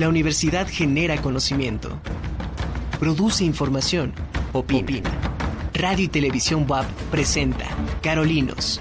La 0.00 0.08
universidad 0.08 0.66
genera 0.66 1.20
conocimiento, 1.20 2.00
produce 2.98 3.44
información, 3.44 4.14
opina. 4.54 5.10
Radio 5.74 6.06
y 6.06 6.08
Televisión 6.08 6.64
WAP 6.66 6.86
presenta 7.10 7.66
Carolinos 8.00 8.80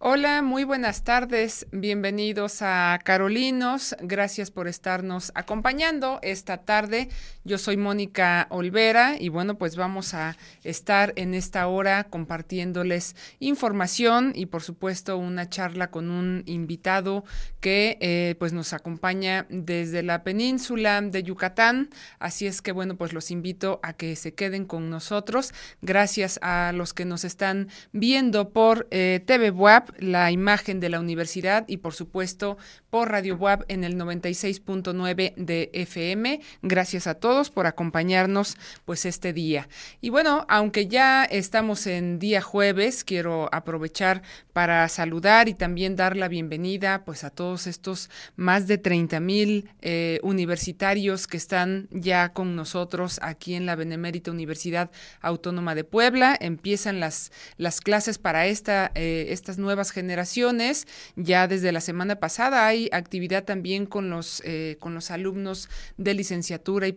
Hola, 0.00 0.42
muy 0.42 0.62
buenas 0.62 1.02
tardes. 1.02 1.66
Bienvenidos 1.72 2.62
a 2.62 3.00
Carolinos. 3.02 3.96
Gracias 4.00 4.52
por 4.52 4.68
estarnos 4.68 5.32
acompañando 5.34 6.20
esta 6.22 6.58
tarde. 6.58 7.08
Yo 7.48 7.56
soy 7.56 7.78
Mónica 7.78 8.46
Olvera 8.50 9.16
y 9.18 9.30
bueno, 9.30 9.56
pues 9.56 9.74
vamos 9.74 10.12
a 10.12 10.36
estar 10.64 11.14
en 11.16 11.32
esta 11.32 11.66
hora 11.66 12.04
compartiéndoles 12.04 13.16
información 13.40 14.32
y 14.34 14.44
por 14.44 14.62
supuesto 14.62 15.16
una 15.16 15.48
charla 15.48 15.90
con 15.90 16.10
un 16.10 16.42
invitado 16.44 17.24
que 17.60 17.96
eh, 18.02 18.34
pues 18.38 18.52
nos 18.52 18.74
acompaña 18.74 19.46
desde 19.48 20.02
la 20.02 20.24
península 20.24 21.00
de 21.00 21.22
Yucatán. 21.22 21.88
Así 22.18 22.46
es 22.46 22.60
que 22.60 22.70
bueno, 22.70 22.96
pues 22.96 23.14
los 23.14 23.30
invito 23.30 23.80
a 23.82 23.94
que 23.94 24.14
se 24.14 24.34
queden 24.34 24.66
con 24.66 24.90
nosotros. 24.90 25.54
Gracias 25.80 26.38
a 26.42 26.72
los 26.74 26.92
que 26.92 27.06
nos 27.06 27.24
están 27.24 27.68
viendo 27.92 28.50
por 28.50 28.88
eh, 28.90 29.22
TV 29.24 29.50
WAP 29.52 29.88
la 30.00 30.30
imagen 30.30 30.80
de 30.80 30.90
la 30.90 31.00
universidad 31.00 31.64
y 31.66 31.78
por 31.78 31.94
supuesto 31.94 32.58
por 32.90 33.10
Radio 33.10 33.36
WAP 33.36 33.62
en 33.68 33.84
el 33.84 33.96
96.9 33.96 35.34
de 35.36 35.70
FM. 35.72 36.42
Gracias 36.60 37.06
a 37.06 37.14
todos 37.14 37.37
por 37.46 37.66
acompañarnos 37.66 38.56
pues 38.84 39.06
este 39.06 39.32
día. 39.32 39.68
Y 40.00 40.10
bueno, 40.10 40.44
aunque 40.48 40.88
ya 40.88 41.24
estamos 41.24 41.86
en 41.86 42.18
día 42.18 42.42
jueves, 42.42 43.04
quiero 43.04 43.48
aprovechar 43.52 44.22
para 44.52 44.88
saludar 44.88 45.48
y 45.48 45.54
también 45.54 45.94
dar 45.94 46.16
la 46.16 46.26
bienvenida 46.26 47.04
pues 47.04 47.22
a 47.22 47.30
todos 47.30 47.68
estos 47.68 48.10
más 48.34 48.66
de 48.66 48.76
30 48.76 49.20
mil 49.20 49.70
eh, 49.80 50.18
universitarios 50.24 51.28
que 51.28 51.36
están 51.36 51.86
ya 51.92 52.32
con 52.32 52.56
nosotros 52.56 53.20
aquí 53.22 53.54
en 53.54 53.66
la 53.66 53.76
Benemérita 53.76 54.32
Universidad 54.32 54.90
Autónoma 55.20 55.76
de 55.76 55.84
Puebla. 55.84 56.36
Empiezan 56.40 56.98
las, 56.98 57.30
las 57.56 57.80
clases 57.80 58.18
para 58.18 58.46
esta, 58.46 58.90
eh, 58.96 59.26
estas 59.30 59.58
nuevas 59.58 59.92
generaciones. 59.92 60.88
Ya 61.14 61.46
desde 61.46 61.70
la 61.70 61.80
semana 61.80 62.16
pasada 62.16 62.66
hay 62.66 62.88
actividad 62.92 63.44
también 63.44 63.86
con 63.86 64.10
los, 64.10 64.42
eh, 64.44 64.76
con 64.80 64.94
los 64.94 65.12
alumnos 65.12 65.68
de 65.96 66.14
licenciatura 66.14 66.88
y 66.88 66.92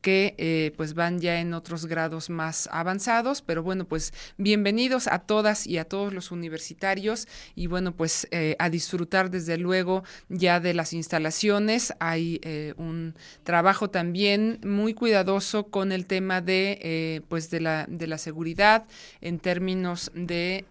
que 0.00 0.34
eh, 0.38 0.72
pues 0.76 0.94
van 0.94 1.20
ya 1.20 1.40
en 1.40 1.54
otros 1.54 1.86
grados 1.86 2.30
más 2.30 2.68
avanzados, 2.72 3.42
pero 3.42 3.62
bueno, 3.62 3.84
pues 3.84 4.12
bienvenidos 4.36 5.06
a 5.08 5.18
todas 5.18 5.66
y 5.66 5.78
a 5.78 5.84
todos 5.84 6.12
los 6.12 6.30
universitarios 6.30 7.26
y 7.54 7.66
bueno, 7.66 7.92
pues 7.92 8.28
eh, 8.30 8.56
a 8.58 8.70
disfrutar 8.70 9.30
desde 9.30 9.58
luego 9.58 10.04
ya 10.28 10.60
de 10.60 10.74
las 10.74 10.92
instalaciones. 10.92 11.94
Hay 11.98 12.40
un 12.76 13.14
trabajo 13.42 13.90
también 13.90 14.60
muy 14.64 14.94
cuidadoso 14.94 15.68
con 15.68 15.92
el 15.92 16.06
tema 16.06 16.40
de 16.40 17.22
pues 17.28 17.50
de 17.50 17.60
la, 17.60 17.86
de 17.88 18.06
la 18.06 18.18
seguridad 18.18 18.86
en 19.20 19.38
términos 19.38 20.10
de 20.14 20.64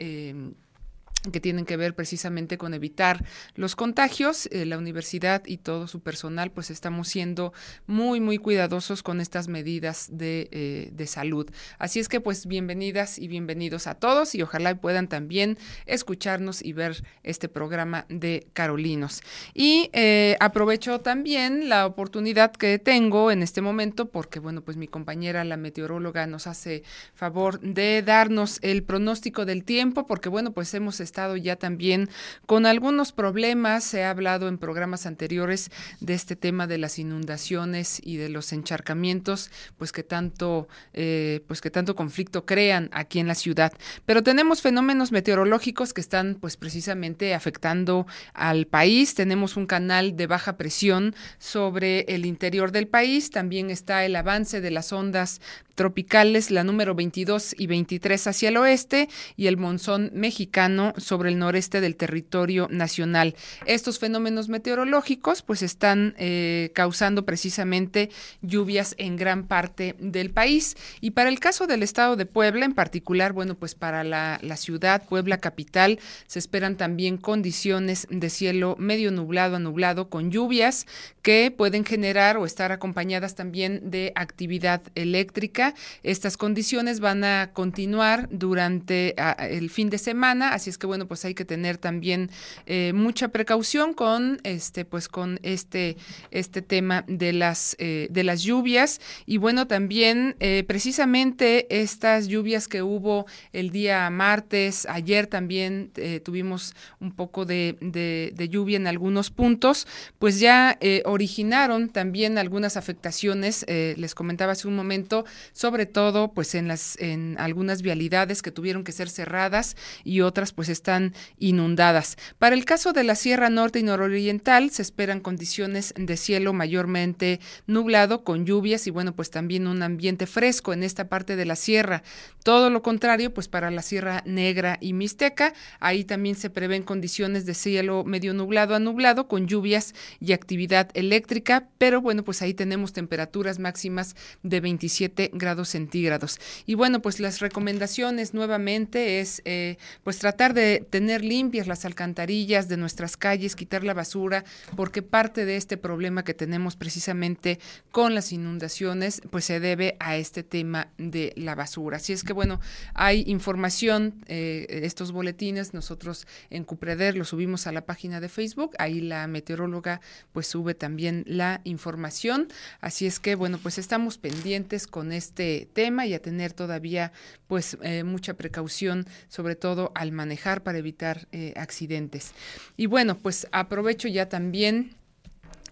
que 1.32 1.40
tienen 1.40 1.66
que 1.66 1.78
ver 1.78 1.96
precisamente 1.96 2.58
con 2.58 2.74
evitar 2.74 3.24
los 3.56 3.76
contagios. 3.76 4.48
Eh, 4.52 4.66
la 4.66 4.78
universidad 4.78 5.44
y 5.46 5.58
todo 5.58 5.88
su 5.88 6.02
personal, 6.02 6.52
pues 6.52 6.70
estamos 6.70 7.08
siendo 7.08 7.54
muy, 7.86 8.20
muy 8.20 8.38
cuidadosos 8.38 9.04
con 9.04 9.22
estas 9.22 9.48
medidas 9.48 10.08
de, 10.12 10.50
eh, 10.52 10.90
de, 10.92 11.08
salud. 11.08 11.50
Así 11.80 12.00
es 12.00 12.10
que, 12.10 12.20
pues, 12.20 12.46
bienvenidas 12.46 13.18
y 13.18 13.28
bienvenidos 13.28 13.88
a 13.88 13.96
todos 13.96 14.36
y 14.36 14.42
ojalá 14.42 14.76
puedan 14.76 15.08
también 15.08 15.58
escucharnos 15.86 16.64
y 16.64 16.74
ver 16.74 17.04
este 17.24 17.50
programa 17.50 18.06
de 18.10 18.48
Carolinos. 18.54 19.22
Y 19.54 19.90
eh, 19.94 20.36
aprovecho 20.40 21.00
también 21.02 21.70
la 21.70 21.86
oportunidad 21.86 22.52
que 22.52 22.80
tengo 22.80 23.32
en 23.32 23.44
este 23.44 23.62
momento, 23.62 24.10
porque, 24.10 24.40
bueno, 24.40 24.62
pues 24.62 24.78
mi 24.78 24.88
compañera, 24.88 25.44
la 25.44 25.58
meteoróloga, 25.58 26.28
nos 26.28 26.48
hace 26.48 26.84
favor 27.14 27.60
de 27.60 28.04
darnos 28.04 28.60
el 28.62 28.84
pronóstico 28.84 29.46
del 29.46 29.64
tiempo, 29.64 30.06
porque, 30.08 30.30
bueno, 30.30 30.52
pues 30.52 30.74
hemos 30.74 31.00
estado 31.00 31.17
ya 31.36 31.56
también 31.56 32.10
con 32.46 32.66
algunos 32.66 33.12
problemas. 33.12 33.84
Se 33.84 34.04
ha 34.04 34.12
hablado 34.12 34.48
en 34.48 34.58
programas 34.58 35.06
anteriores 35.06 35.72
de 36.00 36.14
este 36.14 36.36
tema 36.36 36.68
de 36.68 36.78
las 36.78 37.00
inundaciones 37.00 38.00
y 38.04 38.18
de 38.18 38.30
los 38.30 38.54
encharcamientos, 38.54 39.50
pues 39.78 39.92
que 39.92 40.04
tanto, 40.04 40.68
eh, 40.94 41.42
pues 41.48 41.62
que 41.62 41.72
tanto 41.72 41.96
conflicto 41.96 42.46
crean 42.46 42.90
aquí 42.94 43.20
en 43.20 43.28
la 43.28 43.36
ciudad. 43.36 43.74
Pero 44.06 44.22
tenemos 44.22 44.62
fenómenos 44.62 45.12
meteorológicos 45.12 45.94
que 45.94 46.02
están, 46.02 46.36
pues 46.36 46.56
precisamente 46.58 47.34
afectando 47.34 48.06
al 48.34 48.68
país. 48.68 49.16
Tenemos 49.16 49.58
un 49.58 49.66
canal 49.66 50.16
de 50.16 50.28
baja 50.28 50.58
presión 50.58 51.16
sobre 51.40 52.02
el 52.02 52.26
interior 52.26 52.72
del 52.72 52.88
país. 52.88 53.32
También 53.32 53.72
está 53.72 54.06
el 54.06 54.16
avance 54.16 54.62
de 54.62 54.72
las 54.72 54.94
ondas 54.94 55.42
tropicales, 55.78 56.50
la 56.50 56.64
número 56.64 56.96
22 56.96 57.56
y 57.58 57.68
23 57.68 58.28
hacia 58.28 58.50
el 58.50 58.58
oeste 58.58 59.08
y 59.38 59.46
el 59.46 59.58
monzón 59.58 60.10
mexicano 60.12 60.94
sobre 60.98 61.30
el 61.30 61.38
noreste 61.38 61.82
del 61.82 61.96
territorio 61.96 62.68
nacional. 62.72 63.36
Estos 63.68 64.00
fenómenos 64.00 64.50
meteorológicos 64.50 65.44
pues 65.44 65.62
están 65.62 66.16
eh, 66.18 66.72
causando 66.74 67.26
precisamente 67.26 68.10
lluvias 68.42 68.96
en 68.98 69.18
gran 69.18 69.48
parte 69.48 69.96
del 70.00 70.32
país 70.32 70.76
y 71.00 71.12
para 71.12 71.30
el 71.30 71.40
caso 71.40 71.68
del 71.68 71.84
estado 71.84 72.16
de 72.16 72.26
Puebla 72.26 72.66
en 72.66 72.74
particular, 72.74 73.32
bueno 73.32 73.54
pues 73.54 73.76
para 73.76 74.04
la, 74.04 74.40
la 74.42 74.58
ciudad 74.58 75.06
Puebla 75.08 75.38
capital 75.38 76.00
se 76.26 76.40
esperan 76.40 76.76
también 76.76 77.18
condiciones 77.18 78.08
de 78.10 78.32
cielo 78.32 78.76
medio 78.80 79.12
nublado 79.12 79.58
a 79.58 79.60
nublado 79.60 80.10
con 80.10 80.32
lluvias 80.32 80.88
que 81.22 81.54
pueden 81.56 81.86
generar 81.86 82.38
o 82.38 82.48
estar 82.48 82.72
acompañadas 82.72 83.36
también 83.36 83.92
de 83.92 84.12
actividad 84.16 84.82
eléctrica 84.96 85.67
estas 86.04 86.38
condiciones 86.38 87.00
van 87.00 87.24
a 87.24 87.52
continuar 87.54 88.28
durante 88.32 89.16
el 89.40 89.70
fin 89.70 89.90
de 89.90 89.98
semana, 89.98 90.54
así 90.54 90.70
es 90.70 90.78
que 90.78 90.88
bueno, 90.88 91.08
pues 91.08 91.26
hay 91.26 91.34
que 91.34 91.46
tener 91.46 91.78
también 91.78 92.30
eh, 92.66 92.94
mucha 92.94 93.30
precaución 93.30 93.94
con 93.94 94.40
este, 94.44 94.86
pues 94.86 95.08
con 95.08 95.40
este, 95.44 95.98
este 96.32 96.62
tema 96.62 97.04
de 97.08 97.34
las 97.34 97.76
eh, 97.80 98.08
de 98.10 98.24
las 98.24 98.42
lluvias 98.42 99.00
y 99.26 99.38
bueno 99.38 99.68
también 99.68 100.36
eh, 100.40 100.64
precisamente 100.68 101.82
estas 101.82 102.28
lluvias 102.28 102.68
que 102.68 102.82
hubo 102.82 103.26
el 103.54 103.72
día 103.72 104.10
martes, 104.10 104.86
ayer 104.90 105.28
también 105.28 105.92
tuvimos 106.24 106.76
un 107.00 107.12
poco 107.12 107.46
de, 107.46 107.78
de, 107.82 108.50
lluvia 108.50 108.78
en 108.78 108.88
algunos 108.88 109.30
puntos, 109.30 109.88
pues 110.20 110.40
ya 110.40 110.78
originaron 111.06 111.90
también 111.90 112.38
algunas 112.38 112.78
afectaciones. 112.78 113.66
les 113.68 114.16
comentaba 114.16 114.54
hace 114.54 114.68
un 114.68 114.76
momento 114.76 115.26
sobre 115.58 115.88
todo 115.88 116.34
pues 116.34 116.54
en 116.54 116.68
las 116.68 116.98
en 117.00 117.36
algunas 117.40 117.82
vialidades 117.82 118.44
que 118.44 118.52
tuvieron 118.52 118.84
que 118.84 118.92
ser 118.92 119.10
cerradas 119.10 119.76
y 120.04 120.22
otras 120.22 120.54
pues 120.54 120.70
están 120.70 121.16
inundadas. 121.40 122.16
Para 122.38 122.56
el 122.56 122.64
caso 122.64 122.94
de 122.94 123.04
la 123.04 123.16
Sierra 123.16 123.50
Norte 123.50 123.80
y 123.80 123.84
Nororiental 123.84 124.70
se 124.70 124.84
esperan 124.84 125.20
condiciones 125.20 125.96
de 125.98 126.16
cielo 126.16 126.54
mayormente 126.54 127.40
nublado 127.66 128.24
con 128.24 128.46
lluvias 128.46 128.86
y 128.86 128.92
bueno, 128.92 129.16
pues 129.16 129.32
también 129.32 129.66
un 129.66 129.82
ambiente 129.82 130.28
fresco 130.28 130.74
en 130.74 130.84
esta 130.84 131.10
parte 131.10 131.36
de 131.36 131.46
la 131.46 131.56
sierra. 131.56 132.04
Todo 132.44 132.70
lo 132.70 132.84
contrario, 132.84 133.34
pues 133.34 133.48
para 133.48 133.72
la 133.72 133.82
Sierra 133.82 134.22
Negra 134.26 134.78
y 134.80 134.94
Mixteca, 134.94 135.54
ahí 135.80 136.04
también 136.04 136.36
se 136.36 136.52
prevén 136.52 136.84
condiciones 136.84 137.48
de 137.48 137.56
cielo 137.56 138.04
medio 138.04 138.36
nublado 138.36 138.76
a 138.76 138.80
nublado 138.80 139.28
con 139.28 139.48
lluvias 139.48 139.96
y 140.20 140.34
actividad 140.34 140.90
eléctrica, 140.94 141.68
pero 141.80 142.00
bueno, 142.00 142.24
pues 142.24 142.44
ahí 142.44 142.54
tenemos 142.54 142.94
temperaturas 142.94 143.58
máximas 143.58 144.16
de 144.44 144.62
27 144.62 145.32
grados 145.34 145.47
centígrados. 145.56 146.40
Y 146.66 146.76
bueno, 146.76 147.02
pues 147.02 147.20
las 147.20 147.40
recomendaciones 147.40 148.34
nuevamente 148.34 149.20
es 149.20 149.42
eh, 149.46 149.78
pues 150.04 150.20
tratar 150.20 150.54
de 150.54 150.86
tener 150.90 151.24
limpias 151.24 151.68
las 151.68 151.86
alcantarillas 151.86 152.68
de 152.68 152.78
nuestras 152.78 153.18
calles, 153.18 153.56
quitar 153.56 153.84
la 153.84 153.94
basura, 153.94 154.44
porque 154.76 155.02
parte 155.02 155.46
de 155.46 155.56
este 155.56 155.78
problema 155.78 156.24
que 156.24 156.34
tenemos 156.34 156.76
precisamente 156.76 157.60
con 157.92 158.14
las 158.14 158.32
inundaciones, 158.32 159.22
pues 159.30 159.46
se 159.46 159.60
debe 159.60 159.96
a 160.00 160.18
este 160.18 160.44
tema 160.44 160.90
de 160.98 161.34
la 161.36 161.56
basura. 161.56 161.98
Así 161.98 162.14
es 162.14 162.24
que 162.24 162.34
bueno, 162.34 162.60
hay 162.94 163.24
información, 163.28 164.24
eh, 164.28 164.66
estos 164.84 165.12
boletines, 165.12 165.74
nosotros 165.74 166.28
en 166.50 166.64
Cupreder 166.64 167.16
los 167.16 167.30
subimos 167.30 167.68
a 167.68 167.72
la 167.72 167.86
página 167.86 168.20
de 168.20 168.30
Facebook, 168.30 168.72
ahí 168.80 169.02
la 169.02 169.28
meteoróloga 169.28 170.02
pues 170.34 170.48
sube 170.48 170.74
también 170.74 171.24
la 171.26 171.62
información. 171.64 172.48
Así 172.82 173.06
es 173.06 173.20
que 173.20 173.36
bueno, 173.36 173.60
pues 173.62 173.78
estamos 173.78 174.18
pendientes 174.18 174.88
con 174.88 175.12
este 175.12 175.37
tema 175.74 176.06
y 176.06 176.14
a 176.14 176.22
tener 176.22 176.54
todavía 176.54 177.12
pues 177.48 177.78
eh, 177.82 178.04
mucha 178.04 178.34
precaución, 178.34 179.06
sobre 179.28 179.56
todo 179.56 179.92
al 179.96 180.12
manejar 180.12 180.64
para 180.64 180.78
evitar 180.78 181.28
eh, 181.32 181.54
accidentes. 181.56 182.34
Y 182.76 182.86
bueno, 182.88 183.18
pues 183.18 183.48
aprovecho 183.52 184.08
ya 184.08 184.30
también 184.30 184.96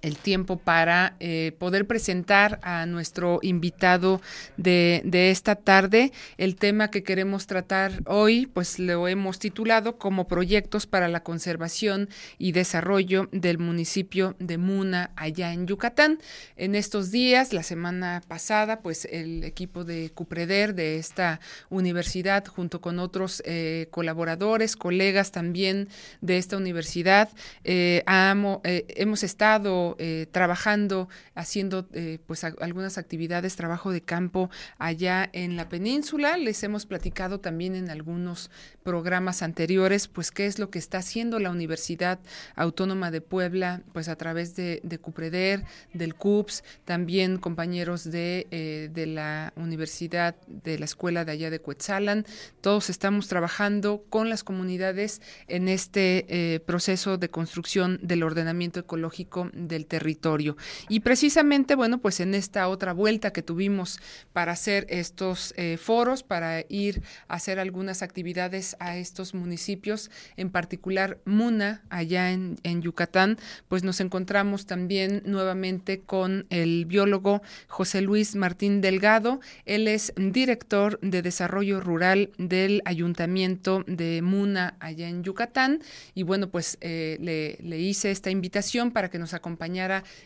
el 0.06 0.18
tiempo 0.18 0.58
para 0.58 1.16
eh, 1.20 1.54
poder 1.58 1.88
presentar 1.88 2.60
a 2.62 2.86
nuestro 2.86 3.40
invitado 3.42 4.22
de, 4.56 5.02
esta 5.32 5.56
tarde. 5.56 6.12
El 6.38 6.56
tema 6.56 6.92
que 6.92 7.02
queremos 7.04 7.48
tratar 7.48 8.04
hoy, 8.06 8.46
pues 8.46 8.78
lo 8.78 9.08
hemos 9.08 9.40
titulado 9.40 9.98
como 9.98 10.28
proyectos 10.28 10.86
para 10.86 11.08
la 11.08 11.24
conservación 11.24 12.10
y 12.38 12.52
desarrollo 12.52 13.28
del 13.32 13.58
municipio 13.58 14.36
de 14.40 14.60
Muna, 14.60 15.10
allá 15.16 15.54
en 15.54 15.66
Yucatán. 15.66 16.20
En 16.56 16.76
estos 16.76 17.10
días, 17.10 17.52
la 17.52 17.64
semana 17.64 18.22
pasada, 18.28 18.82
pues 18.82 19.06
el 19.06 19.44
equipo 19.44 19.84
de 19.84 20.12
Cupreder 20.14 20.76
de 20.76 20.98
esta 20.98 21.40
universidad, 21.70 22.46
junto 22.46 22.80
con 22.80 23.00
otros 23.00 23.42
eh, 23.46 23.88
colaboradores, 23.90 24.76
colegas 24.76 25.32
también 25.32 25.90
de 26.22 26.38
esta 26.38 26.58
universidad, 26.58 27.30
eh, 27.64 28.04
eh, 28.06 28.86
hemos 28.90 29.24
estado 29.24 29.95
eh, 30.00 30.28
trabajando, 30.32 31.10
haciendo 31.34 31.88
eh, 31.94 32.20
pues 32.26 32.44
algunas 32.44 32.98
actividades, 32.98 33.56
trabajo 33.56 33.92
de 33.92 34.02
campo 34.02 34.50
allá 34.78 35.30
en 35.34 35.56
la 35.56 35.70
península. 35.70 36.38
Les 36.38 36.64
hemos 36.64 36.86
platicado 36.86 37.40
también 37.40 37.76
en 37.76 37.90
algunos 37.90 38.50
programas 38.84 39.42
anteriores, 39.42 40.08
pues 40.08 40.32
qué 40.32 40.46
es 40.46 40.60
lo 40.60 40.70
que 40.70 40.80
está 40.80 41.00
haciendo 41.00 41.40
la 41.40 41.50
Universidad 41.50 42.20
Autónoma 42.56 43.12
de 43.12 43.22
Puebla, 43.22 43.82
pues 43.94 44.08
a 44.08 44.16
través 44.16 44.56
de, 44.56 44.82
Cupreder, 45.02 45.66
del 45.94 46.16
CUPS, 46.16 46.64
también 46.86 47.38
compañeros 47.38 48.10
de, 48.10 48.48
eh, 48.52 48.90
de 48.94 49.06
la 49.06 49.54
Universidad, 49.56 50.36
de 50.48 50.80
la 50.80 50.86
Escuela 50.86 51.26
de 51.26 51.32
allá 51.32 51.50
de 51.50 51.60
Cuetzalan. 51.60 52.26
Todos 52.62 52.90
estamos 52.90 53.28
trabajando 53.28 54.04
con 54.10 54.30
las 54.30 54.44
comunidades 54.44 55.22
en 55.48 55.68
este 55.68 56.62
proceso 56.66 57.18
de 57.18 57.30
construcción 57.30 58.00
del 58.02 58.24
ordenamiento 58.24 58.80
ecológico 58.80 59.50
del 59.54 59.85
territorio. 59.86 60.58
Y 60.90 61.00
precisamente, 61.00 61.76
bueno, 61.76 62.00
pues 62.00 62.20
en 62.20 62.36
esta 62.36 62.68
otra 62.68 62.94
vuelta 62.94 63.32
que 63.32 63.42
tuvimos 63.42 64.00
para 64.34 64.52
hacer 64.52 64.86
estos 64.90 65.54
eh, 65.58 65.78
foros, 65.78 66.24
para 66.24 66.66
ir 66.70 67.02
a 67.28 67.36
hacer 67.36 67.60
algunas 67.60 68.02
actividades 68.02 68.76
a 68.80 68.98
estos 68.98 69.34
municipios, 69.34 70.12
en 70.38 70.50
particular 70.50 71.20
Muna, 71.26 71.84
allá 71.90 72.32
en, 72.32 72.58
en 72.64 72.82
Yucatán, 72.82 73.38
pues 73.68 73.84
nos 73.84 74.00
encontramos 74.00 74.66
también 74.66 75.22
nuevamente 75.26 76.02
con 76.02 76.46
el 76.50 76.86
biólogo 76.86 77.42
José 77.68 78.02
Luis 78.02 78.36
Martín 78.36 78.82
Delgado. 78.82 79.40
Él 79.66 79.88
es 79.88 80.14
director 80.16 81.00
de 81.02 81.22
desarrollo 81.22 81.80
rural 81.80 82.32
del 82.38 82.82
ayuntamiento 82.86 83.84
de 83.88 84.22
Muna, 84.22 84.78
allá 84.80 85.08
en 85.10 85.24
Yucatán. 85.24 85.82
Y 86.14 86.24
bueno, 86.24 86.50
pues 86.50 86.78
eh, 86.82 87.18
le, 87.20 87.58
le 87.68 87.80
hice 87.80 88.12
esta 88.12 88.30
invitación 88.30 88.92
para 88.92 89.10
que 89.10 89.20
nos 89.20 89.34
acompañe 89.34 89.65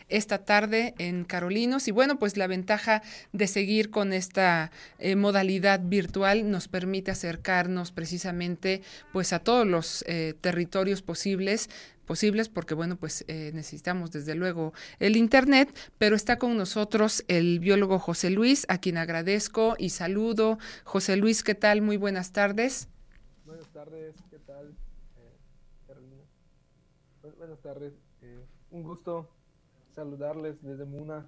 esta 0.08 0.38
tarde 0.44 0.94
en 0.98 1.24
Carolinos. 1.24 1.88
Y 1.88 1.90
bueno, 1.90 2.18
pues 2.18 2.36
la 2.36 2.46
ventaja 2.46 3.02
de 3.32 3.46
seguir 3.46 3.90
con 3.90 4.12
esta 4.12 4.70
eh, 4.98 5.16
modalidad 5.16 5.80
virtual 5.82 6.50
nos 6.50 6.68
permite 6.68 7.10
acercarnos 7.10 7.92
precisamente 7.92 8.82
pues 9.12 9.32
a 9.32 9.38
todos 9.40 9.66
los 9.66 10.04
eh, 10.06 10.34
territorios 10.40 11.02
posibles 11.02 11.68
posibles 12.10 12.48
porque 12.48 12.74
bueno 12.74 12.96
pues 12.96 13.24
eh, 13.28 13.52
necesitamos 13.54 14.10
desde 14.10 14.34
luego 14.34 14.72
el 14.98 15.16
internet. 15.16 15.72
Pero 15.96 16.16
está 16.16 16.38
con 16.38 16.56
nosotros 16.56 17.24
el 17.28 17.60
biólogo 17.60 18.00
José 18.00 18.30
Luis 18.30 18.66
a 18.68 18.78
quien 18.78 18.98
agradezco 18.98 19.76
y 19.78 19.90
saludo. 19.90 20.58
José 20.82 21.16
Luis 21.16 21.44
qué 21.44 21.54
tal 21.54 21.82
muy 21.82 21.96
buenas 21.96 22.32
tardes. 22.32 22.88
Buenas 23.44 23.68
tardes 23.68 24.16
qué 24.28 24.38
tal 24.40 24.74
Carolina 25.86 26.24
buenas 27.38 27.60
tardes 27.60 27.92
un 28.70 28.82
gusto 28.82 29.28
saludarles 29.94 30.62
desde 30.62 30.84
Muna. 30.84 31.26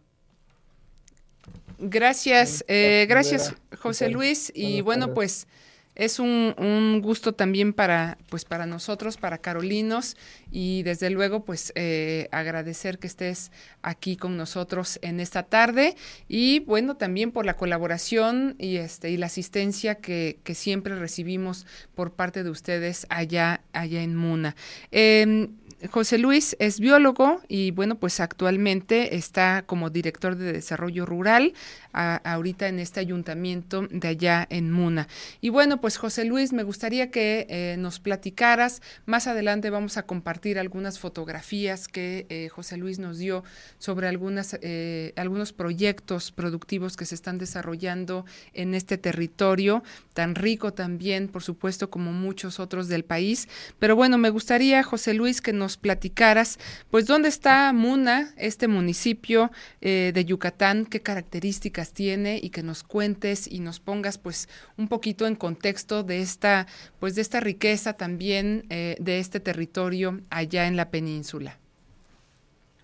Gracias, 1.79 2.65
eh, 2.69 3.07
gracias 3.09 3.55
José 3.79 4.09
Luis. 4.09 4.53
Y 4.55 4.81
bueno, 4.81 5.13
pues 5.13 5.49
es 5.95 6.19
un, 6.19 7.01
gusto 7.03 7.35
también 7.35 7.73
para, 7.73 8.17
pues 8.31 8.45
para 8.45 8.65
nosotros, 8.65 9.19
para 9.19 9.39
Carolinos, 9.39 10.17
y 10.51 10.83
desde 10.85 11.11
luego, 11.11 11.45
pues 11.45 11.73
eh, 11.75 12.29
agradecer 12.31 12.99
que 12.99 13.07
estés 13.07 13.51
aquí 13.83 14.17
con 14.17 14.37
nosotros 14.37 14.99
en 15.03 15.21
esta 15.21 15.43
tarde 15.43 15.97
y 16.29 16.61
bueno, 16.61 16.97
también 16.97 17.31
por 17.33 17.45
la 17.45 17.57
colaboración 17.57 18.55
y 18.59 18.77
este 18.77 19.11
y 19.11 19.17
la 19.17 19.27
asistencia 19.27 19.97
que, 19.97 20.39
que 20.45 20.55
siempre 20.55 20.95
recibimos 20.95 21.67
por 21.95 22.13
parte 22.13 22.43
de 22.43 22.51
ustedes 22.51 23.07
allá, 23.11 23.63
allá 23.73 24.03
en 24.03 24.17
Muna. 24.17 24.57
Em, 24.93 25.57
José 25.91 26.19
Luis 26.19 26.57
es 26.61 26.79
biólogo 26.79 27.41
y 27.49 27.73
bueno, 27.73 27.97
pues 27.97 28.21
actualmente 28.21 29.17
está 29.17 29.63
como 29.67 29.91
director 29.91 30.37
de 30.37 30.53
desarrollo 30.53 31.07
rural 31.07 31.55
ahorita 31.93 32.69
en 32.69 32.79
este 32.79 33.01
ayuntamiento 33.01 33.87
de 33.91 34.09
allá 34.09 34.47
en 34.51 34.71
Muna. 34.71 35.09
Y 35.41 35.51
bueno, 35.51 35.81
pues 35.81 35.97
José 35.97 36.25
Luis, 36.25 36.53
me 36.53 36.63
gustaría 36.63 37.11
que 37.11 37.47
eh, 37.49 37.77
nos 37.79 38.01
platicaras. 38.01 38.83
Más 39.07 39.27
adelante 39.27 39.71
vamos 39.71 39.97
a 39.97 40.05
compartir 40.05 40.59
algunas 40.59 40.99
fotografías 40.99 41.89
que 41.89 42.27
eh, 42.29 42.49
José 42.49 42.77
Luis 42.77 42.99
nos 42.99 43.19
dio 43.19 43.45
sobre 43.79 44.09
algunas, 44.09 44.59
eh, 44.63 45.13
algunos 45.17 45.53
proyectos 45.53 46.33
productivos 46.33 46.97
que 46.97 47.05
se 47.05 47.15
están 47.15 47.39
desarrollando 47.39 48.25
en 48.55 48.75
este 48.75 48.99
territorio, 48.99 49.83
tan 50.15 50.35
rico 50.35 50.73
también, 50.73 51.29
por 51.29 51.43
supuesto, 51.43 51.91
como 51.91 52.13
muchos 52.13 52.61
otros 52.61 52.89
del 52.89 53.05
país. 53.05 53.49
Pero 53.79 53.97
bueno, 53.97 54.19
me 54.19 54.31
gustaría, 54.31 54.83
José 54.83 55.15
Luis, 55.15 55.41
que 55.41 55.53
nos 55.53 55.77
platicaras, 55.77 56.59
pues, 56.91 57.07
dónde 57.07 57.29
está 57.29 57.73
Muna, 57.73 58.33
este 58.37 58.69
municipio 58.69 59.51
de 59.81 60.25
Yucatán, 60.27 60.87
qué 60.87 61.01
características 61.01 61.82
tiene 61.91 62.39
y 62.41 62.51
que 62.51 62.63
nos 62.63 62.85
cuentes 62.85 63.51
y 63.51 63.59
nos 63.59 63.81
pongas 63.81 64.19
pues 64.19 64.49
un 64.79 64.87
poquito 64.87 65.27
en 65.27 65.35
contexto 65.35 66.05
de 66.05 66.21
esta 66.21 66.69
pues 67.01 67.17
de 67.17 67.23
esta 67.23 67.41
riqueza 67.41 67.95
también 67.95 68.65
eh, 68.71 68.97
de 69.01 69.19
este 69.19 69.41
territorio 69.41 70.21
allá 70.31 70.69
en 70.69 70.77
la 70.77 70.91
península. 70.91 71.59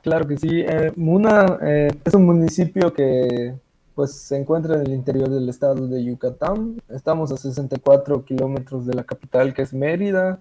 Claro 0.03 0.27
que 0.27 0.37
sí. 0.37 0.61
Eh, 0.61 0.93
Muna 0.97 1.59
eh, 1.63 1.91
es 2.05 2.15
un 2.15 2.27
municipio 2.27 2.93
que 2.93 3.55
pues 3.95 4.13
se 4.13 4.37
encuentra 4.37 4.77
en 4.77 4.83
el 4.83 4.93
interior 4.93 5.29
del 5.29 5.49
estado 5.49 5.87
de 5.89 6.05
Yucatán. 6.05 6.81
Estamos 6.89 7.33
a 7.33 7.37
64 7.37 8.25
kilómetros 8.25 8.87
de 8.87 8.95
la 8.95 9.05
capital 9.05 9.55
que 9.55 9.63
es 9.63 9.73
Mérida 9.73 10.39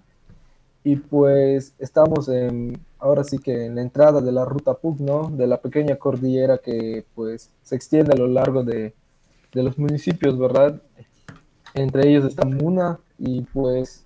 y 0.84 0.96
pues 0.96 1.74
estamos 1.80 2.30
en, 2.30 2.80
ahora 3.00 3.24
sí 3.24 3.38
que 3.40 3.66
en 3.66 3.76
la 3.76 3.82
entrada 3.82 4.22
de 4.22 4.32
la 4.32 4.46
ruta 4.46 4.74
PUC, 4.76 5.00
¿no? 5.00 5.30
De 5.30 5.48
la 5.48 5.62
pequeña 5.62 5.96
cordillera 5.98 6.58
que 6.58 7.06
pues 7.16 7.52
se 7.64 7.76
extiende 7.76 8.14
a 8.14 8.18
lo 8.18 8.28
largo 8.28 8.64
de, 8.64 8.94
de 9.54 9.64
los 9.64 9.78
municipios, 9.78 10.38
¿verdad? 10.38 10.82
Entre 11.74 12.10
ellos 12.10 12.26
está 12.26 12.46
Muna 12.46 13.00
y 13.18 13.42
pues, 13.42 14.06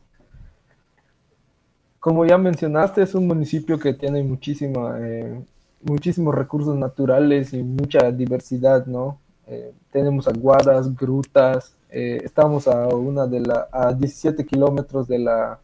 como 2.00 2.26
ya 2.26 2.38
mencionaste, 2.38 3.04
es 3.04 3.16
un 3.16 3.28
municipio 3.28 3.80
que 3.80 3.94
tiene 3.94 4.24
muchísima, 4.24 4.98
eh, 5.00 5.42
muchísimos 5.82 6.36
recursos 6.36 6.76
naturales 6.78 7.54
y 7.54 7.64
mucha 7.64 8.12
diversidad, 8.12 8.86
¿no? 8.86 9.20
Eh, 9.48 9.74
tenemos 9.92 10.28
aguadas, 10.28 10.96
grutas, 10.96 11.76
eh, 11.90 12.20
estamos 12.24 12.68
a 12.68 12.88
una 12.88 13.28
de 13.28 13.42
la, 13.42 13.68
a 13.72 13.94
17 13.94 14.46
kilómetros 14.46 15.08
de 15.08 15.20
la 15.20 15.60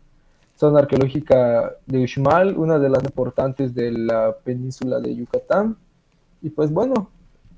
zona 0.57 0.79
arqueológica 0.79 1.75
de 1.85 2.03
Uxmal, 2.03 2.57
una 2.57 2.79
de 2.79 2.89
las 2.89 3.03
importantes 3.03 3.75
de 3.75 3.91
la 3.91 4.35
península 4.43 4.99
de 4.99 5.15
Yucatán. 5.15 5.77
Y 6.41 6.49
pues 6.49 6.71
bueno, 6.71 7.09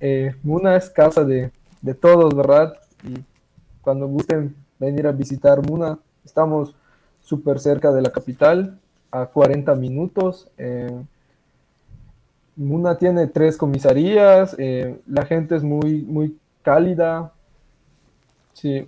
eh, 0.01 0.35
Muna 0.43 0.75
es 0.75 0.89
casa 0.89 1.23
de, 1.23 1.51
de, 1.81 1.93
todos, 1.93 2.35
¿verdad? 2.35 2.73
Y 3.03 3.23
cuando 3.81 4.05
gusten 4.07 4.53
venir 4.77 5.07
a 5.07 5.13
visitar 5.13 5.65
Muna, 5.65 5.97
estamos 6.25 6.75
súper 7.21 7.59
cerca 7.59 7.91
de 7.93 8.01
la 8.01 8.11
capital, 8.11 8.77
a 9.11 9.25
40 9.27 9.73
minutos. 9.75 10.49
Eh, 10.57 11.01
Muna 12.57 12.97
tiene 12.97 13.27
tres 13.27 13.55
comisarías, 13.55 14.55
eh, 14.57 14.99
la 15.07 15.25
gente 15.25 15.55
es 15.55 15.63
muy, 15.63 16.01
muy 16.01 16.37
cálida. 16.61 17.31
Sí, 18.51 18.85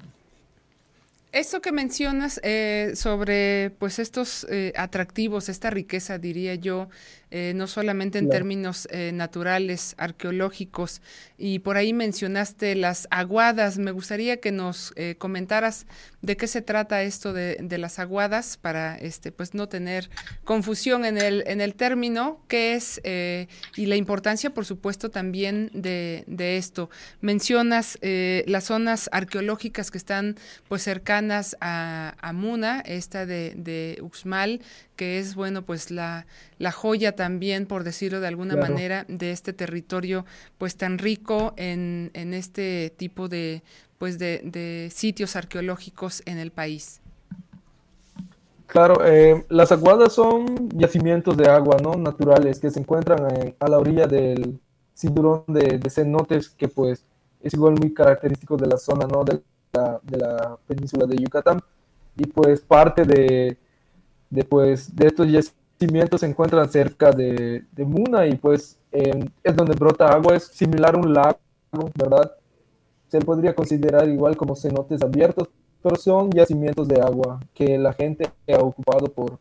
eso 1.31 1.61
que 1.61 1.71
mencionas 1.71 2.39
eh, 2.43 2.91
sobre 2.95 3.71
pues 3.79 4.00
estos 4.00 4.45
eh, 4.50 4.73
atractivos, 4.75 5.50
esta 5.50 5.69
riqueza, 5.69 6.17
diría 6.17 6.55
yo, 6.55 6.89
eh, 7.33 7.53
no 7.55 7.65
solamente 7.65 8.19
en 8.19 8.27
términos 8.27 8.89
eh, 8.91 9.11
naturales, 9.13 9.95
arqueológicos, 9.97 11.01
y 11.38 11.59
por 11.59 11.77
ahí 11.77 11.93
mencionaste 11.93 12.75
las 12.75 13.07
aguadas. 13.09 13.77
Me 13.77 13.91
gustaría 13.91 14.41
que 14.41 14.51
nos 14.51 14.91
eh, 14.97 15.15
comentaras 15.17 15.88
de 16.21 16.35
qué 16.35 16.47
se 16.47 16.61
trata 16.61 17.03
esto 17.03 17.31
de, 17.31 17.55
de, 17.61 17.77
las 17.77 18.00
aguadas 18.00 18.57
para 18.57 18.97
este 18.97 19.31
pues 19.31 19.53
no 19.53 19.69
tener 19.69 20.09
confusión 20.43 21.05
en 21.05 21.17
el, 21.17 21.43
en 21.47 21.61
el 21.61 21.73
término, 21.73 22.43
qué 22.50 22.75
es 22.75 23.01
y 23.03 23.85
la 23.85 23.95
importancia, 23.95 24.53
por 24.53 24.65
supuesto, 24.65 25.09
también 25.09 25.71
de, 25.73 26.25
de 26.27 26.57
esto. 26.57 26.89
Mencionas 27.21 27.97
las 28.01 28.65
zonas 28.65 29.09
arqueológicas 29.11 29.89
que 29.89 29.97
están 29.97 30.35
pues 30.67 30.83
cercanas 30.83 31.55
a, 31.61 32.15
a 32.21 32.33
Muna, 32.33 32.81
esta 32.85 33.25
de, 33.25 33.53
de 33.55 33.97
Uxmal, 34.01 34.61
que 34.95 35.17
es 35.17 35.33
bueno 35.33 35.63
pues 35.63 35.89
la, 35.89 36.27
la 36.62 36.72
joya 36.72 37.15
también, 37.15 37.65
por 37.65 37.84
decirlo 37.84 38.20
de 38.20 38.27
alguna 38.27 38.56
manera, 38.56 39.06
de 39.08 39.32
este 39.32 39.51
territorio 39.51 40.25
pues 40.60 40.77
tan 40.77 41.00
rico 41.00 41.53
en, 41.58 42.12
en 42.13 42.36
este 42.36 42.94
tipo 42.96 43.27
de 43.27 43.63
pues 43.98 44.18
de, 44.18 44.89
sitios 44.91 45.36
arqueológicos 45.36 46.24
en 46.25 46.38
el 46.38 46.51
país. 46.51 47.01
Claro, 48.68 49.06
eh, 49.06 49.46
las 49.50 49.72
aguadas 49.72 50.13
son 50.13 50.70
yacimientos 50.70 51.36
de 51.38 51.48
agua 51.50 51.77
¿no? 51.84 51.94
naturales 51.96 52.60
que 52.60 52.72
se 52.72 52.80
encuentran 52.80 53.56
a 53.60 53.68
la 53.68 53.77
orilla 53.77 54.08
del 54.08 54.60
cinturón 54.96 55.44
de, 55.48 55.80
cenotes 55.89 56.50
que 56.50 56.68
pues 56.68 57.06
es 57.41 57.53
igual 57.53 57.75
muy 57.80 57.94
característico 57.94 58.56
de 58.58 58.68
la 58.68 58.77
zona 58.77 59.06
¿no? 59.06 59.24
de, 59.24 59.41
la, 59.74 60.58
península 60.68 61.06
de 61.06 61.18
Yucatán 61.18 61.60
y 62.18 62.25
pues 62.25 62.62
parte 62.62 63.03
de, 63.03 63.58
de, 64.30 64.44
pues, 64.46 64.96
de 64.96 65.08
estos 65.08 65.27
yacimientos 65.27 65.61
se 66.17 66.25
encuentran 66.25 66.69
cerca 66.69 67.11
de, 67.11 67.63
Muna 67.77 68.27
y 68.27 68.35
pues 68.35 68.77
es 68.91 69.55
donde 69.55 69.75
brota 69.75 70.07
agua, 70.07 70.35
es 70.35 70.43
similar 70.45 70.95
a 70.95 70.97
un 70.97 71.13
lago, 71.13 71.39
¿verdad? 71.95 72.31
Se 73.07 73.19
podría 73.19 73.55
considerar 73.55 74.07
igual 74.07 74.38
como 74.38 74.55
cenotes 74.55 75.01
abiertos, 75.01 75.50
pero 75.81 75.95
son 75.95 76.29
yacimientos 76.31 76.88
de 76.88 77.01
agua 77.01 77.39
que 77.53 77.77
la 77.77 77.93
gente 77.93 78.29
ha 78.47 78.59
ocupado 78.59 79.07
por 79.07 79.39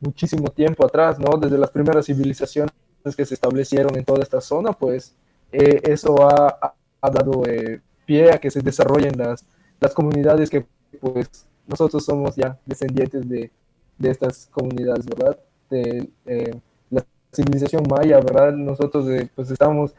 muchísimo 0.00 0.48
tiempo 0.48 0.84
atrás, 0.84 1.18
¿no? 1.18 1.38
Desde 1.38 1.58
las 1.58 1.70
primeras 1.70 2.06
civilizaciones 2.06 2.72
que 3.16 3.24
se 3.24 3.34
establecieron 3.34 3.96
en 3.96 4.04
toda 4.04 4.22
esta 4.22 4.40
zona, 4.40 4.72
pues 4.72 5.14
eh, 5.52 5.80
eso 5.84 6.28
ha, 6.28 6.74
ha 7.00 7.10
dado 7.10 7.44
eh, 7.46 7.80
pie 8.04 8.32
a 8.32 8.38
que 8.38 8.50
se 8.50 8.60
desarrollen 8.60 9.16
las, 9.16 9.46
las 9.78 9.94
comunidades 9.94 10.50
que 10.50 10.66
pues 11.00 11.46
nosotros 11.66 12.04
somos 12.04 12.34
ya 12.34 12.58
descendientes 12.66 13.28
de, 13.28 13.50
de 13.98 14.10
estas 14.10 14.48
comunidades, 14.50 15.06
¿verdad? 15.06 15.38
De 15.70 16.08
eh, 16.26 16.54
la 16.90 17.04
civilización 17.32 17.84
maya, 17.88 18.18
¿verdad? 18.20 18.52
Nosotros 18.52 19.06
pues 19.34 19.50
estamos 19.50 19.94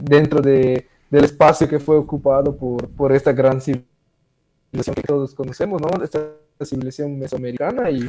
dentro 0.00 0.40
de, 0.40 0.86
del 1.10 1.24
espacio 1.24 1.68
que 1.68 1.78
fue 1.78 1.96
ocupado 1.96 2.56
por, 2.56 2.88
por 2.88 3.12
esta 3.12 3.32
gran 3.32 3.60
civilización 3.60 4.94
que 4.94 5.02
todos 5.02 5.34
conocemos, 5.34 5.80
¿no? 5.80 6.02
Esta 6.02 6.20
civilización 6.64 7.18
mesoamericana 7.18 7.90
y 7.90 8.08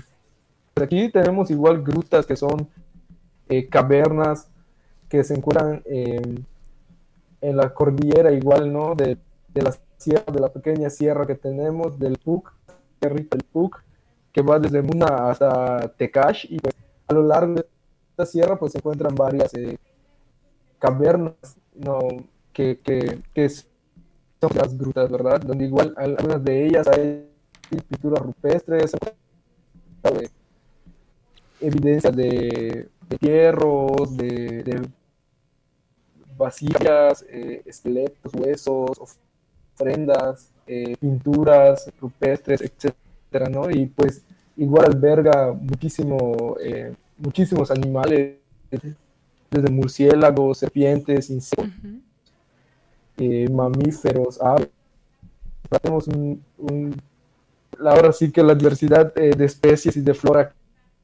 aquí 0.76 1.10
tenemos 1.10 1.52
igual 1.52 1.82
grutas 1.82 2.26
que 2.26 2.36
son 2.36 2.68
eh, 3.50 3.68
cavernas 3.68 4.48
que 5.10 5.24
se 5.24 5.36
encuentran 5.36 5.84
en 5.86 7.58
la 7.58 7.74
cordillera 7.74 8.32
igual, 8.32 8.72
¿no? 8.72 8.96
De, 8.96 9.18
de, 9.54 9.62
la 9.62 9.76
sierra, 9.98 10.32
de 10.32 10.40
la 10.40 10.50
pequeña 10.50 10.90
sierra 10.90 11.28
que 11.28 11.36
tenemos, 11.36 12.00
del 12.00 12.18
PUC, 12.18 12.52
el 13.02 13.44
PUC, 13.52 13.84
que 14.36 14.42
va 14.42 14.60
desde 14.60 14.82
Muna 14.82 15.30
hasta 15.30 15.88
Tecash, 15.96 16.48
y 16.50 16.60
pues, 16.60 16.76
a 17.08 17.14
lo 17.14 17.24
largo 17.24 17.54
de 17.54 17.66
esta 18.10 18.26
sierra 18.26 18.60
pues 18.60 18.74
se 18.74 18.80
encuentran 18.80 19.16
varias 19.16 19.54
eh, 19.54 19.78
cavernas, 20.78 21.56
¿no? 21.74 22.00
Que, 22.52 22.78
que, 22.84 23.22
que 23.34 23.48
son 23.48 24.52
las 24.54 24.78
grutas, 24.78 25.10
¿verdad? 25.10 25.40
Donde 25.40 25.64
igual 25.64 25.94
algunas 25.96 26.44
de 26.44 26.66
ellas 26.66 26.86
hay 26.86 27.30
pinturas 27.88 28.22
rupestres, 28.24 28.92
evidencias 31.62 32.14
de 32.14 32.90
hierros, 33.22 34.18
de, 34.18 34.64
de 34.64 34.90
vasijas, 36.36 37.26
eh, 37.30 37.62
esqueletos, 37.66 38.34
huesos, 38.34 39.18
ofrendas, 39.74 40.52
eh, 40.68 40.98
pinturas 41.00 41.90
rupestres, 42.02 42.60
etcétera, 42.60 43.05
¿no? 43.50 43.70
Y 43.70 43.88
pues 43.88 44.24
igual 44.58 44.86
alberga 44.86 45.54
muchísimo, 45.54 46.56
eh, 46.62 46.94
muchísimos 47.18 47.72
animales, 47.72 48.38
desde 49.52 49.70
murciélagos, 49.70 50.58
serpientes, 50.58 51.30
insectos, 51.30 51.70
mamíferos, 53.52 54.42
aves. 54.42 54.70
Tenemos 55.82 56.08
un, 56.08 56.44
un, 56.58 57.02
ahora 57.80 58.12
sí 58.12 58.32
que 58.32 58.44
la 58.44 58.56
diversidad 58.56 59.14
de 59.14 59.46
especies 59.46 59.96
y 59.98 60.02
de 60.02 60.14
flora 60.14 60.54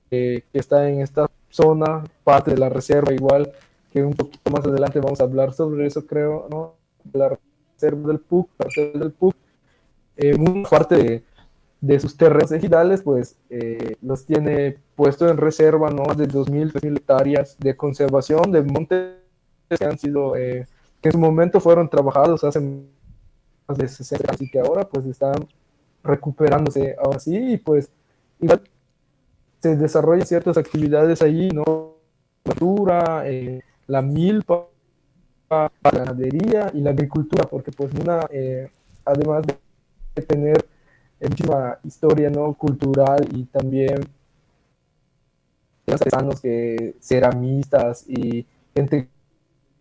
que 0.09 0.43
está 0.53 0.89
en 0.89 1.01
esta 1.01 1.29
zona, 1.49 2.03
parte 2.23 2.51
de 2.51 2.57
la 2.57 2.69
reserva 2.69 3.13
igual, 3.13 3.51
que 3.91 4.03
un 4.03 4.13
poquito 4.13 4.51
más 4.51 4.65
adelante 4.65 4.99
vamos 4.99 5.21
a 5.21 5.23
hablar 5.23 5.53
sobre 5.53 5.85
eso, 5.85 6.05
creo, 6.05 6.47
¿no? 6.49 6.75
La 7.13 7.37
reserva 7.75 8.07
del 8.07 8.19
PUC, 8.19 8.49
la 8.57 8.65
reserva 8.65 8.99
del 8.99 9.11
PUC, 9.11 9.35
eh, 10.17 10.37
muy 10.37 10.63
parte 10.63 10.95
de, 10.95 11.23
sus 11.99 12.15
terrenos 12.15 12.51
ejidales, 12.51 13.01
pues 13.01 13.37
eh, 13.49 13.95
los 14.01 14.25
tiene 14.25 14.77
puesto 14.95 15.27
en 15.27 15.37
reserva, 15.37 15.89
¿no? 15.89 16.03
De 16.15 16.27
2.000, 16.27 16.71
3.000 16.73 16.97
hectáreas 16.97 17.57
de 17.59 17.75
conservación 17.75 18.51
de 18.51 18.61
montes 18.61 19.15
que 19.69 19.85
han 19.85 19.97
sido, 19.97 20.35
eh, 20.35 20.67
que 21.01 21.09
en 21.09 21.13
su 21.13 21.19
momento 21.19 21.59
fueron 21.59 21.89
trabajados 21.89 22.43
hace 22.43 22.59
más 22.59 23.77
de 23.77 23.87
60 23.87 24.31
así 24.31 24.49
que 24.49 24.59
ahora 24.59 24.87
pues 24.87 25.05
están 25.05 25.47
recuperándose 26.03 26.95
ahora 27.03 27.19
sí, 27.19 27.53
y 27.53 27.57
pues 27.57 27.89
igual 28.39 28.61
se 29.59 29.75
desarrollan 29.75 30.25
ciertas 30.25 30.57
actividades 30.57 31.21
allí, 31.21 31.49
¿no? 31.49 31.95
La 32.85 33.23
eh, 33.25 33.61
la 33.87 34.01
milpa, 34.01 34.67
la 35.49 35.69
ganadería 35.83 36.71
y 36.73 36.79
la 36.79 36.91
agricultura, 36.91 37.43
porque 37.43 37.71
pues 37.71 37.93
una, 37.93 38.21
eh, 38.31 38.69
además 39.05 39.43
de 40.15 40.21
tener 40.23 40.65
muchísima 41.29 41.77
historia, 41.83 42.29
¿no? 42.29 42.53
Cultural 42.53 43.27
y 43.33 43.45
también 43.45 44.01
artesanos 45.87 46.39
que 46.41 46.95
ceramistas 46.99 48.05
y 48.07 48.45
gente 48.73 49.09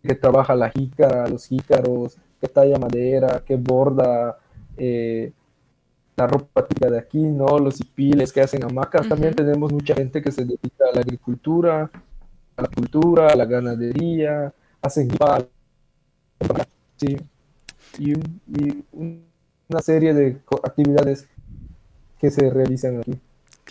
que 0.03 0.15
trabaja 0.15 0.55
la 0.55 0.69
jícara, 0.69 1.27
los 1.27 1.45
jícaros, 1.45 2.17
que 2.39 2.47
talla 2.47 2.77
madera, 2.79 3.43
que 3.45 3.55
borda 3.55 4.37
eh, 4.77 5.31
la 6.15 6.27
ropa 6.27 6.67
típica 6.67 6.89
de 6.89 6.99
aquí, 6.99 7.19
¿no? 7.19 7.59
Los 7.59 7.79
hipiles 7.79 8.33
que 8.33 8.41
hacen 8.41 8.63
hamacas. 8.63 9.07
También 9.07 9.35
tenemos 9.35 9.71
mucha 9.71 9.95
gente 9.95 10.21
que 10.21 10.31
se 10.31 10.43
dedica 10.43 10.85
a 10.91 10.95
la 10.95 11.01
agricultura, 11.01 11.89
a 12.55 12.61
la 12.61 12.67
cultura, 12.67 13.27
a 13.27 13.35
la 13.35 13.45
ganadería, 13.45 14.53
hacen 14.81 15.09
sí, 16.97 17.17
y, 17.99 18.13
y 18.13 18.83
una 19.71 19.81
serie 19.81 20.13
de 20.13 20.37
actividades 20.63 21.27
que 22.19 22.29
se 22.29 22.49
realizan 22.49 22.99
aquí. 22.99 23.19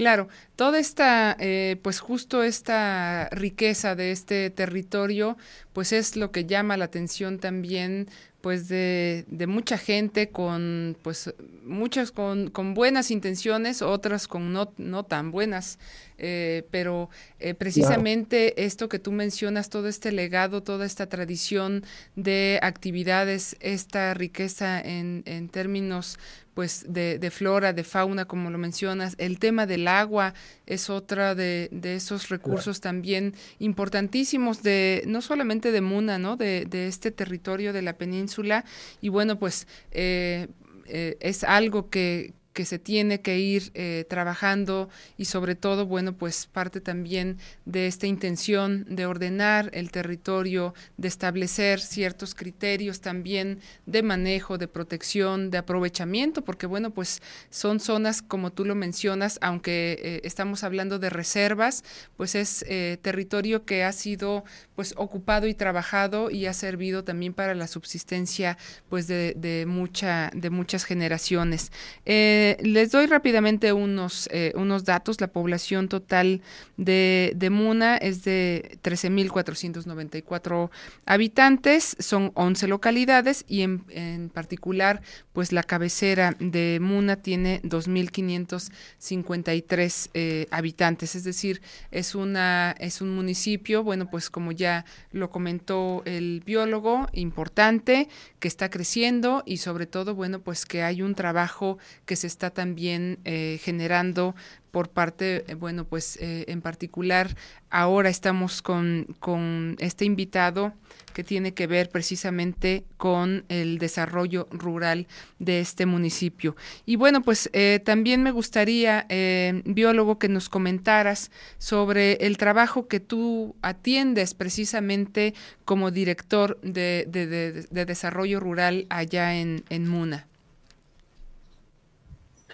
Claro, 0.00 0.28
toda 0.56 0.78
esta, 0.78 1.36
eh, 1.38 1.76
pues 1.82 2.00
justo 2.00 2.42
esta 2.42 3.28
riqueza 3.32 3.94
de 3.94 4.12
este 4.12 4.48
territorio, 4.48 5.36
pues 5.74 5.92
es 5.92 6.16
lo 6.16 6.32
que 6.32 6.46
llama 6.46 6.78
la 6.78 6.86
atención 6.86 7.38
también 7.38 8.08
pues 8.40 8.68
de, 8.68 9.26
de, 9.28 9.46
mucha 9.46 9.76
gente 9.76 10.30
con 10.30 10.96
pues 11.02 11.34
muchas 11.62 12.12
con, 12.12 12.48
con, 12.48 12.72
buenas 12.72 13.10
intenciones 13.10 13.82
otras 13.82 14.26
con 14.26 14.54
no, 14.54 14.72
no 14.78 15.04
tan 15.04 15.30
buenas. 15.32 15.78
Eh, 16.16 16.66
pero 16.70 17.10
eh, 17.38 17.52
precisamente 17.54 18.64
esto 18.64 18.88
que 18.88 18.98
tú 18.98 19.12
mencionas 19.12 19.68
todo 19.68 19.88
este 19.88 20.12
legado 20.12 20.62
toda 20.62 20.84
esta 20.84 21.06
tradición 21.06 21.82
de 22.14 22.58
actividades 22.62 23.56
esta 23.60 24.12
riqueza 24.12 24.80
en, 24.80 25.22
en 25.26 25.48
términos 25.48 26.18
pues 26.60 26.84
de, 26.86 27.18
de, 27.18 27.30
flora, 27.30 27.72
de 27.72 27.84
fauna, 27.84 28.26
como 28.26 28.50
lo 28.50 28.58
mencionas. 28.58 29.14
El 29.16 29.38
tema 29.38 29.64
del 29.64 29.88
agua 29.88 30.34
es 30.66 30.90
otra 30.90 31.34
de, 31.34 31.70
de 31.72 31.94
esos 31.94 32.28
recursos 32.28 32.82
también 32.82 33.32
importantísimos 33.60 34.62
de 34.62 35.02
no 35.06 35.22
solamente 35.22 35.72
de 35.72 35.80
Muna, 35.80 36.18
¿no? 36.18 36.36
De, 36.36 36.66
de 36.68 36.86
este 36.86 37.12
territorio 37.12 37.72
de 37.72 37.80
la 37.80 37.94
península. 37.94 38.66
Y 39.00 39.08
bueno, 39.08 39.38
pues 39.38 39.66
eh, 39.90 40.48
eh, 40.84 41.16
es 41.20 41.44
algo 41.44 41.88
que, 41.88 42.34
que 42.60 42.66
se 42.66 42.78
tiene 42.78 43.22
que 43.22 43.38
ir 43.38 43.70
eh, 43.72 44.04
trabajando 44.10 44.90
y 45.16 45.24
sobre 45.24 45.54
todo, 45.54 45.86
bueno, 45.86 46.12
pues 46.12 46.46
parte 46.46 46.82
también 46.82 47.38
de 47.64 47.86
esta 47.86 48.06
intención 48.06 48.84
de 48.86 49.06
ordenar 49.06 49.70
el 49.72 49.90
territorio, 49.90 50.74
de 50.98 51.08
establecer 51.08 51.80
ciertos 51.80 52.34
criterios 52.34 53.00
también 53.00 53.60
de 53.86 54.02
manejo, 54.02 54.58
de 54.58 54.68
protección, 54.68 55.50
de 55.50 55.56
aprovechamiento, 55.56 56.44
porque 56.44 56.66
bueno, 56.66 56.90
pues 56.90 57.22
son 57.48 57.80
zonas, 57.80 58.20
como 58.20 58.52
tú 58.52 58.66
lo 58.66 58.74
mencionas, 58.74 59.38
aunque 59.40 59.98
eh, 59.98 60.20
estamos 60.24 60.62
hablando 60.62 60.98
de 60.98 61.08
reservas, 61.08 61.82
pues 62.18 62.34
es 62.34 62.62
eh, 62.68 62.98
territorio 63.00 63.64
que 63.64 63.84
ha 63.84 63.92
sido 63.92 64.44
pues 64.80 64.94
ocupado 64.96 65.46
y 65.46 65.52
trabajado 65.52 66.30
y 66.30 66.46
ha 66.46 66.54
servido 66.54 67.04
también 67.04 67.34
para 67.34 67.54
la 67.54 67.66
subsistencia 67.66 68.56
pues 68.88 69.08
de, 69.08 69.66
mucha, 69.68 70.30
de 70.34 70.48
muchas 70.48 70.84
generaciones. 70.84 71.70
Eh, 72.06 72.56
les 72.62 72.90
doy 72.90 73.04
rápidamente 73.04 73.74
unos, 73.74 74.26
eh, 74.32 74.52
unos 74.54 74.86
datos. 74.86 75.20
La 75.20 75.26
población 75.26 75.90
total 75.90 76.40
de, 76.78 77.34
de 77.36 77.50
Muna 77.50 77.98
es 77.98 78.24
de 78.24 78.78
13.494 78.82 80.70
habitantes, 81.04 81.94
son 81.98 82.32
11 82.34 82.66
localidades 82.66 83.44
y 83.46 83.60
en, 83.60 83.84
en, 83.90 84.30
particular, 84.30 85.02
pues 85.34 85.52
la 85.52 85.62
cabecera 85.62 86.34
de 86.40 86.78
Muna 86.80 87.16
tiene 87.16 87.60
2.553 87.64 90.10
eh, 90.14 90.46
habitantes, 90.50 91.16
es 91.16 91.24
decir, 91.24 91.60
es, 91.90 92.14
una, 92.14 92.74
es 92.78 93.02
un 93.02 93.14
municipio, 93.14 93.82
bueno, 93.82 94.08
pues 94.08 94.30
como 94.30 94.52
ya 94.52 94.69
lo 95.12 95.30
comentó 95.30 96.02
el 96.04 96.42
biólogo, 96.44 97.08
importante, 97.12 98.08
que 98.38 98.48
está 98.48 98.70
creciendo 98.70 99.42
y 99.46 99.58
sobre 99.58 99.86
todo, 99.86 100.14
bueno, 100.14 100.40
pues 100.40 100.66
que 100.66 100.82
hay 100.82 101.02
un 101.02 101.14
trabajo 101.14 101.78
que 102.06 102.16
se 102.16 102.26
está 102.26 102.50
también 102.50 103.18
eh, 103.24 103.58
generando 103.62 104.34
por 104.70 104.88
parte, 104.88 105.44
eh, 105.48 105.54
bueno, 105.54 105.84
pues 105.84 106.16
eh, 106.20 106.44
en 106.48 106.60
particular 106.60 107.36
ahora 107.70 108.08
estamos 108.08 108.62
con, 108.62 109.06
con 109.20 109.76
este 109.78 110.04
invitado 110.04 110.72
que 111.12 111.24
tiene 111.24 111.54
que 111.54 111.66
ver 111.66 111.90
precisamente 111.90 112.84
con 112.96 113.44
el 113.48 113.78
desarrollo 113.78 114.46
rural 114.50 115.06
de 115.38 115.60
este 115.60 115.86
municipio. 115.86 116.54
Y 116.86 116.96
bueno, 116.96 117.22
pues 117.22 117.50
eh, 117.52 117.80
también 117.84 118.22
me 118.22 118.30
gustaría, 118.30 119.06
eh, 119.08 119.62
biólogo, 119.64 120.18
que 120.18 120.28
nos 120.28 120.48
comentaras 120.48 121.30
sobre 121.58 122.12
el 122.26 122.36
trabajo 122.36 122.86
que 122.86 123.00
tú 123.00 123.56
atiendes 123.62 124.34
precisamente 124.34 125.34
como 125.64 125.90
director 125.90 126.60
de, 126.62 127.06
de, 127.08 127.26
de, 127.26 127.52
de 127.68 127.84
desarrollo 127.84 128.38
rural 128.38 128.86
allá 128.88 129.34
en, 129.34 129.64
en 129.68 129.88
Muna. 129.88 130.26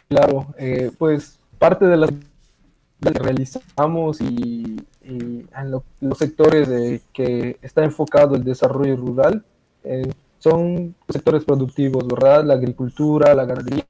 Claro, 0.09 0.55
eh, 0.59 0.93
pues 0.97 1.36
parte 1.59 1.87
de 1.87 1.97
las 1.97 2.11
que 2.11 3.11
realizamos 3.11 4.21
y, 4.21 4.77
en 5.03 5.71
lo, 5.71 5.85
los 6.01 6.19
sectores 6.19 6.69
de 6.69 7.01
que 7.13 7.59
está 7.63 7.85
enfocado 7.85 8.35
el 8.35 8.43
desarrollo 8.43 8.97
rural 8.97 9.45
eh, 9.85 10.11
son 10.39 10.95
sectores 11.09 11.45
productivos, 11.45 12.07
¿verdad? 12.07 12.45
La 12.45 12.55
agricultura, 12.55 13.35
la 13.35 13.45
ganadería, 13.45 13.87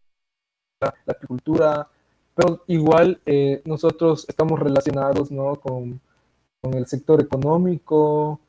la, 0.81 0.95
apicultura, 1.07 1.89
pero 2.35 2.63
igual 2.67 3.21
eh, 3.25 3.63
nosotros 3.65 4.27
estamos 4.29 4.61
relacionados, 4.61 5.31
¿no? 5.31 5.57
Con, 5.57 6.01
con 6.61 6.75
el 6.75 6.87
sector 6.87 7.21
económico 7.21 8.41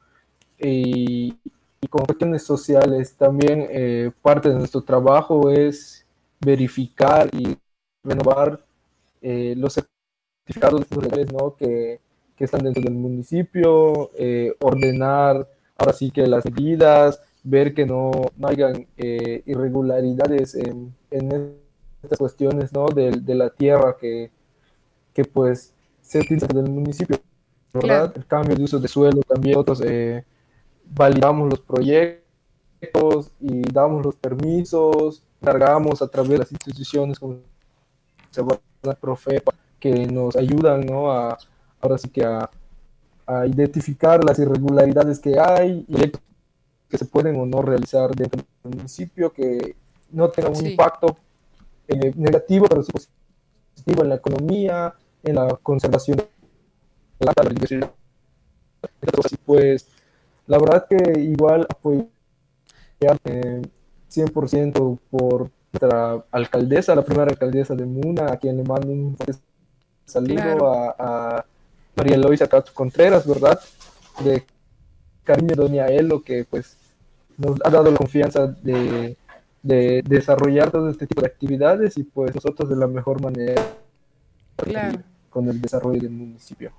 y, 0.59 1.37
y, 1.81 1.87
con 1.89 2.05
cuestiones 2.05 2.43
sociales. 2.43 3.15
También 3.15 3.67
eh, 3.69 4.11
parte 4.21 4.49
de 4.49 4.55
nuestro 4.55 4.81
trabajo 4.81 5.49
es 5.49 6.05
verificar 6.39 7.29
y 7.33 7.57
renovar 8.03 8.66
eh, 9.29 9.55
los 9.57 9.73
certificados 9.73 10.85
legales 10.89 11.33
¿no? 11.33 11.53
que, 11.57 11.99
que, 12.37 12.45
están 12.45 12.63
dentro 12.63 12.81
del 12.81 12.93
municipio, 12.93 14.09
eh, 14.17 14.55
ordenar 14.61 15.49
ahora 15.77 15.91
sí 15.91 16.11
que 16.11 16.25
las 16.27 16.45
medidas, 16.45 17.21
ver 17.43 17.73
que 17.73 17.85
no, 17.85 18.11
no 18.37 18.47
hayan 18.47 18.87
eh, 18.95 19.43
irregularidades 19.45 20.55
en, 20.55 20.95
en, 21.11 21.57
estas 22.01 22.19
cuestiones 22.19 22.71
¿no? 22.71 22.85
de, 22.87 23.11
de 23.11 23.35
la 23.35 23.49
tierra 23.49 23.97
que, 23.99 24.31
que 25.13 25.25
pues 25.25 25.73
se 26.01 26.19
utiliza 26.19 26.47
del 26.47 26.69
municipio, 26.69 27.17
¿verdad? 27.73 28.05
Claro. 28.05 28.13
El 28.15 28.25
cambio 28.27 28.55
de 28.55 28.63
uso 28.63 28.79
de 28.79 28.87
suelo 28.87 29.21
también, 29.23 29.55
nosotros 29.55 29.81
eh, 29.83 30.23
validamos 30.85 31.49
los 31.49 31.59
proyectos 31.59 33.31
y 33.41 33.61
damos 33.73 34.05
los 34.05 34.15
permisos, 34.15 35.21
cargamos 35.43 36.01
a 36.01 36.07
través 36.07 36.31
de 36.31 36.37
las 36.37 36.51
instituciones 36.53 37.19
como 37.19 37.39
la 38.37 38.59
Profepa, 38.95 39.53
que 39.79 40.07
nos 40.07 40.35
ayudan, 40.35 40.85
¿no? 40.85 41.11
A, 41.11 41.37
ahora 41.81 41.97
sí 41.97 42.09
que 42.09 42.23
a, 42.23 42.49
a, 43.25 43.45
identificar 43.45 44.23
las 44.23 44.39
irregularidades 44.39 45.19
que 45.19 45.39
hay 45.39 45.85
y 45.87 46.11
que 46.89 46.97
se 46.97 47.05
pueden 47.05 47.39
o 47.39 47.45
no 47.45 47.61
realizar 47.61 48.15
dentro 48.15 48.43
del 48.63 48.75
municipio, 48.75 49.31
que 49.31 49.75
no 50.11 50.29
tengan 50.29 50.51
un 50.51 50.57
sí. 50.57 50.71
impacto 50.71 51.17
eh, 51.87 52.13
negativo, 52.15 52.67
pero 52.67 52.83
sí 52.83 52.91
positivo 53.73 54.03
en 54.03 54.09
la 54.09 54.15
economía, 54.15 54.93
en 55.23 55.35
la 55.35 55.47
conservación 55.61 56.17
de 56.17 57.25
la 57.25 57.33
biodiversidad. 57.41 57.91
Pues 59.45 59.87
la 60.47 60.57
verdad 60.57 60.87
que 60.89 61.19
igual 61.19 61.67
apoyar 61.69 62.09
eh, 63.25 63.61
100% 64.09 64.99
por 65.09 65.51
nuestra 65.79 66.23
alcaldesa, 66.31 66.95
la 66.95 67.03
primera 67.03 67.29
alcaldesa 67.29 67.75
de 67.75 67.85
Muna, 67.85 68.31
a 68.31 68.37
quien 68.37 68.57
le 68.57 68.63
mando 68.63 68.87
un 68.87 69.17
saludo 70.05 70.35
claro. 70.35 70.73
a, 70.73 70.95
a, 70.97 71.45
María 71.95 72.15
Eloisa 72.15 72.47
Cacho 72.47 72.73
Contreras, 72.73 73.27
¿verdad? 73.27 73.59
De 74.23 74.43
cariño 75.23 75.55
Doña 75.55 75.87
Elo, 75.87 76.21
que 76.21 76.45
pues 76.45 76.77
nos 77.37 77.59
ha 77.63 77.69
dado 77.69 77.91
la 77.91 77.97
confianza 77.97 78.47
de, 78.47 79.17
de, 79.63 80.03
desarrollar 80.07 80.71
todo 80.71 80.89
este 80.89 81.07
tipo 81.07 81.21
de 81.21 81.27
actividades 81.27 81.97
y 81.97 82.03
pues 82.03 82.33
nosotros 82.35 82.69
de 82.69 82.75
la 82.75 82.87
mejor 82.87 83.21
manera 83.21 83.61
claro. 84.55 84.99
con 85.29 85.49
el 85.49 85.59
desarrollo 85.59 85.99
del 85.99 86.11
municipio. 86.11 86.71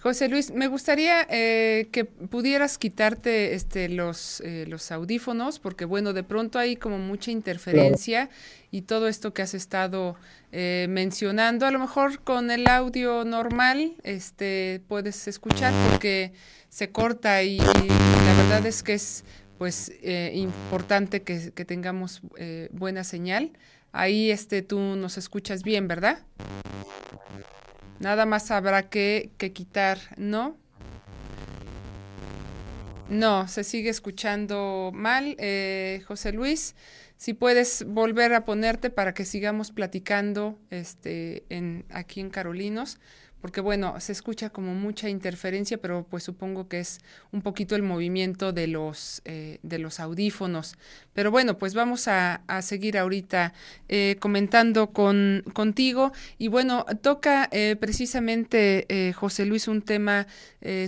José 0.00 0.28
Luis, 0.28 0.50
me 0.50 0.66
gustaría 0.66 1.26
eh, 1.30 1.88
que 1.92 2.04
pudieras 2.04 2.76
quitarte 2.78 3.54
este, 3.54 3.88
los, 3.88 4.40
eh, 4.40 4.66
los 4.68 4.92
audífonos, 4.92 5.58
porque 5.58 5.84
bueno, 5.84 6.12
de 6.12 6.22
pronto 6.22 6.58
hay 6.58 6.76
como 6.76 6.98
mucha 6.98 7.30
interferencia 7.30 8.28
y 8.70 8.82
todo 8.82 9.08
esto 9.08 9.32
que 9.32 9.42
has 9.42 9.54
estado 9.54 10.16
eh, 10.52 10.86
mencionando, 10.90 11.66
a 11.66 11.70
lo 11.70 11.78
mejor 11.78 12.20
con 12.22 12.50
el 12.50 12.66
audio 12.66 13.24
normal 13.24 13.94
este, 14.02 14.82
puedes 14.88 15.26
escuchar 15.26 15.72
porque 15.90 16.32
se 16.68 16.90
corta 16.90 17.42
y, 17.42 17.54
y 17.54 17.58
la 17.58 18.34
verdad 18.36 18.66
es 18.66 18.82
que 18.82 18.94
es 18.94 19.24
pues 19.58 19.92
eh, 20.02 20.32
importante 20.34 21.22
que, 21.22 21.52
que 21.52 21.64
tengamos 21.64 22.20
eh, 22.36 22.68
buena 22.72 23.04
señal. 23.04 23.52
Ahí 23.92 24.30
este, 24.30 24.62
tú 24.62 24.78
nos 24.78 25.16
escuchas 25.16 25.62
bien, 25.62 25.86
¿verdad? 25.86 26.18
Nada 28.00 28.26
más 28.26 28.50
habrá 28.50 28.88
que, 28.88 29.30
que 29.38 29.52
quitar, 29.52 29.98
¿no? 30.16 30.56
No, 33.08 33.48
se 33.48 33.64
sigue 33.64 33.90
escuchando 33.90 34.90
mal, 34.94 35.36
eh, 35.38 36.02
José 36.06 36.32
Luis. 36.32 36.74
Si 37.16 37.34
puedes 37.34 37.84
volver 37.86 38.34
a 38.34 38.44
ponerte 38.44 38.90
para 38.90 39.14
que 39.14 39.24
sigamos 39.24 39.70
platicando 39.70 40.58
este, 40.70 41.44
en, 41.48 41.84
aquí 41.90 42.20
en 42.20 42.30
Carolinos 42.30 42.98
porque 43.44 43.60
bueno, 43.60 44.00
se 44.00 44.12
escucha 44.12 44.48
como 44.48 44.72
mucha 44.72 45.10
interferencia, 45.10 45.76
pero 45.76 46.06
pues 46.08 46.22
supongo 46.22 46.66
que 46.66 46.80
es 46.80 46.98
un 47.30 47.42
poquito 47.42 47.76
el 47.76 47.82
movimiento 47.82 48.54
de 48.54 48.68
los, 48.68 49.20
eh, 49.26 49.58
de 49.62 49.78
los 49.78 50.00
audífonos. 50.00 50.76
Pero 51.12 51.30
bueno, 51.30 51.58
pues 51.58 51.74
vamos 51.74 52.08
a, 52.08 52.36
a 52.46 52.62
seguir 52.62 52.96
ahorita 52.96 53.52
eh, 53.90 54.16
comentando 54.18 54.92
con, 54.92 55.44
contigo. 55.52 56.12
Y 56.38 56.48
bueno, 56.48 56.86
toca 57.02 57.50
eh, 57.52 57.76
precisamente, 57.78 59.12
José 59.14 59.44
Luis, 59.44 59.68
un 59.68 59.82
tema 59.82 60.26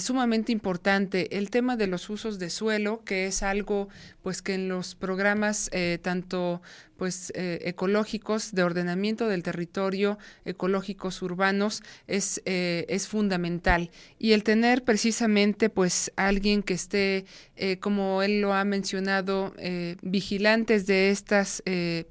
sumamente 0.01 0.51
importante, 0.51 1.37
el 1.37 1.51
tema 1.51 1.77
de 1.77 1.89
los 1.89 2.09
usos 2.09 2.39
de 2.39 2.49
suelo, 2.49 3.05
que 3.05 3.27
es 3.27 3.43
algo 3.43 3.91
pues 4.23 4.41
que 4.41 4.55
en 4.55 4.71
los 4.71 4.95
programas 4.95 5.71
tanto 6.01 6.63
pues 6.97 7.33
eh, 7.35 7.61
ecológicos 7.65 8.55
de 8.55 8.63
ordenamiento 8.63 9.29
del 9.29 9.43
territorio, 9.43 10.19
ecológicos 10.45 11.23
urbanos, 11.23 11.83
es, 12.07 12.43
eh, 12.45 12.87
es 12.89 13.09
fundamental. 13.09 13.91
Y 14.19 14.33
el 14.33 14.43
tener 14.43 14.83
precisamente 14.85 15.69
pues 15.69 16.13
alguien 16.17 16.63
que 16.63 16.75
esté, 16.75 17.27
eh, 17.57 17.79
como 17.79 18.23
él 18.23 18.41
lo 18.41 18.55
ha 18.55 18.65
mencionado, 18.65 19.55
vigilantes 20.03 20.87
de 20.87 21.11
estas, 21.11 21.63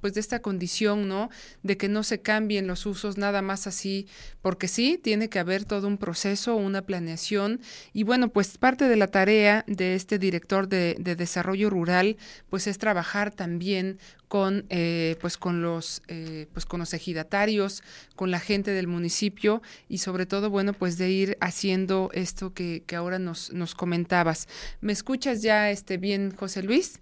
pues 0.01 0.13
de 0.13 0.19
esta 0.19 0.39
condición, 0.39 1.07
¿no? 1.07 1.29
De 1.63 1.77
que 1.77 1.89
no 1.89 2.03
se 2.03 2.21
cambien 2.21 2.67
los 2.67 2.85
usos 2.85 3.17
nada 3.17 3.41
más 3.41 3.67
así, 3.67 4.07
porque 4.41 4.67
sí, 4.67 4.99
tiene 5.01 5.29
que 5.29 5.39
haber 5.39 5.65
todo 5.65 5.87
un 5.87 5.97
proceso, 5.97 6.55
una 6.55 6.83
planeación. 6.83 7.61
Y 7.93 8.03
bueno, 8.03 8.29
pues 8.29 8.57
parte 8.57 8.87
de 8.87 8.95
la 8.95 9.07
tarea 9.07 9.63
de 9.67 9.95
este 9.95 10.19
director 10.19 10.67
de, 10.67 10.95
de 10.99 11.15
desarrollo 11.15 11.69
rural, 11.69 12.17
pues 12.49 12.67
es 12.67 12.77
trabajar 12.77 13.31
también 13.31 13.97
con 14.27 14.65
eh, 14.69 15.15
pues 15.21 15.37
con 15.37 15.61
los 15.61 16.01
eh, 16.07 16.47
pues 16.53 16.65
con 16.65 16.79
los 16.79 16.93
ejidatarios 16.93 17.83
con 18.15 18.31
la 18.31 18.39
gente 18.39 18.71
del 18.71 18.87
municipio 18.87 19.61
y 19.87 19.99
sobre 19.99 20.25
todo 20.25 20.49
bueno 20.49 20.73
pues 20.73 20.97
de 20.97 21.09
ir 21.11 21.37
haciendo 21.41 22.09
esto 22.13 22.53
que, 22.53 22.83
que 22.85 22.95
ahora 22.95 23.19
nos, 23.19 23.51
nos 23.53 23.75
comentabas. 23.75 24.47
Me 24.81 24.93
escuchas 24.93 25.41
ya 25.41 25.69
este 25.71 25.97
bien 25.97 26.33
José 26.35 26.63
Luis 26.63 26.99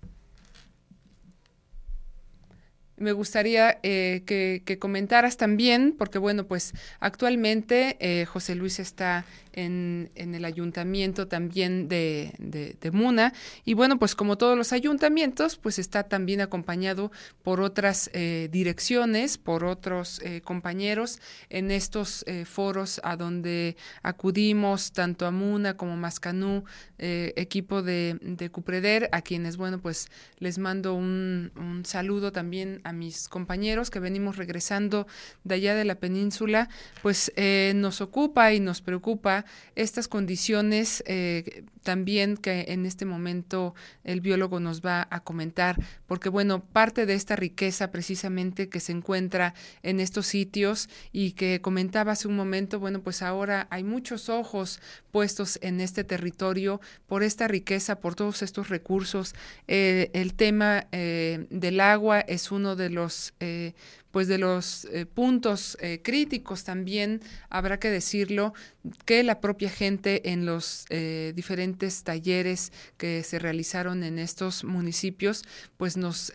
me 3.04 3.12
gustaría 3.12 3.80
eh, 3.84 4.24
que, 4.26 4.64
que, 4.66 4.80
comentaras 4.80 5.38
también, 5.38 5.96
porque 5.98 6.20
bueno, 6.20 6.46
pues 6.46 6.74
actualmente 7.00 7.98
eh, 8.00 8.26
José 8.26 8.56
Luis 8.56 8.80
está 8.80 9.26
en, 9.54 10.12
el 10.16 10.46
ayuntamiento 10.46 11.28
también 11.28 11.88
de, 11.88 12.78
Muna. 12.92 13.34
Y 13.66 13.74
bueno, 13.74 13.98
pues 13.98 14.16
como 14.16 14.38
todos 14.38 14.58
los 14.58 14.74
ayuntamientos, 14.74 15.58
pues 15.58 15.80
está 15.80 16.04
también 16.04 16.42
acompañado 16.42 17.12
por 17.44 17.62
otras 17.62 18.10
eh, 18.14 18.50
direcciones, 18.52 19.38
por 19.38 19.64
otros 19.64 20.20
eh, 20.24 20.42
compañeros 20.42 21.20
en 21.50 21.72
estos 21.72 22.24
eh, 22.28 22.46
foros 22.46 23.00
a 23.04 23.16
donde 23.16 23.78
acudimos, 24.02 24.92
tanto 24.92 25.26
a 25.26 25.32
Muna 25.32 25.76
como 25.78 25.96
Mascanú, 25.96 26.64
equipo 27.06 27.82
de, 27.82 28.18
de, 28.22 28.50
Cupreder, 28.50 29.10
a 29.12 29.22
quienes, 29.22 29.58
bueno, 29.58 29.82
pues 29.82 30.08
les 30.38 30.58
mando 30.58 30.94
un, 30.94 31.52
un 31.58 31.84
saludo 31.86 32.32
también 32.32 32.80
a 32.86 32.94
mis 32.94 33.28
compañeros 33.28 33.90
que 33.90 34.00
venimos 34.00 34.38
regresando 34.38 35.06
de 35.44 35.56
allá 35.56 35.76
de 35.76 35.84
la 35.84 35.96
península, 35.96 36.70
pues 37.02 37.30
nos 37.76 38.00
ocupa 38.00 38.54
y 38.54 38.62
nos 38.62 38.82
preocupa 38.82 39.43
estas 39.76 40.08
condiciones 40.08 41.04
eh, 41.08 41.64
también 41.84 42.38
que 42.38 42.66
en 42.70 42.86
este 42.86 43.06
momento 43.06 43.76
el 44.04 44.22
biólogo 44.22 44.60
nos 44.60 44.82
va 44.82 45.08
a 45.12 45.20
comentar, 45.20 45.78
porque 46.08 46.30
bueno, 46.30 46.64
parte 46.64 47.06
de 47.06 47.14
esta 47.14 47.36
riqueza 47.36 47.92
precisamente 47.92 48.70
que 48.70 48.80
se 48.80 48.92
encuentra 48.92 49.54
en 49.84 50.00
estos 50.00 50.28
sitios 50.28 50.90
y 51.12 51.34
que 51.34 51.62
comentaba 51.62 52.14
hace 52.14 52.28
un 52.28 52.36
momento, 52.36 52.80
bueno, 52.80 53.02
pues 53.02 53.22
ahora 53.22 53.68
hay 53.70 53.84
muchos 53.84 54.30
ojos 54.30 54.80
puestos 55.12 55.60
en 55.62 55.82
este 55.82 56.04
territorio 56.04 56.82
por 57.08 57.24
esta 57.24 57.48
riqueza, 57.48 58.00
por 58.00 58.16
todos 58.16 58.42
estos 58.42 58.70
recursos. 58.70 59.36
Eh, 59.68 60.10
el 60.14 60.34
tema 60.34 60.88
eh, 60.92 61.46
del 61.50 61.80
agua 61.80 62.22
es 62.22 62.52
uno 62.52 62.76
de 62.76 62.90
los 62.90 63.34
pues 64.14 64.28
de 64.28 64.38
los 64.38 64.86
eh, 64.86 65.08
puntos 65.08 65.76
eh, 65.82 66.00
críticos 66.04 66.64
también 66.64 67.20
habrá 67.50 67.80
que 67.80 67.90
decirlo 67.90 68.54
que 69.06 69.24
la 69.24 69.42
propia 69.42 69.72
gente 69.72 70.30
en 70.30 70.46
los 70.46 70.86
eh, 70.92 71.34
diferentes 71.36 71.73
talleres 72.04 72.72
que 72.98 73.24
se 73.24 73.40
realizaron 73.40 74.04
en 74.04 74.20
estos 74.20 74.64
municipios 74.64 75.44
pues 75.78 75.98
nos 75.98 76.32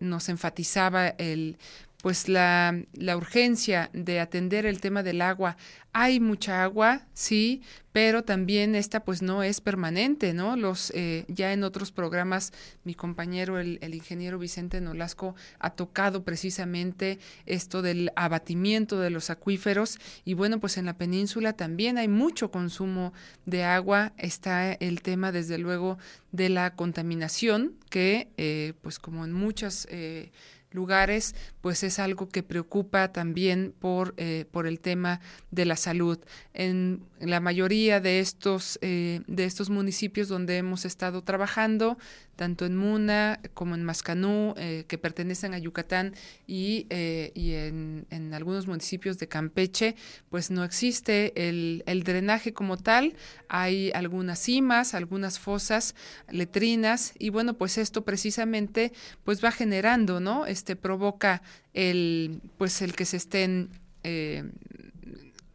nos 0.00 0.28
enfatizaba 0.28 1.08
el 1.08 1.56
pues 2.02 2.28
la, 2.28 2.82
la, 2.94 3.16
urgencia 3.16 3.90
de 3.92 4.20
atender 4.20 4.64
el 4.64 4.80
tema 4.80 5.02
del 5.02 5.20
agua. 5.20 5.56
Hay 5.92 6.20
mucha 6.20 6.62
agua, 6.62 7.06
sí, 7.12 7.62
pero 7.92 8.22
también 8.22 8.74
esta 8.74 9.04
pues 9.04 9.22
no 9.22 9.42
es 9.42 9.60
permanente, 9.60 10.32
¿no? 10.32 10.56
Los 10.56 10.92
eh, 10.94 11.24
ya 11.28 11.52
en 11.52 11.64
otros 11.64 11.90
programas 11.90 12.52
mi 12.84 12.94
compañero 12.94 13.58
el, 13.58 13.78
el, 13.82 13.94
ingeniero 13.94 14.38
Vicente 14.38 14.80
Nolasco 14.80 15.34
ha 15.58 15.70
tocado 15.70 16.22
precisamente 16.24 17.18
esto 17.44 17.82
del 17.82 18.12
abatimiento 18.16 19.00
de 19.00 19.10
los 19.10 19.28
acuíferos 19.28 19.98
y 20.24 20.34
bueno 20.34 20.60
pues 20.60 20.78
en 20.78 20.86
la 20.86 20.96
península 20.96 21.54
también 21.54 21.98
hay 21.98 22.08
mucho 22.08 22.50
consumo 22.50 23.12
de 23.44 23.64
agua. 23.64 24.12
Está 24.16 24.72
el 24.72 25.02
tema 25.02 25.32
desde 25.32 25.58
luego 25.58 25.98
de 26.32 26.48
la 26.48 26.76
contaminación 26.76 27.74
que 27.90 28.28
eh, 28.36 28.74
pues 28.80 29.00
como 29.00 29.24
en 29.24 29.32
muchas 29.32 29.88
eh, 29.90 30.30
lugares, 30.72 31.34
pues 31.60 31.82
es 31.82 31.98
algo 31.98 32.28
que 32.28 32.42
preocupa 32.42 33.12
también 33.12 33.74
por, 33.78 34.14
eh, 34.16 34.46
por 34.50 34.66
el 34.66 34.80
tema 34.80 35.20
de 35.50 35.64
la 35.64 35.76
salud. 35.76 36.18
En 36.54 37.02
la 37.20 37.40
mayoría 37.40 38.00
de 38.00 38.20
estos, 38.20 38.78
eh, 38.82 39.20
de 39.26 39.44
estos 39.44 39.68
municipios 39.70 40.28
donde 40.28 40.56
hemos 40.56 40.84
estado 40.84 41.22
trabajando, 41.22 41.98
tanto 42.36 42.64
en 42.64 42.74
Muna 42.74 43.40
como 43.52 43.74
en 43.74 43.84
Mascanú, 43.84 44.54
eh, 44.56 44.86
que 44.88 44.96
pertenecen 44.96 45.52
a 45.52 45.58
Yucatán, 45.58 46.14
y, 46.46 46.86
y 47.34 47.52
en, 47.52 48.06
en, 48.08 48.32
algunos 48.32 48.66
municipios 48.66 49.18
de 49.18 49.28
Campeche, 49.28 49.94
pues 50.30 50.50
no 50.50 50.64
existe 50.64 51.48
el, 51.48 51.82
el, 51.84 52.02
drenaje 52.02 52.54
como 52.54 52.78
tal. 52.78 53.14
Hay 53.48 53.92
algunas 53.92 54.38
cimas, 54.38 54.94
algunas 54.94 55.38
fosas, 55.38 55.94
letrinas, 56.30 57.12
y 57.18 57.28
bueno, 57.28 57.54
pues 57.54 57.76
esto 57.76 58.04
precisamente 58.04 58.92
pues 59.24 59.44
va 59.44 59.52
generando, 59.52 60.20
¿no? 60.20 60.46
Este 60.46 60.76
provoca 60.76 61.42
el, 61.74 62.40
pues 62.58 62.82
el 62.82 62.94
que 62.94 63.04
se 63.04 63.16
estén 63.16 63.70
eh, 64.02 64.44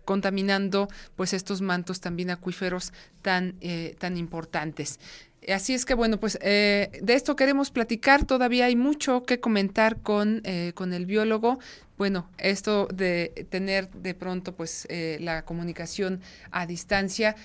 contaminando 0.06 0.88
pues 1.16 1.34
estos 1.34 1.62
mantos 1.62 2.00
también 2.00 2.30
acuíferos 2.30 2.94
tan, 3.22 3.56
eh, 3.62 3.96
tan 3.98 4.18
importantes. 4.18 5.00
Así 5.52 5.74
es 5.74 5.86
que 5.86 5.94
bueno, 5.94 6.20
pues 6.20 6.38
eh, 6.42 6.92
de 7.02 7.14
esto 7.14 7.36
queremos 7.36 7.72
platicar. 7.72 8.26
Todavía 8.26 8.66
hay 8.66 8.76
mucho 8.76 9.24
que 9.24 9.40
comentar 9.40 9.98
con, 10.02 10.44
con 10.74 10.94
el 10.94 11.06
biólogo. 11.06 11.60
Bueno, 11.98 12.30
esto 12.38 12.88
de 12.94 13.48
tener 13.50 13.90
de 13.90 14.14
pronto 14.14 14.56
pues 14.56 14.88
la 15.20 15.46
comunicación 15.46 16.22
a 16.52 16.66
distancia 16.66 17.36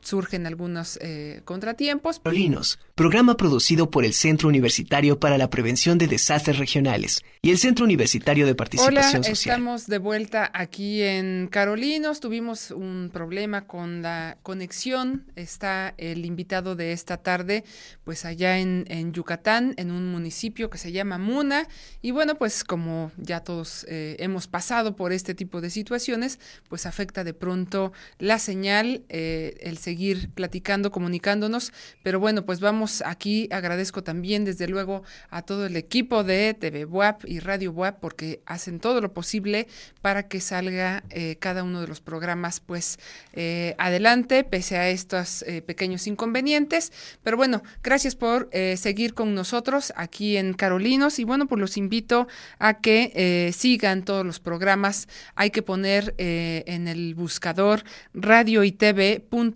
surgen 0.00 0.46
algunos 0.46 0.98
eh, 1.00 1.42
contratiempos. 1.44 2.18
Carolinos, 2.18 2.78
programa 2.94 3.36
producido 3.36 3.90
por 3.90 4.04
el 4.04 4.14
Centro 4.14 4.48
Universitario 4.48 5.20
para 5.20 5.38
la 5.38 5.50
Prevención 5.50 5.98
de 5.98 6.08
Desastres 6.08 6.58
Regionales 6.58 7.22
y 7.40 7.50
el 7.50 7.58
Centro 7.58 7.84
Universitario 7.84 8.46
de 8.46 8.54
Participación 8.54 8.98
Hola, 8.98 9.24
Social. 9.28 9.56
Estamos 9.56 9.86
de 9.86 9.98
vuelta 9.98 10.50
aquí 10.52 11.02
en 11.02 11.48
Carolinos. 11.50 12.20
Tuvimos 12.20 12.70
un 12.70 13.10
problema 13.12 13.66
con 13.66 14.02
la 14.02 14.38
conexión. 14.42 15.24
Está 15.36 15.94
el 15.98 16.24
invitado 16.24 16.76
de 16.76 16.92
esta 16.92 17.16
tarde, 17.16 17.64
pues 18.04 18.24
allá 18.24 18.58
en, 18.58 18.84
en 18.88 19.12
Yucatán, 19.12 19.74
en 19.76 19.90
un 19.90 20.10
municipio 20.10 20.70
que 20.70 20.78
se 20.78 20.92
llama 20.92 21.18
Muna. 21.18 21.68
Y 22.00 22.10
bueno, 22.10 22.36
pues 22.36 22.64
como 22.64 23.12
ya 23.16 23.40
todos 23.40 23.86
eh, 23.88 24.16
hemos 24.18 24.46
pasado 24.46 24.96
por 24.96 25.12
este 25.12 25.34
tipo 25.34 25.60
de 25.60 25.70
situaciones, 25.70 26.38
pues 26.68 26.86
afecta 26.86 27.24
de 27.24 27.34
pronto 27.34 27.92
la 28.18 28.38
señal, 28.38 29.02
eh, 29.08 29.56
seguir 29.78 30.30
platicando, 30.30 30.90
comunicándonos. 30.90 31.72
Pero 32.02 32.20
bueno, 32.20 32.44
pues 32.44 32.60
vamos 32.60 33.02
aquí. 33.04 33.48
Agradezco 33.50 34.02
también, 34.02 34.44
desde 34.44 34.68
luego, 34.68 35.02
a 35.30 35.42
todo 35.42 35.66
el 35.66 35.76
equipo 35.76 36.24
de 36.24 36.54
TV 36.54 36.84
WAP 36.84 37.24
y 37.26 37.40
Radio 37.40 37.72
WAP 37.72 38.00
porque 38.00 38.42
hacen 38.46 38.80
todo 38.80 39.00
lo 39.00 39.12
posible 39.12 39.66
para 40.00 40.28
que 40.28 40.40
salga 40.40 41.04
eh, 41.10 41.36
cada 41.40 41.62
uno 41.62 41.80
de 41.80 41.86
los 41.86 42.00
programas, 42.00 42.60
pues 42.60 42.98
eh, 43.32 43.74
adelante, 43.78 44.44
pese 44.44 44.76
a 44.76 44.88
estos 44.88 45.42
eh, 45.42 45.62
pequeños 45.62 46.06
inconvenientes. 46.06 46.92
Pero 47.22 47.36
bueno, 47.36 47.62
gracias 47.82 48.16
por 48.16 48.50
seguir 48.76 49.14
con 49.14 49.34
nosotros 49.34 49.92
aquí 49.96 50.36
en 50.36 50.54
Carolinos 50.54 51.18
y 51.18 51.24
bueno, 51.24 51.46
pues 51.46 51.60
los 51.60 51.76
invito 51.76 52.28
a 52.58 52.80
que 52.80 53.52
sigan 53.56 54.04
todos 54.04 54.24
los 54.26 54.40
programas. 54.40 55.08
Hay 55.34 55.50
que 55.50 55.62
poner 55.62 56.14
en 56.18 56.88
el 56.88 57.14
buscador 57.14 57.84
radio 58.14 58.64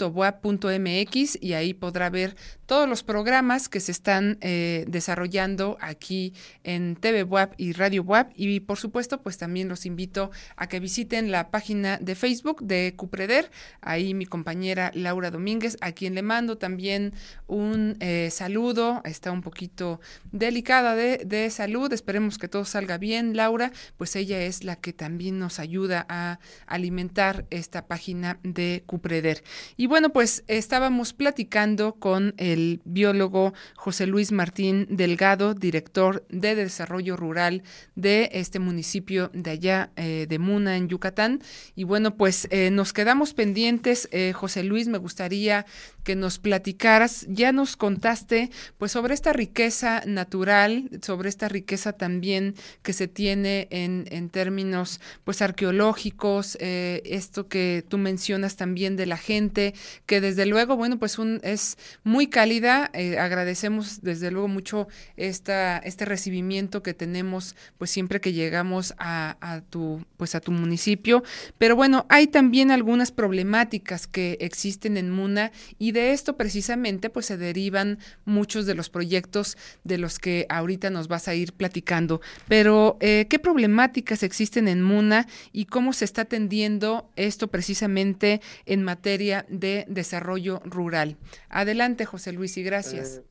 web.mx 0.09 1.39
y 1.41 1.53
ahí 1.53 1.75
podrá 1.75 2.11
ver 2.11 2.37
todos 2.67 2.89
los 2.89 3.03
programas 3.03 3.69
que 3.69 3.81
se 3.81 3.93
están 3.93 4.39
eh, 4.41 4.85
desarrollando 4.89 5.79
aquí 5.81 6.35
en 6.65 6.97
TV 6.97 7.23
Web 7.23 7.55
y 7.57 7.73
Radio 7.73 8.03
Web 8.03 8.29
y 8.35 8.61
por 8.61 8.79
supuesto 8.79 9.23
pues 9.23 9.39
también 9.39 9.69
los 9.69 9.87
invito 9.87 10.31
a 10.57 10.69
que 10.69 10.81
visiten 10.81 11.31
la 11.31 11.51
página 11.51 11.99
de 11.99 12.15
Facebook 12.15 12.63
de 12.63 12.95
Cupreder, 12.97 13.51
ahí 13.81 14.15
mi 14.15 14.27
compañera 14.27 14.91
Laura 14.95 15.31
Domínguez, 15.31 15.77
a 15.81 15.93
quien 15.93 16.15
le 16.15 16.23
mando 16.23 16.59
también 16.59 17.13
un 17.47 17.97
eh, 18.01 18.31
saludo, 18.33 19.01
está 19.05 19.31
un 19.31 19.43
poquito 19.43 20.01
delicada 20.33 20.97
de, 20.97 21.19
de 21.19 21.51
salud, 21.51 21.93
esperemos 21.93 22.39
que 22.39 22.49
todo 22.49 22.65
salga 22.65 22.99
bien, 22.99 23.37
Laura, 23.37 23.73
pues 23.97 24.17
ella 24.17 24.43
es 24.43 24.65
la 24.65 24.77
que 24.77 24.93
también 24.93 25.39
nos 25.39 25.59
ayuda 25.59 26.05
a 26.09 26.39
alimentar 26.67 27.47
esta 27.51 27.87
página 27.87 28.39
de 28.43 28.83
Cupreder. 28.87 29.43
Y 29.77 29.87
bueno, 29.87 29.96
pues 30.13 30.45
estábamos 30.47 31.15
platicando 31.15 31.95
con 31.95 32.35
el 32.37 32.83
biólogo 32.85 33.55
José 33.77 34.07
Luis 34.07 34.31
Martín 34.31 34.87
Delgado, 34.91 35.55
director 35.55 36.27
de 36.29 36.55
Desarrollo 36.55 37.17
Rural 37.17 37.63
de 37.95 38.29
este 38.33 38.59
municipio 38.59 39.31
de 39.33 39.51
allá 39.51 39.91
eh, 39.97 40.27
de 40.29 40.39
Muna, 40.39 40.77
en 40.77 40.89
Yucatán. 40.89 41.41
Y 41.75 41.85
bueno, 41.85 42.15
pues 42.15 42.47
eh, 42.51 42.71
nos 42.71 42.93
quedamos 42.93 43.33
pendientes. 43.33 44.09
Eh, 44.13 44.35
José 44.35 44.65
Luis, 44.65 44.87
me 44.87 44.99
gustaría 44.99 45.65
que 46.05 46.15
nos 46.15 46.39
platicaras. 46.39 47.25
Ya 47.31 47.53
nos 47.53 47.77
contaste 47.77 48.51
pues 48.77 48.93
sobre 48.93 49.15
esta 49.15 49.33
riqueza 49.33 50.03
natural, 50.07 50.91
sobre 51.01 51.31
esta 51.31 51.49
riqueza 51.49 51.95
también 51.95 52.55
que 52.83 52.93
se 52.93 53.09
tiene 53.09 53.67
en, 53.71 54.07
en 54.11 54.29
términos 54.29 55.01
pues 55.25 55.41
arqueológicos, 55.41 56.59
esto 56.61 57.49
que 57.49 57.83
tú 57.89 57.97
mencionas 57.99 58.57
también 58.57 58.97
de 58.97 59.07
la 59.07 59.17
gente 59.17 59.75
que 60.07 60.21
desde 60.21 60.47
luego, 60.47 60.77
bueno, 60.77 60.99
pues 60.99 61.19
es 61.43 61.79
muy 62.05 62.27
cálida. 62.29 62.91
Eh, 62.93 63.19
agradecemos 63.19 64.03
desde 64.03 64.31
luego 64.31 64.49
mucho 64.49 64.89
esta, 65.17 65.79
este 65.79 66.05
recibimiento 66.05 66.83
que 66.83 66.95
tenemos, 66.95 67.57
pues 67.79 67.91
siempre 67.91 68.21
que 68.21 68.33
llegamos 68.33 68.95
a, 68.99 69.37
a, 69.41 69.61
tu, 69.61 70.05
pues 70.17 70.35
a 70.35 70.41
tu 70.41 70.53
municipio. 70.53 71.23
Pero 71.59 71.77
bueno, 71.77 72.07
hay 72.09 72.27
también 72.27 72.71
algunas 72.71 73.13
problemáticas 73.13 74.07
que 74.07 74.39
existen 74.41 74.97
en 74.97 75.11
Muna 75.11 75.53
y 75.79 75.93
de 75.93 76.13
esto 76.13 76.37
precisamente, 76.37 77.11
pues 77.11 77.27
se 77.27 77.37
derivan 77.37 77.99
muchos 78.25 78.67
de 78.67 78.75
los 78.75 78.91
proyectos 78.91 79.57
de 79.85 79.99
los 79.99 80.19
que 80.19 80.47
ahorita 80.49 80.91
nos 80.91 81.09
vas 81.09 81.29
a 81.29 81.35
ir 81.35 81.53
platicando. 81.53 82.21
Pero, 82.49 82.97
eh, 83.01 83.27
¿qué 83.29 83.39
problemáticas 83.39 84.23
existen 84.23 84.69
en 84.69 84.83
Muna 84.83 85.27
y 85.53 85.67
cómo 85.67 85.93
se 85.93 86.05
está 86.05 86.23
atendiendo 86.23 87.11
esto 87.17 87.49
precisamente 87.49 88.41
en 88.65 88.83
materia 88.83 89.47
de 89.49 89.76
desarrollo 89.89 90.61
rural? 90.65 91.17
Adelante, 91.49 92.05
José 92.05 92.33
Luis, 92.33 92.57
y 92.57 92.63
gracias. 92.63 93.19
Eh, 93.19 93.23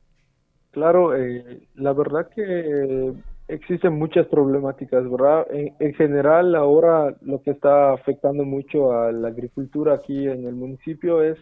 claro, 0.70 1.16
eh, 1.16 1.66
la 1.74 1.92
verdad 1.92 2.28
que 2.34 3.12
existen 3.48 3.94
muchas 3.94 4.26
problemáticas, 4.26 5.08
¿verdad? 5.10 5.46
En, 5.50 5.94
general, 5.94 6.54
ahora 6.54 7.16
lo 7.22 7.42
que 7.42 7.50
está 7.52 7.92
afectando 7.92 8.44
mucho 8.44 8.92
a 8.92 9.12
la 9.12 9.28
agricultura 9.28 9.94
aquí 9.94 10.26
en 10.26 10.46
el 10.46 10.54
municipio 10.54 11.22
es 11.22 11.38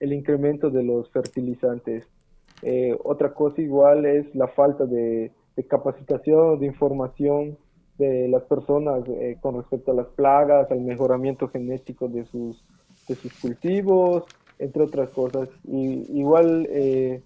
el 0.00 0.12
incremento 0.12 0.70
de 0.70 0.82
los 0.82 1.10
fertilizantes. 1.10 2.04
otra 3.04 3.32
cosa 3.32 3.60
igual 3.62 4.06
es 4.06 4.34
la 4.34 4.48
falta 4.48 4.86
de 4.86 5.32
de 5.56 5.66
capacitación, 5.66 6.60
de 6.60 6.66
información 6.66 7.56
de 7.98 8.28
las 8.28 8.42
personas 8.44 9.02
eh, 9.08 9.38
con 9.40 9.56
respecto 9.56 9.90
a 9.90 9.94
las 9.94 10.06
plagas, 10.08 10.70
al 10.70 10.82
mejoramiento 10.82 11.48
genético 11.48 12.08
de 12.08 12.26
sus, 12.26 12.62
de 13.08 13.14
sus 13.14 13.32
cultivos, 13.40 14.24
entre 14.58 14.82
otras 14.82 15.10
cosas. 15.10 15.48
Y 15.64 16.18
igual, 16.18 16.66
eh, 16.70 17.22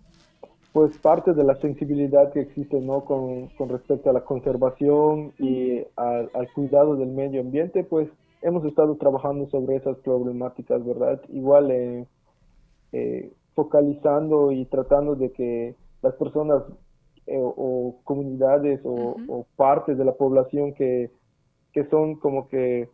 pues 0.72 0.96
parte 0.98 1.32
de 1.32 1.44
la 1.44 1.56
sensibilidad 1.56 2.32
que 2.32 2.40
existe 2.40 2.80
¿no? 2.80 3.04
con, 3.04 3.48
con 3.48 3.68
respecto 3.68 4.10
a 4.10 4.12
la 4.12 4.24
conservación 4.24 5.32
y 5.38 5.82
al, 5.96 6.30
cuidado 6.54 6.96
del 6.96 7.10
medio 7.10 7.40
ambiente, 7.40 7.84
pues 7.84 8.08
hemos 8.42 8.64
estado 8.64 8.96
trabajando 8.96 9.48
sobre 9.50 9.76
esas 9.76 9.98
problemáticas, 9.98 10.84
¿verdad? 10.84 11.20
Igual 11.28 12.06
eh, 12.92 13.32
focalizando 13.54 14.52
y 14.52 14.64
tratando 14.66 15.16
de 15.16 15.32
que 15.32 15.74
las 16.02 16.14
personas 16.14 16.62
eh, 17.26 17.38
o, 17.38 17.96
comunidades 18.04 18.80
o, 18.84 19.46
partes 19.56 19.98
de 19.98 20.04
la 20.04 20.12
población 20.12 20.72
que, 20.74 21.10
que 21.72 21.84
son 21.84 22.16
como 22.16 22.48
que 22.48 22.88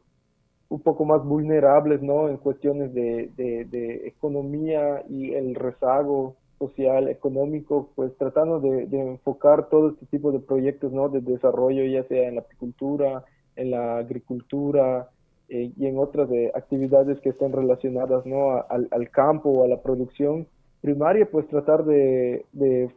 un 0.69 0.81
poco 0.81 1.05
más 1.05 1.25
vulnerables, 1.25 2.03
¿no? 2.03 2.29
En 2.29 2.39
cuestiones 2.39 2.93
de, 2.95 3.31
de, 3.37 4.07
economía 4.07 5.05
y 5.09 5.33
el 5.33 5.55
rezago 5.55 6.37
social, 6.59 7.09
económico, 7.09 7.91
pues 7.95 8.17
tratando 8.17 8.61
de, 8.61 8.89
enfocar 8.93 9.69
todo 9.69 9.91
este 9.91 10.07
tipo 10.07 10.33
de 10.33 10.41
proyectos, 10.41 10.93
¿no? 10.93 11.09
De 11.09 11.21
desarrollo, 11.21 11.85
ya 11.85 12.05
sea 12.09 12.29
en 12.29 12.37
la 12.37 12.41
apicultura, 12.41 13.25
en 13.57 13.71
la 13.71 13.99
agricultura 13.99 15.11
eh, 15.49 15.73
y 15.77 15.87
en 15.87 15.99
otras 15.99 16.29
de 16.29 16.51
actividades 16.55 17.21
que 17.21 17.31
estén 17.31 17.53
relacionadas, 17.53 18.27
¿no? 18.27 18.53
al, 18.69 18.89
al 18.91 19.11
campo 19.11 19.51
o 19.51 19.65
a 19.65 19.69
la 19.69 19.81
producción 19.81 20.47
primaria, 20.81 21.29
pues 21.31 21.49
tratar 21.49 21.85
de, 21.85 22.45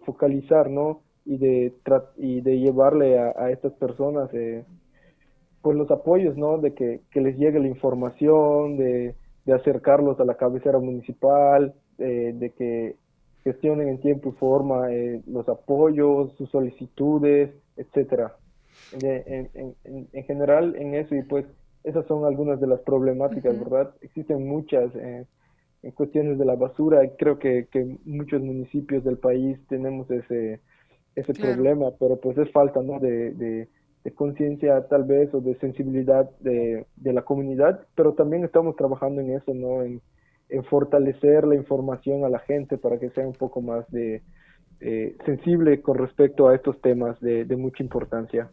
focalizar, 0.06 0.70
¿no? 0.70 1.02
y 1.26 1.38
de, 1.38 1.74
y 2.18 2.42
de 2.42 2.60
llevarle 2.60 3.20
a, 3.20 3.50
estas 3.52 3.74
personas 3.74 4.30
eh, 4.34 4.64
pues 5.62 5.78
los 5.78 5.90
apoyos, 5.92 6.38
¿no? 6.38 6.58
De 6.58 6.74
que, 6.74 7.02
les 7.14 7.38
llegue 7.38 7.60
la 7.60 7.68
información, 7.68 8.78
de, 8.78 9.16
acercarlos 9.54 10.20
a 10.20 10.26
la 10.26 10.36
cabecera 10.36 10.78
municipal, 10.78 11.74
eh, 11.98 12.34
de 12.36 12.52
que 12.52 12.96
gestionen 13.44 13.88
en 13.88 14.00
tiempo 14.00 14.30
y 14.30 14.34
forma 14.34 14.94
eh, 14.94 15.24
los 15.26 15.50
apoyos, 15.50 16.36
sus 16.38 16.52
solicitudes, 16.52 17.50
etcétera. 17.76 18.36
En, 19.02 19.50
en, 20.14 20.24
general, 20.26 20.76
en 20.76 20.94
eso, 20.94 21.16
y 21.16 21.24
pues 21.24 21.46
esas 21.84 22.06
son 22.06 22.26
algunas 22.26 22.62
de 22.62 22.68
las 22.68 22.80
problemáticas, 22.82 23.58
¿verdad? 23.58 23.92
Existen 24.02 24.48
muchas 24.48 24.92
en 24.96 25.92
cuestiones 25.96 26.38
de 26.38 26.46
la 26.46 26.56
basura, 26.56 27.02
creo 27.18 27.40
que, 27.40 27.68
que 27.72 27.98
muchos 28.06 28.42
municipios 28.42 29.04
del 29.04 29.18
país 29.18 29.58
tenemos 29.68 30.12
ese 30.12 30.60
ese 31.20 31.34
problema, 31.34 31.92
pero 32.00 32.20
pues 32.20 32.38
es 32.38 32.52
falta 32.52 32.82
¿no? 32.82 33.00
de, 33.00 33.32
de, 33.32 33.68
conciencia 34.16 34.88
tal 34.88 35.04
vez 35.04 35.34
o 35.34 35.42
de 35.42 35.56
sensibilidad 35.60 36.30
de, 36.40 36.86
de, 36.96 37.14
la 37.14 37.22
comunidad, 37.22 37.86
pero 37.96 38.14
también 38.14 38.44
estamos 38.44 38.76
trabajando 38.76 39.22
en 39.22 39.36
eso, 39.36 39.54
¿no? 39.54 39.84
En, 39.84 40.02
en 40.50 40.64
fortalecer 40.64 41.46
la 41.46 41.56
información 41.56 42.26
a 42.26 42.30
la 42.30 42.40
gente 42.40 42.78
para 42.78 42.98
que 43.00 43.10
sea 43.12 43.28
un 43.28 43.34
poco 43.34 43.62
más 43.62 43.90
de, 43.92 44.24
eh, 44.82 45.18
sensible 45.26 45.82
con 45.82 45.98
respecto 45.98 46.48
a 46.48 46.56
estos 46.56 46.80
temas 46.82 47.20
de, 47.20 47.44
de 47.44 47.56
mucha 47.58 47.84
importancia. 47.84 48.50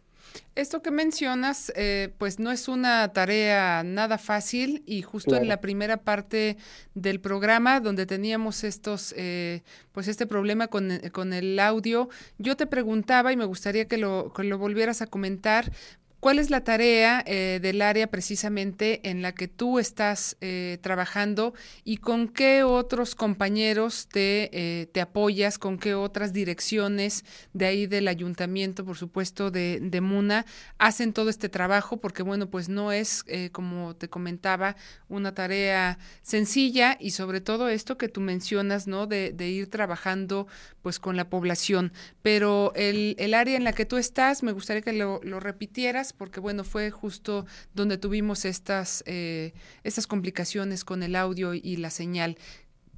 Esto 0.55 0.81
que 0.81 0.89
mencionas, 0.89 1.71
eh, 1.75 2.13
pues 2.17 2.39
no 2.39 2.51
es 2.51 2.67
una 2.67 3.13
tarea 3.13 3.83
nada 3.83 4.17
fácil 4.17 4.81
y 4.87 5.03
justo 5.03 5.35
en 5.35 5.47
la 5.47 5.61
primera 5.61 5.97
parte 5.97 6.57
del 6.95 7.19
programa 7.19 7.79
donde 7.79 8.07
teníamos 8.07 8.63
estos, 8.63 9.13
eh, 9.17 9.61
pues 9.91 10.07
este 10.07 10.25
problema 10.25 10.67
con, 10.67 10.99
con, 11.11 11.33
el 11.33 11.59
audio, 11.59 12.09
yo 12.39 12.57
te 12.57 12.65
preguntaba 12.65 13.31
y 13.31 13.37
me 13.37 13.45
gustaría 13.45 13.87
que 13.87 13.97
lo, 13.97 14.33
que 14.33 14.43
lo 14.43 14.57
volvieras 14.57 15.03
a 15.03 15.07
comentar, 15.07 15.71
¿Cuál 16.19 16.39
es 16.39 16.49
la 16.49 16.61
tarea 16.61 17.23
eh, 17.27 17.59
del 17.61 17.79
área 17.81 18.07
precisamente 18.07 19.07
en 19.07 19.21
la 19.21 19.35
que 19.35 19.47
tú 19.47 19.77
estás 19.77 20.35
eh, 20.41 20.79
trabajando 20.81 21.53
y 21.83 21.97
con 21.97 22.27
qué 22.27 22.63
otros 22.63 23.13
compañeros 23.13 24.07
te, 24.11 24.49
eh, 24.51 24.87
te, 24.87 24.99
apoyas, 24.99 25.59
con 25.59 25.77
qué 25.77 25.93
otras 25.93 26.33
direcciones 26.33 27.23
de 27.53 27.67
ahí 27.67 27.85
del 27.85 28.07
ayuntamiento, 28.07 28.83
por 28.83 28.97
supuesto, 28.97 29.51
de, 29.51 29.79
de 29.79 30.01
Muna, 30.01 30.47
hacen 30.79 31.13
todo 31.13 31.29
este 31.29 31.49
trabajo? 31.49 31.97
Porque, 31.97 32.23
bueno, 32.23 32.49
pues 32.49 32.67
no 32.67 32.91
es, 32.91 33.23
como 33.51 33.95
te 33.95 34.09
comentaba, 34.09 34.75
una 35.09 35.35
tarea 35.35 35.99
sencilla 36.23 36.97
y 36.99 37.11
sobre 37.11 37.41
todo 37.41 37.69
esto 37.69 37.97
que 37.99 38.09
tú 38.09 38.21
mencionas, 38.21 38.87
¿no? 38.87 39.05
De, 39.05 39.33
de 39.33 39.49
ir 39.49 39.69
trabajando 39.69 40.47
pues 40.81 40.99
con 40.99 41.15
la 41.15 41.29
población. 41.29 41.91
Pero 42.21 42.71
el, 42.75 43.15
el, 43.19 43.33
área 43.33 43.57
en 43.57 43.63
la 43.63 43.73
que 43.73 43.85
tú 43.85 43.97
estás, 43.97 44.41
me 44.41 44.53
gustaría 44.53 44.81
que 44.81 44.93
lo, 44.93 45.19
lo 45.21 45.39
repitieras 45.39 46.06
porque 46.13 46.39
bueno, 46.39 46.63
fue 46.63 46.91
justo 46.91 47.45
donde 47.73 47.97
tuvimos 47.97 48.45
estas, 48.45 49.03
eh, 49.05 49.53
estas 49.83 50.07
complicaciones 50.07 50.83
con 50.83 51.03
el 51.03 51.15
audio 51.15 51.53
y 51.53 51.77
la 51.77 51.89
señal. 51.89 52.37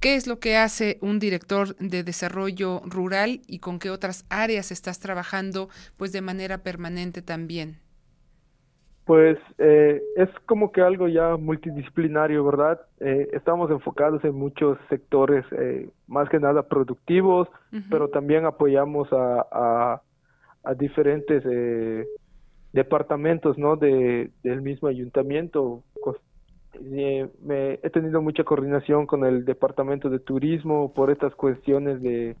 ¿Qué 0.00 0.14
es 0.14 0.26
lo 0.26 0.40
que 0.40 0.56
hace 0.56 0.96
un 1.02 1.18
director 1.18 1.76
de 1.76 2.02
desarrollo 2.02 2.80
rural 2.86 3.42
y 3.46 3.58
con 3.58 3.78
qué 3.78 3.90
otras 3.90 4.24
áreas 4.30 4.72
estás 4.72 4.98
trabajando 4.98 5.68
pues 5.98 6.10
de 6.12 6.22
manera 6.22 6.58
permanente 6.58 7.20
también? 7.20 7.76
Pues 9.04 9.36
eh, 9.58 10.00
es 10.16 10.30
como 10.46 10.72
que 10.72 10.80
algo 10.80 11.06
ya 11.08 11.36
multidisciplinario, 11.36 12.44
¿verdad? 12.44 12.80
Eh, 13.00 13.28
estamos 13.32 13.70
enfocados 13.70 14.24
en 14.24 14.34
muchos 14.34 14.78
sectores, 14.88 15.44
más 16.06 16.28
que 16.30 16.38
nada 16.38 16.62
productivos, 16.62 17.48
pero 17.90 18.08
también 18.08 18.46
apoyamos 18.46 19.12
a, 19.12 20.00
a, 20.64 20.74
diferentes 20.74 21.42
departamentos 22.72 23.58
¿no? 23.58 23.76
de, 23.76 24.30
del 24.42 24.62
mismo 24.62 24.88
ayuntamiento. 24.88 25.82
Eh, 26.74 27.28
me, 27.42 27.74
he 27.82 27.90
tenido 27.90 28.22
mucha 28.22 28.44
coordinación 28.44 29.06
con 29.06 29.24
el 29.24 29.44
departamento 29.44 30.08
de 30.08 30.20
turismo 30.20 30.92
por 30.94 31.10
estas 31.10 31.34
cuestiones 31.34 32.00
de, 32.00 32.36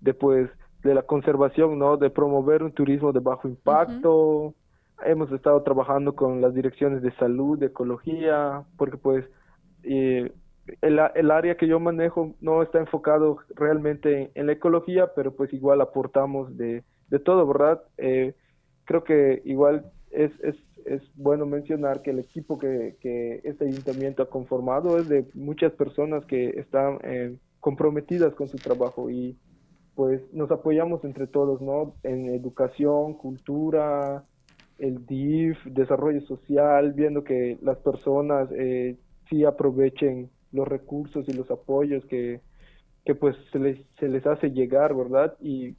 de 0.00 0.14
pues 0.14 0.50
de 0.82 0.94
la 0.94 1.02
conservación, 1.02 1.78
¿no? 1.78 1.96
De 1.96 2.10
promover 2.10 2.62
un 2.62 2.72
turismo 2.72 3.12
de 3.12 3.20
bajo 3.20 3.48
impacto. 3.48 4.54
Hemos 5.04 5.30
estado 5.32 5.62
trabajando 5.62 6.14
con 6.14 6.40
las 6.40 6.54
direcciones 6.54 7.02
de 7.02 7.12
salud, 7.16 7.58
de 7.58 7.66
ecología, 7.66 8.62
porque 8.76 8.96
pues 8.96 9.24
eh, 9.84 10.32
el, 10.82 11.00
el, 11.14 11.30
área 11.30 11.56
que 11.56 11.66
yo 11.66 11.80
manejo 11.80 12.34
no 12.40 12.62
está 12.62 12.78
enfocado 12.78 13.38
realmente 13.54 14.30
en, 14.34 14.46
la 14.46 14.52
ecología, 14.52 15.12
pero 15.14 15.34
pues 15.34 15.52
igual 15.52 15.80
aportamos 15.80 16.56
de, 16.56 16.84
de 17.08 17.18
todo, 17.18 17.46
¿verdad? 17.46 17.82
Eh, 17.96 18.34
creo 18.88 19.04
que 19.04 19.42
igual 19.44 19.84
es, 20.10 20.32
es, 20.42 20.56
es 20.86 21.02
bueno 21.14 21.44
mencionar 21.44 22.00
que 22.00 22.10
el 22.10 22.20
equipo 22.20 22.58
que, 22.58 22.96
este 23.44 23.66
ayuntamiento 23.66 24.22
ha 24.22 24.30
conformado 24.30 24.98
es 24.98 25.06
de 25.10 25.26
muchas 25.34 25.72
personas 25.72 26.24
que 26.24 26.48
están 26.58 26.98
eh, 27.04 27.36
comprometidas 27.60 28.34
con 28.34 28.48
su 28.48 28.56
trabajo 28.56 29.10
y 29.10 29.36
pues 29.94 30.22
nos 30.32 30.50
apoyamos 30.50 31.04
entre 31.04 31.26
todos, 31.26 31.60
¿no? 31.60 31.96
En 32.02 32.30
educación, 32.30 33.12
cultura, 33.12 34.24
el 34.78 35.04
DIF, 35.04 35.62
desarrollo 35.66 36.22
social, 36.22 36.94
viendo 36.94 37.24
que 37.24 37.58
las 37.60 37.76
personas 37.78 38.48
eh, 38.52 38.96
sí 39.28 39.44
aprovechen 39.44 40.30
los 40.50 40.66
recursos 40.66 41.28
y 41.28 41.34
los 41.34 41.50
apoyos 41.50 42.06
que, 42.06 42.40
que 43.04 43.14
pues 43.14 43.36
se 43.52 43.58
les, 43.58 43.78
se 44.00 44.08
les 44.08 44.26
hace 44.26 44.50
llegar, 44.50 44.94
¿verdad? 44.94 45.36
Y 45.40 45.76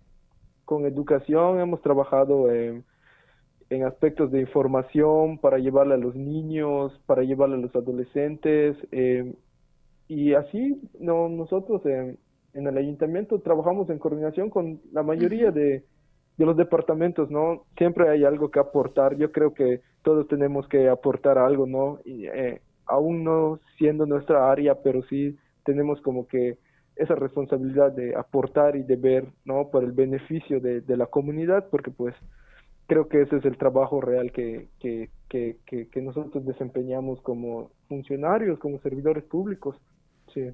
con 0.63 0.85
educación 0.85 1.59
hemos 1.59 1.81
trabajado 1.81 2.51
en 2.51 2.83
en 3.69 3.83
aspectos 3.83 4.31
de 4.31 4.41
información 4.41 5.37
para 5.37 5.59
llevarle 5.59 5.93
a 5.93 5.97
los 5.97 6.15
niños, 6.15 6.91
para 7.05 7.23
llevarle 7.23 7.55
a 7.55 7.59
los 7.59 7.75
adolescentes, 7.75 8.75
eh, 8.91 9.33
y 10.07 10.33
así 10.33 10.81
no, 10.99 11.29
nosotros 11.29 11.85
en, 11.85 12.17
en, 12.53 12.67
el 12.67 12.77
ayuntamiento 12.77 13.39
trabajamos 13.39 13.89
en 13.91 13.99
coordinación 13.99 14.49
con 14.49 14.81
la 14.91 15.03
mayoría 15.03 15.51
de, 15.51 15.83
de 16.37 16.45
los 16.45 16.57
departamentos, 16.57 17.29
¿no? 17.29 17.65
Siempre 17.77 18.09
hay 18.09 18.23
algo 18.23 18.49
que 18.49 18.59
aportar. 18.59 19.15
Yo 19.17 19.31
creo 19.31 19.53
que 19.53 19.81
todos 20.01 20.27
tenemos 20.27 20.67
que 20.67 20.89
aportar 20.89 21.37
algo, 21.37 21.67
¿no? 21.67 21.99
Y, 22.05 22.25
eh, 22.25 22.61
aún 22.87 23.23
no 23.23 23.59
siendo 23.77 24.07
nuestra 24.07 24.51
área, 24.51 24.81
pero 24.81 25.03
sí 25.03 25.37
tenemos 25.63 26.01
como 26.01 26.27
que 26.27 26.57
esa 26.95 27.13
responsabilidad 27.13 27.91
de 27.91 28.15
aportar 28.15 28.75
y 28.75 28.83
de 28.83 28.95
ver, 28.95 29.27
¿no? 29.45 29.69
Por 29.69 29.83
el 29.83 29.91
beneficio 29.91 30.59
de, 30.59 30.81
de 30.81 30.97
la 30.97 31.05
comunidad, 31.05 31.67
porque 31.69 31.91
pues 31.91 32.15
creo 32.89 33.07
que 33.07 33.21
ese 33.21 33.37
es 33.37 33.45
el 33.45 33.55
trabajo 33.57 34.01
real 34.01 34.31
que, 34.31 34.67
que, 34.79 35.09
que, 35.29 35.57
que, 35.67 36.01
nosotros 36.01 36.43
desempeñamos 36.43 37.21
como 37.21 37.69
funcionarios, 37.87 38.57
como 38.57 38.79
servidores 38.79 39.23
públicos. 39.23 39.75
Sí. 40.33 40.49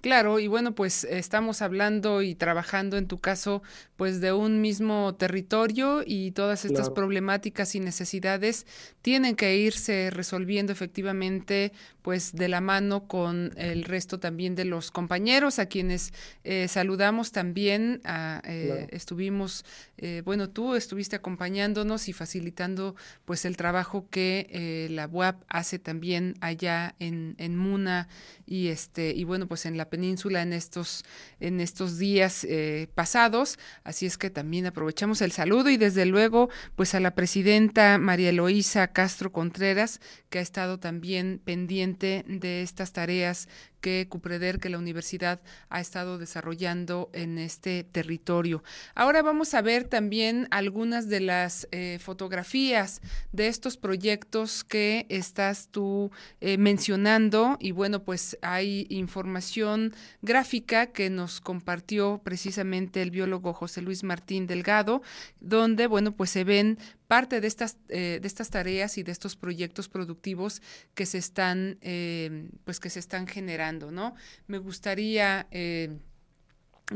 Claro, 0.00 0.38
y 0.38 0.46
bueno, 0.46 0.76
pues 0.76 1.02
estamos 1.04 1.60
hablando 1.60 2.22
y 2.22 2.36
trabajando 2.36 2.96
en 2.96 3.08
tu 3.08 3.18
caso, 3.18 3.62
pues 3.96 4.20
de 4.20 4.32
un 4.32 4.60
mismo 4.60 5.16
territorio 5.16 6.04
y 6.06 6.30
todas 6.30 6.64
estas 6.64 6.88
problemáticas 6.88 7.74
y 7.74 7.80
necesidades 7.80 8.64
tienen 9.02 9.34
que 9.34 9.56
irse 9.56 10.10
resolviendo 10.12 10.72
efectivamente, 10.72 11.72
pues 12.02 12.32
de 12.32 12.46
la 12.46 12.60
mano 12.60 13.08
con 13.08 13.52
el 13.56 13.82
resto 13.82 14.20
también 14.20 14.54
de 14.54 14.64
los 14.64 14.92
compañeros 14.92 15.58
a 15.58 15.66
quienes 15.66 16.12
eh, 16.44 16.68
saludamos 16.68 17.32
también. 17.32 18.00
A, 18.04 18.40
eh, 18.44 18.86
Estuvimos, 18.92 19.64
eh, 19.96 20.22
bueno, 20.24 20.48
tú 20.48 20.76
estuviste 20.76 21.16
acompañándonos 21.16 22.08
y 22.08 22.12
facilitando 22.12 22.94
pues 23.24 23.44
el 23.44 23.56
trabajo 23.56 24.06
que 24.10 24.88
la 24.90 25.08
UAP 25.08 25.42
hace 25.48 25.78
también 25.80 26.34
allá 26.40 26.94
en, 27.00 27.34
en 27.38 27.56
Muna 27.56 28.08
y 28.46 28.68
este 28.68 29.12
y 29.12 29.24
bueno, 29.24 29.48
pues 29.48 29.66
en 29.66 29.76
la 29.76 29.87
península 29.90 30.42
en 30.42 30.52
estos, 30.52 31.04
en 31.40 31.60
estos 31.60 31.98
días 31.98 32.44
eh, 32.44 32.88
pasados. 32.94 33.58
Así 33.84 34.06
es 34.06 34.18
que 34.18 34.30
también 34.30 34.66
aprovechamos 34.66 35.20
el 35.22 35.32
saludo 35.32 35.70
y 35.70 35.76
desde 35.76 36.06
luego 36.06 36.48
pues 36.76 36.94
a 36.94 37.00
la 37.00 37.14
presidenta 37.14 37.98
María 37.98 38.30
Eloísa 38.30 38.88
Castro 38.88 39.32
Contreras, 39.32 40.00
que 40.30 40.38
ha 40.38 40.42
estado 40.42 40.78
también 40.78 41.40
pendiente 41.44 42.24
de 42.28 42.62
estas 42.62 42.92
tareas 42.92 43.48
que 43.80 44.06
Cupreder, 44.08 44.58
que 44.58 44.68
la 44.68 44.78
universidad 44.78 45.40
ha 45.68 45.80
estado 45.80 46.18
desarrollando 46.18 47.10
en 47.12 47.38
este 47.38 47.84
territorio. 47.84 48.62
Ahora 48.94 49.22
vamos 49.22 49.54
a 49.54 49.62
ver 49.62 49.84
también 49.84 50.48
algunas 50.50 51.08
de 51.08 51.20
las 51.20 51.68
eh, 51.70 51.98
fotografías 52.00 53.00
de 53.32 53.48
estos 53.48 53.76
proyectos 53.76 54.64
que 54.64 55.06
estás 55.08 55.68
tú 55.68 56.10
eh, 56.40 56.58
mencionando 56.58 57.56
y 57.60 57.70
bueno, 57.70 58.02
pues 58.02 58.36
hay 58.42 58.86
información 58.90 59.94
gráfica 60.22 60.86
que 60.86 61.10
nos 61.10 61.40
compartió 61.40 62.20
precisamente 62.24 63.02
el 63.02 63.10
biólogo 63.10 63.52
José 63.52 63.82
Luis 63.82 64.02
Martín 64.02 64.46
Delgado, 64.46 65.02
donde 65.40 65.86
bueno, 65.86 66.12
pues 66.12 66.30
se 66.30 66.44
ven 66.44 66.78
parte 67.08 67.40
de 67.40 67.48
estas, 67.48 67.78
eh, 67.88 68.18
de 68.20 68.28
estas 68.28 68.50
tareas 68.50 68.98
y 68.98 69.02
de 69.02 69.10
estos 69.10 69.34
proyectos 69.34 69.88
productivos 69.88 70.62
que 70.94 71.06
se 71.06 71.18
están, 71.18 71.78
eh, 71.80 72.50
pues 72.64 72.78
que 72.78 72.90
se 72.90 73.00
están 73.00 73.26
generando, 73.26 73.90
¿no? 73.90 74.14
Me 74.46 74.58
gustaría 74.58 75.48
eh, 75.50 75.98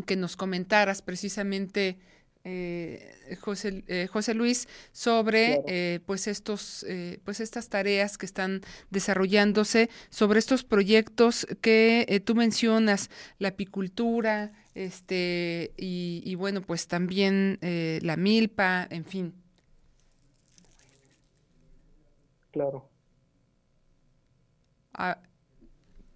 que 0.07 0.17
nos 0.17 0.37
comentaras 0.37 1.03
precisamente 1.03 1.99
José, 3.41 4.09
José, 4.11 4.35
Luis, 4.35 4.67
sobre 4.91 6.01
pues 6.07 6.27
estos, 6.27 6.85
pues 7.23 7.39
estas 7.39 7.69
tareas 7.69 8.19
que 8.19 8.27
están 8.27 8.63
desarrollándose, 8.91 9.91
sobre 10.11 10.41
estos 10.41 10.65
proyectos 10.65 11.47
que 11.61 12.21
tú 12.25 12.35
mencionas, 12.35 13.11
la 13.39 13.51
apicultura, 13.51 14.51
este, 14.75 15.71
y, 15.77 16.21
y 16.25 16.35
bueno, 16.35 16.63
pues 16.63 16.89
también 16.89 17.61
la 17.61 18.17
milpa, 18.17 18.89
en 18.91 19.05
fin. 19.05 19.42
Claro. 22.53 22.89
Ah, 24.95 25.19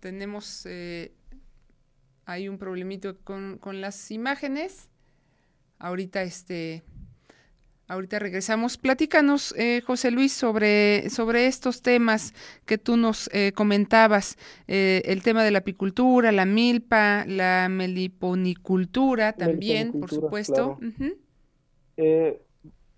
tenemos 0.00 0.64
eh, 0.66 1.12
hay 2.26 2.48
un 2.48 2.58
problemito 2.58 3.18
con, 3.24 3.58
con, 3.58 3.80
las 3.80 4.10
imágenes. 4.10 4.90
Ahorita 5.78 6.22
este 6.22 6.84
ahorita 7.88 8.18
regresamos. 8.18 8.78
Platícanos, 8.78 9.54
eh, 9.56 9.80
José 9.86 10.10
Luis, 10.10 10.32
sobre, 10.32 11.08
sobre 11.10 11.46
estos 11.46 11.82
temas 11.82 12.34
que 12.64 12.78
tú 12.78 12.96
nos 12.96 13.30
eh, 13.32 13.52
comentabas, 13.54 14.36
eh, 14.66 15.02
el 15.04 15.22
tema 15.22 15.44
de 15.44 15.52
la 15.52 15.58
apicultura, 15.58 16.32
la 16.32 16.46
milpa, 16.46 17.24
la 17.26 17.68
meliponicultura 17.70 19.32
también, 19.34 19.92
por 19.92 20.10
supuesto. 20.10 20.78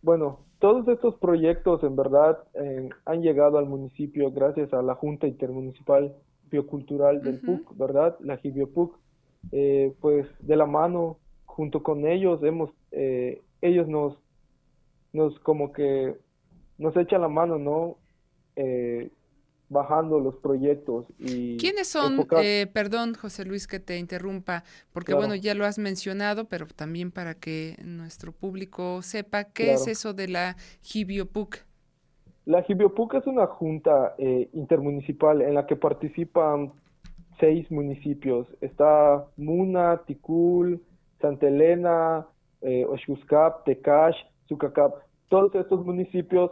bueno, 0.00 0.47
todos 0.58 0.88
estos 0.88 1.14
proyectos 1.16 1.82
en 1.84 1.96
verdad 1.96 2.38
eh, 2.54 2.88
han 3.04 3.22
llegado 3.22 3.58
al 3.58 3.66
municipio 3.66 4.30
gracias 4.32 4.72
a 4.72 4.82
la 4.82 4.94
Junta 4.94 5.26
Intermunicipal 5.26 6.14
Biocultural 6.50 7.22
del 7.22 7.40
PUC, 7.40 7.76
¿verdad? 7.76 8.16
La 8.20 8.38
GIBioPUC. 8.38 8.98
Eh, 9.52 9.94
pues 10.00 10.26
de 10.40 10.56
la 10.56 10.66
mano, 10.66 11.18
junto 11.44 11.82
con 11.82 12.06
ellos, 12.06 12.42
hemos, 12.42 12.70
eh, 12.90 13.40
ellos 13.62 13.86
nos, 13.86 14.18
nos 15.12 15.38
como 15.40 15.72
que 15.72 16.16
nos 16.76 16.96
echan 16.96 17.20
la 17.20 17.28
mano, 17.28 17.58
¿no? 17.58 17.96
Bajando 19.70 20.18
los 20.18 20.36
proyectos 20.36 21.04
y 21.18 21.58
quiénes 21.58 21.88
son 21.88 22.26
eh, 22.42 22.66
perdón 22.72 23.14
José 23.14 23.44
Luis 23.44 23.66
que 23.66 23.78
te 23.80 23.98
interrumpa 23.98 24.64
porque 24.92 25.12
bueno 25.12 25.34
ya 25.34 25.54
lo 25.54 25.66
has 25.66 25.78
mencionado 25.78 26.46
pero 26.46 26.66
también 26.66 27.10
para 27.10 27.34
que 27.34 27.76
nuestro 27.84 28.32
público 28.32 29.02
sepa 29.02 29.44
qué 29.44 29.74
es 29.74 29.86
eso 29.86 30.14
de 30.14 30.28
la 30.28 30.56
Gibiopuc 30.80 31.58
la 32.46 32.62
Gibiopuc 32.62 33.12
es 33.12 33.26
una 33.26 33.46
junta 33.46 34.14
eh, 34.16 34.48
intermunicipal 34.54 35.42
en 35.42 35.52
la 35.52 35.66
que 35.66 35.76
participan 35.76 36.72
seis 37.38 37.70
municipios. 37.70 38.46
Está 38.62 39.26
Muna 39.36 40.00
Ticul 40.06 40.80
Santa 41.20 41.46
Elena 41.46 42.26
eh, 42.62 42.86
Oshuscap 42.86 43.64
Tecash 43.64 44.16
Sucacap 44.48 44.94
todos 45.28 45.54
estos 45.54 45.84
municipios 45.84 46.50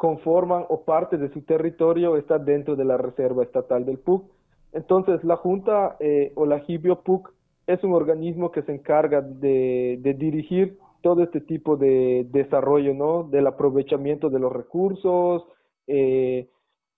conforman 0.00 0.64
o 0.70 0.82
parte 0.82 1.18
de 1.18 1.30
su 1.30 1.42
territorio 1.42 2.16
está 2.16 2.38
dentro 2.38 2.74
de 2.74 2.86
la 2.86 2.96
Reserva 2.96 3.42
Estatal 3.42 3.84
del 3.84 3.98
PUC. 3.98 4.24
Entonces, 4.72 5.22
la 5.24 5.36
Junta 5.36 5.98
eh, 6.00 6.32
o 6.36 6.46
la 6.46 6.60
Gibio 6.60 7.02
PUC 7.02 7.30
es 7.66 7.84
un 7.84 7.92
organismo 7.92 8.50
que 8.50 8.62
se 8.62 8.72
encarga 8.72 9.20
de, 9.20 10.00
dirigir 10.16 10.78
todo 11.02 11.22
este 11.22 11.42
tipo 11.42 11.76
de 11.76 12.26
desarrollo, 12.30 12.94
¿no? 12.94 13.24
Del 13.24 13.46
aprovechamiento 13.46 14.30
de 14.30 14.38
los 14.38 14.50
recursos, 14.50 15.44
eh, 15.86 16.48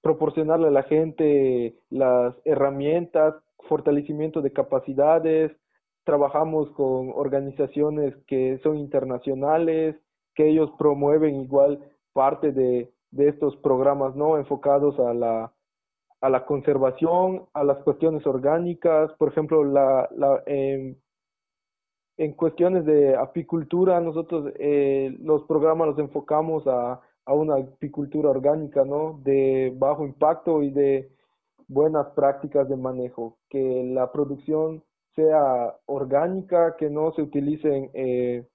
proporcionarle 0.00 0.68
a 0.68 0.70
la 0.70 0.84
gente 0.84 1.74
las 1.90 2.36
herramientas, 2.44 3.34
fortalecimiento 3.68 4.42
de 4.42 4.52
capacidades, 4.52 5.50
trabajamos 6.04 6.70
con 6.76 7.10
organizaciones 7.16 8.14
que 8.28 8.60
son 8.62 8.76
internacionales, 8.76 9.96
que 10.36 10.48
ellos 10.48 10.70
promueven 10.78 11.40
igual 11.40 11.80
parte 12.12 12.52
de, 12.52 12.91
de 13.12 13.28
estos 13.28 13.56
programas 13.58 14.16
no 14.16 14.36
enfocados 14.36 14.98
a 14.98 15.14
la, 15.14 15.52
a 16.20 16.28
la 16.28 16.44
conservación, 16.44 17.46
a 17.54 17.62
las 17.64 17.78
cuestiones 17.84 18.26
orgánicas, 18.26 19.12
por 19.14 19.28
ejemplo, 19.28 19.64
la, 19.64 20.08
la, 20.16 20.42
en 22.16 22.32
cuestiones 22.34 22.84
de 22.84 23.16
apicultura, 23.16 24.00
nosotros 24.00 24.52
eh, 24.58 25.16
los 25.20 25.44
programas 25.44 25.88
los 25.88 25.98
enfocamos 25.98 26.66
a, 26.66 27.00
a 27.24 27.34
una 27.34 27.56
apicultura 27.56 28.30
orgánica, 28.30 28.84
¿no? 28.84 29.20
De 29.22 29.72
bajo 29.76 30.04
impacto 30.04 30.62
y 30.62 30.70
de 30.70 31.10
buenas 31.68 32.08
prácticas 32.10 32.68
de 32.68 32.76
manejo, 32.76 33.38
que 33.48 33.84
la 33.84 34.12
producción 34.12 34.82
sea 35.14 35.74
orgánica, 35.86 36.76
que 36.76 36.90
no 36.90 37.12
se 37.12 37.22
utilicen 37.22 37.90
eh, 37.94 38.46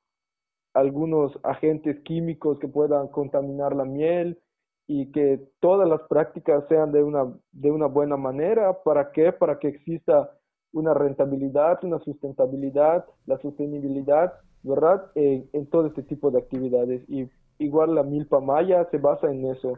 algunos 0.74 1.40
agentes 1.44 2.00
químicos 2.02 2.60
que 2.60 2.68
puedan 2.68 3.08
contaminar 3.08 3.76
la 3.76 3.86
miel 3.86 4.40
y 4.88 5.12
que 5.12 5.40
todas 5.60 5.88
las 5.88 6.02
prácticas 6.08 6.64
sean 6.70 6.92
de 6.94 7.04
una, 7.04 7.26
de 7.52 7.72
una 7.72 7.88
buena 7.88 8.16
manera. 8.16 8.82
¿Para 8.84 9.12
qué? 9.12 9.34
Para 9.34 9.60
que 9.60 9.68
exista 9.68 10.32
una 10.72 10.94
rentabilidad, 10.94 11.84
una 11.84 12.00
sustentabilidad, 12.00 13.06
la 13.26 13.38
sostenibilidad, 13.40 14.34
¿verdad? 14.64 15.12
En, 15.16 15.50
en 15.52 15.68
todo 15.68 15.88
este 15.88 16.04
tipo 16.04 16.32
de 16.32 16.40
actividades. 16.40 17.04
Y 17.10 17.30
igual 17.60 17.96
la 17.96 18.04
milpa 18.04 18.40
maya 18.40 18.88
se 18.90 18.98
basa 18.98 19.30
en 19.30 19.46
eso, 19.46 19.74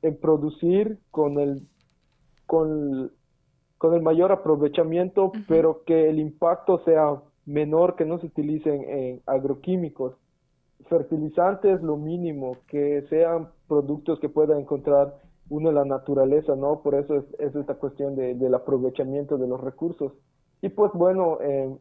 en 0.00 0.18
producir 0.18 0.98
con 1.10 1.38
el, 1.38 1.68
con, 2.46 3.12
con 3.76 3.94
el 3.94 4.02
mayor 4.02 4.32
aprovechamiento, 4.32 5.32
pero 5.48 5.82
que 5.84 6.08
el 6.08 6.18
impacto 6.18 6.78
sea 6.84 7.20
menor, 7.44 7.94
que 7.94 8.06
no 8.06 8.18
se 8.18 8.26
utilicen 8.26 8.88
en 8.88 9.22
agroquímicos 9.26 10.14
fertilizantes 10.88 11.82
lo 11.82 11.96
mínimo, 11.96 12.58
que 12.68 13.02
sean 13.08 13.48
productos 13.68 14.20
que 14.20 14.28
pueda 14.28 14.58
encontrar 14.58 15.14
une 15.48 15.72
la 15.72 15.84
naturaleza, 15.84 16.56
¿no? 16.56 16.80
Por 16.80 16.94
eso 16.94 17.24
es, 17.38 17.54
esta 17.54 17.74
cuestión 17.74 18.16
de, 18.16 18.34
del 18.34 18.54
aprovechamiento 18.54 19.38
de 19.38 19.46
los 19.46 19.60
recursos. 19.60 20.12
Y 20.60 20.68
pues 20.70 20.92
bueno, 20.92 21.38
eh, 21.40 21.76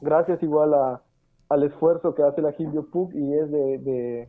gracias 0.00 0.42
igual 0.42 0.74
a, 0.74 1.02
al 1.48 1.62
esfuerzo 1.62 2.14
que 2.14 2.22
hace 2.22 2.42
la 2.42 2.52
Gibio 2.52 2.86
PUC 2.90 3.14
y 3.14 3.34
es 3.34 3.50
de, 3.50 4.28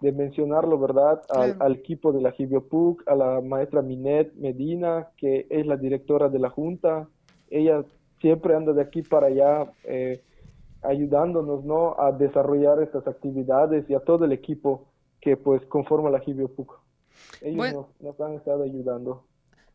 de, 0.00 0.12
mencionarlo, 0.12 0.78
¿verdad? 0.80 1.22
Al, 1.28 1.72
equipo 1.72 2.12
de 2.12 2.20
la 2.20 2.32
Gibio 2.32 2.66
PUC, 2.66 3.08
a 3.08 3.14
la 3.14 3.40
maestra 3.40 3.82
Minet 3.82 4.34
Medina, 4.34 5.08
que 5.16 5.46
es 5.48 5.64
la 5.64 5.76
directora 5.76 6.28
de 6.28 6.40
la 6.40 6.50
Junta. 6.50 7.08
Ella 7.50 7.84
siempre 8.20 8.56
anda 8.56 8.72
de 8.72 8.82
aquí 8.82 9.02
para 9.02 9.28
allá 9.28 9.72
eh, 9.84 10.20
ayudándonos, 10.82 11.64
¿no? 11.64 11.96
A 11.98 12.12
desarrollar 12.12 12.82
estas 12.82 13.06
actividades 13.06 13.88
y 13.88 13.94
a 13.94 14.00
todo 14.00 14.24
el 14.24 14.32
equipo 14.32 14.88
que 15.20 15.36
pues 15.36 15.64
conforma 15.66 16.10
la 16.10 16.20
Gibio 16.20 16.48
PUC. 16.48 16.80
Ellos 17.40 17.86
nos, 18.00 18.20
han 18.20 18.34
estado 18.34 18.64
ayudando. 18.64 19.24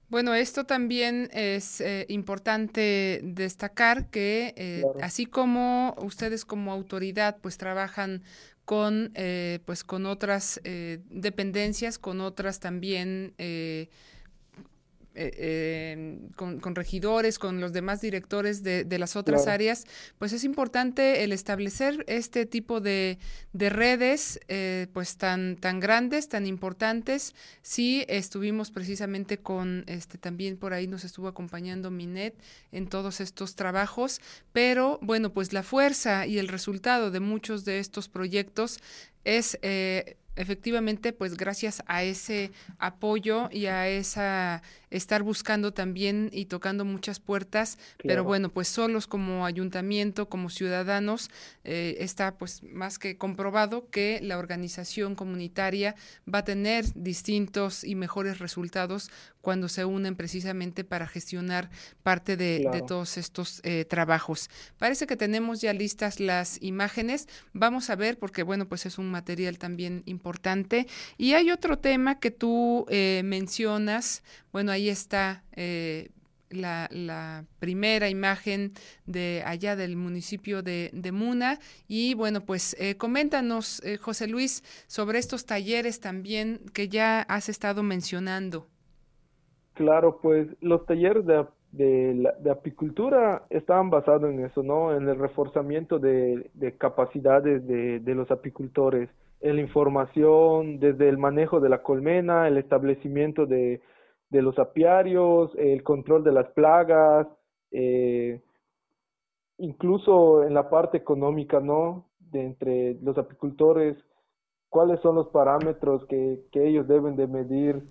Bueno, 0.10 0.34
esto 0.34 0.66
también 0.66 1.30
es 1.34 1.82
eh, 1.82 2.06
importante 2.10 3.20
destacar 3.24 4.10
que 4.10 4.54
eh, 4.56 4.84
así 5.02 5.26
como 5.26 5.96
ustedes 6.02 6.46
como 6.46 6.72
autoridad 6.72 7.38
pues 7.42 7.58
trabajan 7.58 8.24
con 8.64 9.12
eh, 9.16 9.60
pues 9.66 9.84
con 9.84 10.06
otras 10.06 10.62
dependencias, 10.64 11.98
con 12.00 12.22
otras 12.22 12.60
también 12.60 13.34
eh, 15.18 16.20
con, 16.36 16.76
regidores, 16.76 17.40
con 17.40 17.60
los 17.60 17.74
demás 17.74 18.02
directores 18.02 18.64
de, 18.64 18.98
las 18.98 19.16
otras 19.16 19.48
áreas, 19.48 19.86
pues 20.18 20.34
es 20.34 20.44
importante 20.44 21.24
el 21.24 21.32
establecer 21.32 22.04
este 22.08 22.46
tipo 22.46 22.82
de, 22.82 23.18
redes, 23.54 24.40
eh, 24.48 24.88
pues 24.94 25.18
tan, 25.18 25.58
tan 25.58 25.80
grandes, 25.80 26.30
tan 26.30 26.46
importantes. 26.46 27.34
Sí, 27.62 28.06
estuvimos 28.08 28.72
precisamente 28.72 29.38
con, 29.38 29.84
este, 29.88 30.18
también 30.18 30.58
por 30.58 30.74
ahí 30.74 30.88
nos 30.88 31.04
estuvo 31.04 31.28
acompañando 31.28 31.92
Minet 31.92 32.36
en 32.72 32.88
todos 32.88 33.20
estos 33.20 33.56
trabajos, 33.56 34.22
pero 34.54 35.00
bueno, 35.02 35.34
pues 35.34 35.54
la 35.54 35.64
fuerza 35.64 36.28
y 36.28 36.38
el 36.38 36.48
resultado 36.48 37.12
de 37.12 37.20
muchos 37.20 37.66
de 37.66 37.80
estos 37.80 38.10
proyectos 38.10 38.80
es 39.24 39.60
eh, 39.62 40.18
efectivamente, 40.38 41.12
pues 41.14 41.36
gracias 41.36 41.84
a 41.88 42.04
ese 42.04 42.52
apoyo 42.80 43.50
y 43.52 43.66
a 43.66 43.90
esa 43.90 44.62
estar 44.90 45.24
buscando 45.24 45.74
también 45.74 46.30
y 46.32 46.46
tocando 46.46 46.86
muchas 46.86 47.20
puertas, 47.20 47.78
pero 48.04 48.24
bueno, 48.24 48.50
pues 48.50 48.68
solos 48.68 49.08
como 49.08 49.46
ayuntamiento, 49.46 50.30
como 50.30 50.50
ciudadanos, 50.50 51.30
eh, 51.64 51.98
está 52.00 52.38
pues 52.38 52.64
más 52.64 53.00
que 53.00 53.18
comprobado 53.18 53.90
que 53.90 54.20
la 54.22 54.38
organización 54.38 55.16
comunitaria 55.16 55.96
va 56.32 56.40
a 56.40 56.46
tener 56.46 56.86
distintos 56.96 57.84
y 57.84 57.96
mejores 57.96 58.40
resultados 58.40 59.12
cuando 59.42 59.70
se 59.70 59.86
unen 59.86 60.16
precisamente 60.16 60.84
para 60.84 61.08
gestionar 61.08 61.70
parte 62.04 62.36
de, 62.36 62.68
todos 62.86 63.18
estos 63.18 63.62
eh, 63.64 63.86
trabajos. 63.86 64.50
Parece 64.78 65.08
que 65.08 65.16
tenemos 65.16 65.62
ya 65.62 65.72
listas 65.72 66.20
las 66.20 66.62
imágenes, 66.62 67.30
vamos 67.54 67.90
a 67.90 67.96
ver 67.96 68.18
porque 68.20 68.44
bueno, 68.44 68.68
pues 68.68 68.86
es 68.86 68.98
un 68.98 69.10
material 69.10 69.58
también 69.58 70.04
importante. 70.06 70.88
Y 71.18 71.34
hay 71.34 71.52
otro 71.52 71.80
tema 71.80 72.20
que 72.20 72.32
tú 72.32 72.86
eh, 72.90 73.22
mencionas, 73.24 74.22
bueno, 74.52 74.72
ahí 74.78 74.90
está 74.90 75.44
eh, 75.56 76.10
la, 76.52 77.44
primera 77.60 78.10
imagen 78.10 78.72
de 79.06 79.44
allá 79.46 79.76
del 79.76 79.96
municipio 79.96 80.62
de, 80.62 81.12
Muna. 81.12 81.58
Y 81.88 82.14
bueno, 82.14 82.42
pues 82.42 82.76
eh, 82.80 82.96
coméntanos, 82.96 83.84
eh, 83.84 83.98
José 83.98 84.28
Luis, 84.28 84.64
sobre 84.88 85.18
estos 85.20 85.46
talleres 85.46 86.00
también 86.00 86.60
que 86.74 86.88
ya 86.88 87.22
has 87.22 87.50
estado 87.50 87.82
mencionando. 87.84 88.68
Claro, 89.74 90.20
pues 90.22 90.48
los 90.62 90.86
talleres 90.86 91.26
de, 91.26 91.46
de, 91.72 92.52
apicultura 92.52 93.44
estaban 93.50 93.90
basados 93.90 94.32
en 94.32 94.46
eso, 94.46 94.64
¿no? 94.64 94.96
En 94.96 95.08
el 95.08 95.18
reforzamiento 95.20 96.00
de, 96.00 96.50
de 96.54 96.78
capacidades 96.78 97.68
de, 97.68 98.00
de 98.00 98.16
los 98.16 98.30
apicultores, 98.32 99.10
en 99.42 99.56
la 99.58 99.62
información, 99.62 100.80
desde 100.80 101.10
el 101.10 101.18
manejo 101.20 101.60
de 101.60 101.70
la 101.70 101.84
colmena, 101.84 102.48
el 102.48 102.58
establecimiento 102.58 103.46
de 103.46 103.82
de 104.30 104.42
los 104.42 104.58
apiarios, 104.60 105.52
el 105.58 105.84
control 105.84 106.24
de 106.24 106.32
las 106.32 106.50
plagas, 106.52 107.28
eh, 107.72 108.42
incluso 109.58 110.44
en 110.44 110.54
la 110.54 110.70
parte 110.70 110.98
económica, 110.98 111.60
¿no? 111.60 112.06
De 112.20 112.44
entre 112.44 112.96
los 113.02 113.18
apicultores, 113.18 113.98
cuáles 114.70 115.00
son 115.02 115.16
los 115.16 115.28
parámetros 115.30 116.06
que, 116.06 116.42
que 116.52 116.68
ellos 116.68 116.88
deben 116.88 117.16
de 117.16 117.28
medir 117.28 117.84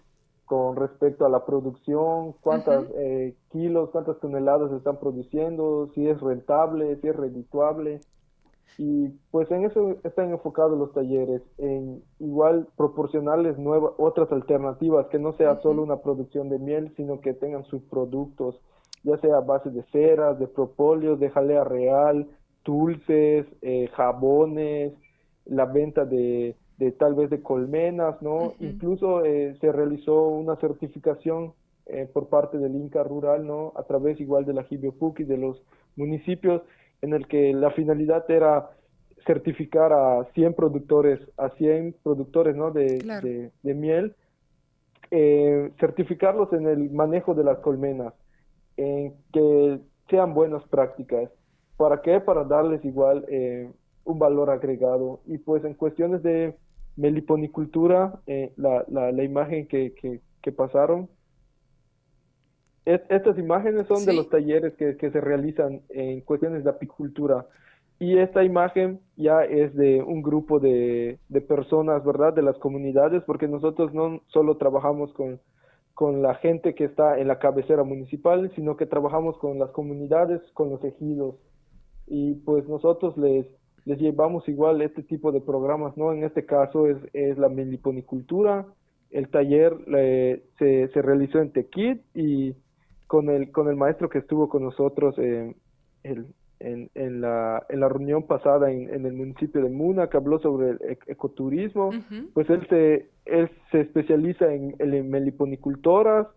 con 0.47 0.77
respecto 0.77 1.27
a 1.27 1.29
la 1.29 1.45
producción, 1.45 2.33
cuántos 2.41 2.87
eh, 2.97 3.37
kilos, 3.51 3.91
cuántas 3.91 4.19
toneladas 4.21 4.71
están 4.73 4.99
produciendo, 5.01 5.91
si 5.93 6.09
es 6.09 6.21
rentable, 6.21 6.97
si 7.01 7.09
es 7.09 7.17
redituable. 7.17 8.01
Y 8.79 9.09
pues 9.31 9.51
en 9.51 9.65
eso 9.65 9.97
están 10.05 10.31
enfocados 10.31 10.79
los 10.79 10.93
talleres, 10.93 11.43
en 11.59 12.03
igual 12.19 12.69
proporcionarles 12.77 13.59
nuevas, 13.59 13.93
otras 13.97 14.31
alternativas, 14.33 15.07
que 15.07 15.19
no 15.19 15.33
sea 15.35 15.61
solo 15.63 15.83
una 15.83 15.97
producción 15.99 16.49
de 16.51 16.59
miel, 16.59 16.93
sino 16.97 17.21
que 17.21 17.33
tengan 17.33 17.65
subproductos, 17.65 18.61
ya 19.03 19.17
sea 19.19 19.39
a 19.39 19.41
base 19.41 19.71
de 19.71 19.83
ceras, 19.93 20.39
de 20.39 20.47
propóleo, 20.47 21.17
de 21.17 21.31
jalea 21.31 21.65
real, 21.65 22.27
dulces, 22.65 23.47
eh, 23.63 23.89
jabones, 23.95 24.93
la 25.47 25.65
venta 25.65 26.05
de, 26.05 26.57
de, 26.77 26.93
tal 26.93 27.15
vez 27.15 27.31
de 27.31 27.43
colmenas, 27.43 28.21
¿no? 28.21 28.55
Incluso 28.61 29.25
eh, 29.25 29.57
se 29.61 29.73
realizó 29.73 30.29
una 30.29 30.57
certificación 30.57 31.55
eh, 31.87 32.11
por 32.13 32.29
parte 32.29 32.59
del 32.59 32.75
Inca 32.75 33.05
Rural, 33.05 33.47
¿no? 33.47 33.73
A 33.77 33.85
través 33.85 34.21
igual 34.21 34.45
de 34.45 34.53
la 34.53 34.65
Jibiopuc 34.65 35.21
y 35.21 35.25
de 35.25 35.39
los 35.39 35.63
municipios 35.95 36.63
en 37.07 37.15
el 37.15 37.29
que 37.29 37.53
la 37.53 37.71
finalidad 37.71 38.29
era 38.29 38.71
certificar 39.27 39.93
a 39.93 40.25
100 40.35 40.55
productores, 40.55 41.21
a 41.37 41.51
100 41.51 41.97
productores 42.03 42.57
¿no? 42.57 42.73
de, 42.73 42.99
de, 43.63 43.75
miel, 43.75 44.15
eh, 45.11 45.73
certificarlos 45.79 46.53
en 46.53 46.67
el 46.67 46.91
manejo 46.91 47.35
de 47.35 47.45
las 47.45 47.59
colmenas, 47.59 48.13
en 48.77 49.15
que 49.33 49.79
sean 50.11 50.35
buenas 50.35 50.65
prácticas. 50.69 51.31
¿Para 51.77 52.03
qué? 52.03 52.21
Para 52.21 52.45
darles 52.45 52.85
igual 52.85 53.25
eh, 53.29 53.71
un 54.05 54.19
valor 54.19 54.51
agregado. 54.51 55.21
Y 55.27 55.39
pues 55.39 55.65
en 55.65 55.75
cuestiones 55.75 56.23
de 56.25 56.57
meliponicultura, 56.97 58.21
eh, 58.27 58.53
la, 58.57 58.85
la, 58.89 59.13
la, 59.13 59.23
imagen 59.23 59.69
que, 59.69 59.93
que, 59.95 60.21
que 60.43 60.53
pasaron, 60.53 61.09
estas 62.87 63.37
imágenes 63.37 63.87
son 63.89 64.05
de 64.07 64.15
los 64.15 64.31
talleres 64.31 64.75
que, 64.75 64.97
que, 64.97 65.11
se 65.11 65.21
realizan 65.21 65.83
en 65.89 66.21
cuestiones 66.21 66.63
de 66.63 66.71
apicultura. 66.71 67.47
Y 67.99 68.19
esta 68.19 68.45
imagen 68.45 69.01
ya 69.17 69.43
es 69.43 69.75
de 69.75 70.03
un 70.03 70.23
grupo 70.23 70.61
de, 70.61 71.19
de, 71.29 71.41
personas, 71.41 72.05
¿verdad? 72.05 72.33
De 72.33 72.43
las 72.43 72.57
comunidades, 72.59 73.25
porque 73.25 73.49
nosotros 73.49 73.93
no 73.93 74.21
solo 74.29 74.57
trabajamos 74.57 75.13
con, 75.15 75.41
con 75.95 76.23
la 76.23 76.35
gente 76.37 76.75
que 76.75 76.85
está 76.85 77.19
en 77.19 77.27
la 77.27 77.39
cabecera 77.39 77.83
municipal, 77.83 78.53
sino 78.55 78.77
que 78.77 78.87
trabajamos 78.87 79.37
con 79.39 79.59
las 79.59 79.71
comunidades, 79.71 80.41
con 80.53 80.71
los 80.71 80.85
ejidos. 80.85 81.37
Y 82.07 82.35
pues 82.35 82.69
nosotros 82.69 83.17
les, 83.17 83.47
les 83.85 83.99
llevamos 83.99 84.49
igual 84.49 84.81
este 84.83 85.03
tipo 85.03 85.33
de 85.33 85.41
programas, 85.41 85.97
¿no? 85.97 86.13
En 86.13 86.23
este 86.23 86.45
caso 86.45 86.87
es, 86.87 86.99
es 87.15 87.37
la 87.37 87.49
meliponicultura. 87.49 88.67
El 89.11 89.29
taller 89.29 89.75
eh, 89.97 90.45
se, 90.59 90.89
se 90.89 91.03
realizó 91.03 91.41
en 91.41 91.51
Tequit 91.51 92.03
y 92.15 92.55
con 93.07 93.31
el, 93.31 93.51
con 93.53 93.69
el 93.69 93.77
maestro 93.77 94.09
que 94.09 94.19
estuvo 94.19 94.49
con 94.49 94.65
nosotros 94.65 95.17
en, 95.19 95.57
en, 96.61 97.21
la, 97.21 97.65
en 97.69 97.81
la 97.81 97.89
reunión 97.89 98.25
pasada 98.25 98.71
en, 98.71 98.93
en, 98.93 99.07
el 99.07 99.13
municipio 99.13 99.63
de 99.63 99.69
Muna, 99.69 100.09
que 100.09 100.17
habló 100.17 100.39
sobre 100.39 100.71
el 100.71 100.99
ecoturismo, 101.07 101.91
pues 102.35 102.49
él 102.51 102.67
se, 102.69 103.09
él 103.27 103.51
se 103.71 103.81
especializa 103.81 104.53
en, 104.53 104.75
en, 104.79 105.11
meliponicultoras, 105.11 106.29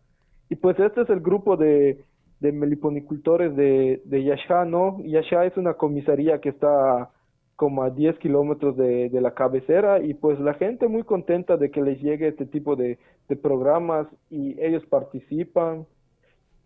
y 0.50 0.56
pues 0.56 0.80
este 0.80 1.02
es 1.02 1.10
el 1.10 1.20
grupo 1.22 1.58
de, 1.58 2.04
de 2.40 2.52
meliponicultores 2.52 3.56
de, 3.56 4.02
de 4.06 4.24
Yashá, 4.24 4.66
¿no? 4.66 5.00
Yashá 5.04 5.46
es 5.46 5.56
una 5.58 5.76
comisaría 5.76 6.42
que 6.42 6.50
está 6.50 7.12
como 7.56 7.84
a 7.84 7.90
10 7.90 8.18
kilómetros 8.20 8.78
de, 8.78 9.10
de, 9.10 9.22
la 9.22 9.34
cabecera 9.34 10.00
y 10.02 10.14
pues 10.14 10.40
la 10.40 10.54
gente 10.54 10.88
muy 10.88 11.04
contenta 11.04 11.58
de 11.58 11.70
que 11.70 11.82
les 11.82 12.02
llegue 12.02 12.30
este 12.30 12.46
tipo 12.46 12.78
de, 12.78 12.98
de 13.28 13.36
programas 13.36 14.08
y 14.30 14.56
ellos 14.62 14.86
participan 14.86 15.86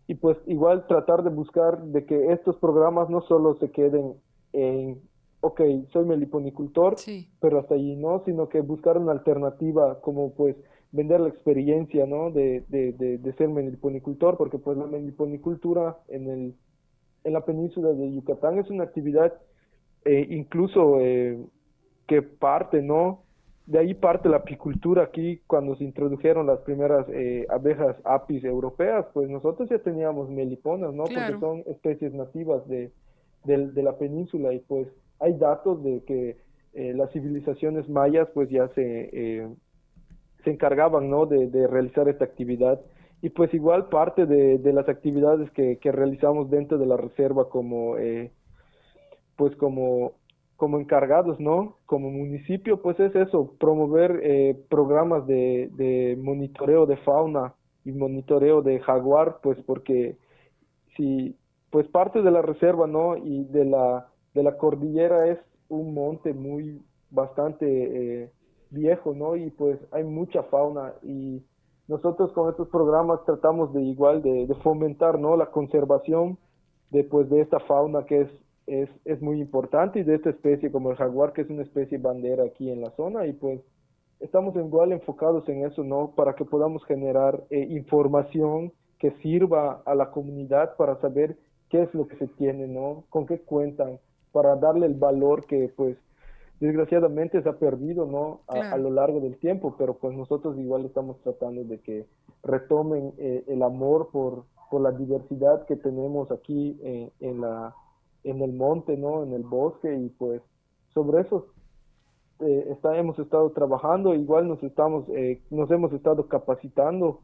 y 0.08 0.16
pues 0.16 0.38
igual 0.48 0.86
tratar 0.88 1.24
de 1.24 1.30
buscar 1.30 1.82
de 1.82 2.06
que 2.06 2.34
estos 2.34 2.58
programas 2.58 3.10
no 3.10 3.22
solo 3.22 3.56
se 3.56 3.72
queden 3.72 4.16
en, 4.52 5.02
ok, 5.42 5.62
soy 5.92 6.06
meliponicultor, 6.06 6.96
pero 7.40 7.60
hasta 7.60 7.76
allí 7.76 7.96
no, 7.96 8.22
sino 8.26 8.50
que 8.50 8.62
buscar 8.62 8.98
una 8.98 9.14
alternativa 9.14 10.00
como 10.02 10.34
pues 10.34 10.56
vender 10.92 11.22
la 11.22 11.30
experiencia, 11.30 12.06
¿no? 12.06 12.32
De, 12.32 12.64
de, 12.70 12.94
de, 12.94 13.34
ser 13.34 13.50
meliponicultor, 13.50 14.38
porque 14.38 14.60
pues 14.60 14.78
la 14.78 14.86
meliponicultura 14.86 15.98
en, 16.08 16.30
el, 16.30 16.56
en 17.24 17.34
la 17.34 17.46
península 17.46 17.90
de 17.90 18.14
Yucatán 18.14 18.60
es 18.60 18.70
una 18.70 18.84
actividad 18.84 19.34
eh, 20.06 20.28
incluso 20.30 21.00
eh, 21.00 21.40
que 22.08 22.22
parte, 22.22 22.82
¿no? 22.82 23.24
De 23.66 23.80
ahí 23.80 23.94
parte 23.94 24.28
la 24.28 24.38
apicultura 24.38 25.04
aquí 25.04 25.42
cuando 25.48 25.76
se 25.76 25.86
introdujeron 25.86 26.48
las 26.48 26.60
primeras 26.60 27.08
eh, 27.10 27.46
abejas 27.50 27.96
apis 28.04 28.44
europeas, 28.44 29.06
pues 29.14 29.30
nosotros 29.30 29.70
ya 29.70 29.80
teníamos 29.80 30.30
meliponas, 30.30 30.94
¿no? 30.94 31.06
Porque 31.06 31.40
son 31.40 31.64
especies 31.68 32.14
nativas 32.14 32.68
de, 32.68 32.92
de, 33.46 33.84
la 33.84 33.98
península 33.98 34.54
y 34.54 34.60
pues 34.60 34.88
hay 35.20 35.34
datos 35.34 35.82
de 35.84 36.04
que 36.04 36.38
eh, 36.74 36.94
las 36.94 37.12
civilizaciones 37.12 37.88
mayas 37.88 38.28
pues 38.34 38.50
ya 38.50 38.68
se, 38.70 39.10
eh, 39.14 39.48
se 40.44 40.50
encargaban, 40.50 41.10
¿no? 41.10 41.26
De, 41.26 41.48
de, 41.48 41.68
realizar 41.68 42.10
esta 42.10 42.26
actividad 42.26 42.82
y 43.22 43.30
pues 43.30 43.54
igual 43.54 43.88
parte 43.88 44.26
de, 44.26 44.58
de 44.58 44.74
las 44.74 44.90
actividades 44.90 45.50
que, 45.52 45.78
que 45.78 45.94
realizamos 45.94 46.50
dentro 46.50 46.78
de 46.78 46.86
la 46.86 46.98
reserva 46.98 47.48
como 47.48 47.96
pues 49.38 49.56
como 49.56 50.14
como 50.64 50.80
encargados, 50.80 51.42
¿no? 51.42 51.76
Como 51.86 52.10
municipio, 52.10 52.82
pues 52.82 52.98
es 52.98 53.14
eso, 53.18 53.54
promover 53.60 54.22
eh, 54.24 54.58
programas 54.70 55.28
de, 55.28 56.18
monitoreo 56.24 56.86
de 56.86 56.96
fauna 56.96 57.54
y 57.84 57.92
monitoreo 57.92 58.62
de 58.62 58.80
jaguar, 58.80 59.40
pues 59.44 59.58
porque 59.66 60.16
si, 60.96 61.36
pues 61.70 61.86
parte 61.90 62.22
de 62.22 62.32
la 62.32 62.42
reserva, 62.42 62.88
¿no? 62.88 63.18
Y 63.18 63.44
de 63.44 63.66
la, 63.66 64.08
de 64.34 64.42
la 64.42 64.56
cordillera 64.56 65.28
es 65.28 65.40
un 65.68 65.94
monte 65.94 66.34
muy, 66.34 66.82
bastante 67.10 67.66
eh, 67.68 68.32
viejo, 68.70 69.14
¿no? 69.14 69.36
Y 69.36 69.50
pues 69.50 69.78
hay 69.92 70.06
mucha 70.06 70.44
fauna 70.44 70.94
y 71.04 71.44
nosotros 71.90 72.32
con 72.32 72.50
estos 72.50 72.70
programas 72.70 73.20
tratamos 73.26 73.74
de 73.74 73.82
igual 73.82 74.22
de, 74.22 74.48
de 74.48 74.56
fomentar, 74.64 75.20
¿no? 75.20 75.36
La 75.36 75.48
conservación 75.48 76.38
de, 76.90 77.04
pues, 77.04 77.30
de 77.30 77.42
esta 77.42 77.60
fauna 77.60 78.06
que 78.06 78.22
es 78.22 78.30
es, 78.68 78.90
es 79.06 79.22
muy 79.22 79.40
importante 79.42 80.00
y 80.00 80.04
de 80.04 80.16
esta 80.16 80.30
especie 80.30 80.72
como 80.72 80.92
el 80.92 80.98
jaguar, 80.98 81.34
que 81.34 81.42
es 81.42 81.50
una 81.50 81.64
especie 81.64 81.98
bandera 81.98 82.44
aquí 82.44 82.70
en 82.70 82.82
la 82.82 82.92
zona 82.92 83.26
y 83.28 83.34
pues 83.34 83.62
estamos 84.20 84.56
igual 84.56 84.92
enfocados 84.92 85.48
en 85.50 85.66
eso, 85.66 85.84
¿no? 85.84 86.14
Para 86.16 86.34
que 86.36 86.46
podamos 86.46 86.84
generar 86.86 87.44
eh, 87.50 87.68
información 87.70 88.72
que 89.00 89.12
sirva 89.22 89.82
a 89.86 89.96
la 89.96 90.12
comunidad 90.12 90.78
para 90.78 90.96
saber 91.02 91.38
qué 91.70 91.84
es 91.84 91.94
lo 91.94 92.08
que 92.08 92.16
se 92.18 92.28
tiene, 92.28 92.68
¿no? 92.68 93.04
Con 93.10 93.26
qué 93.26 93.40
cuentan, 93.40 94.00
para 94.32 94.56
darle 94.56 94.86
el 94.86 94.94
valor 94.94 95.46
que 95.46 95.72
pues 95.76 95.98
desgraciadamente 96.60 97.42
se 97.42 97.50
ha 97.50 97.60
perdido, 97.60 98.06
¿no? 98.06 98.42
A, 98.48 98.78
lo 98.78 98.90
largo 98.90 99.20
del 99.20 99.38
tiempo, 99.38 99.76
pero 99.78 99.96
pues 99.96 100.16
nosotros 100.16 100.58
igual 100.58 100.86
estamos 100.86 101.20
tratando 101.22 101.66
de 101.66 101.80
que 101.80 102.06
retomen 102.44 103.14
eh, 103.18 103.44
el 103.48 103.62
amor 103.62 104.10
por, 104.12 104.46
por 104.72 104.82
la 104.82 104.92
diversidad 104.92 105.66
que 105.66 105.76
tenemos 105.76 106.32
aquí 106.32 106.80
eh, 106.82 107.12
en 107.20 107.42
la 107.42 107.76
en 108.24 108.42
el 108.42 108.54
monte, 108.54 108.98
¿no? 108.98 109.24
En 109.24 109.34
el 109.34 109.44
bosque 109.44 109.94
y 109.96 110.10
pues 110.10 110.42
sobre 110.94 111.22
eso 111.22 111.48
eh, 112.40 112.68
está, 112.72 112.98
hemos 112.98 113.18
estado 113.20 113.52
trabajando, 113.52 114.14
igual 114.16 114.48
nos 114.48 114.62
estamos, 114.64 115.08
eh, 115.10 115.42
nos 115.50 115.70
hemos 115.72 115.94
estado 115.94 116.28
capacitando, 116.28 117.22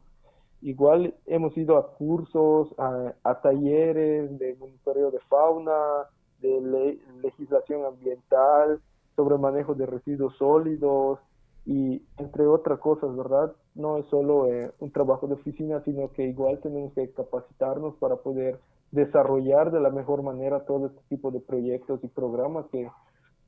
igual 0.62 1.14
hemos 1.26 1.56
ido 1.56 1.76
a 1.76 1.94
cursos, 1.94 2.74
a, 2.78 3.40
talleres 3.42 4.38
de 4.38 4.54
monitoreo 4.56 5.10
de 5.10 5.20
fauna, 5.28 6.06
de 6.40 6.98
legislación 7.22 7.84
ambiental, 7.84 8.80
sobre 9.16 9.36
manejo 9.36 9.74
de 9.74 9.86
residuos 9.86 10.36
sólidos 10.38 11.18
y 11.66 12.02
entre 12.16 12.46
otras 12.46 12.78
cosas, 12.78 13.14
¿verdad? 13.14 13.52
No 13.74 13.98
es 13.98 14.06
solo 14.06 14.46
eh, 14.46 14.72
un 14.78 14.90
trabajo 14.90 15.26
de 15.26 15.34
oficina, 15.34 15.82
sino 15.84 16.10
que 16.12 16.24
igual 16.24 16.60
tenemos 16.60 16.94
que 16.94 17.10
capacitarnos 17.10 17.96
para 17.96 18.16
poder 18.16 18.58
desarrollar 18.90 19.70
de 19.70 19.80
la 19.80 19.90
mejor 19.90 20.22
manera 20.22 20.64
todo 20.64 20.86
este 20.86 21.00
tipo 21.08 21.30
de 21.30 21.40
proyectos 21.40 22.00
y 22.02 22.08
programas 22.08 22.66
que, 22.72 22.88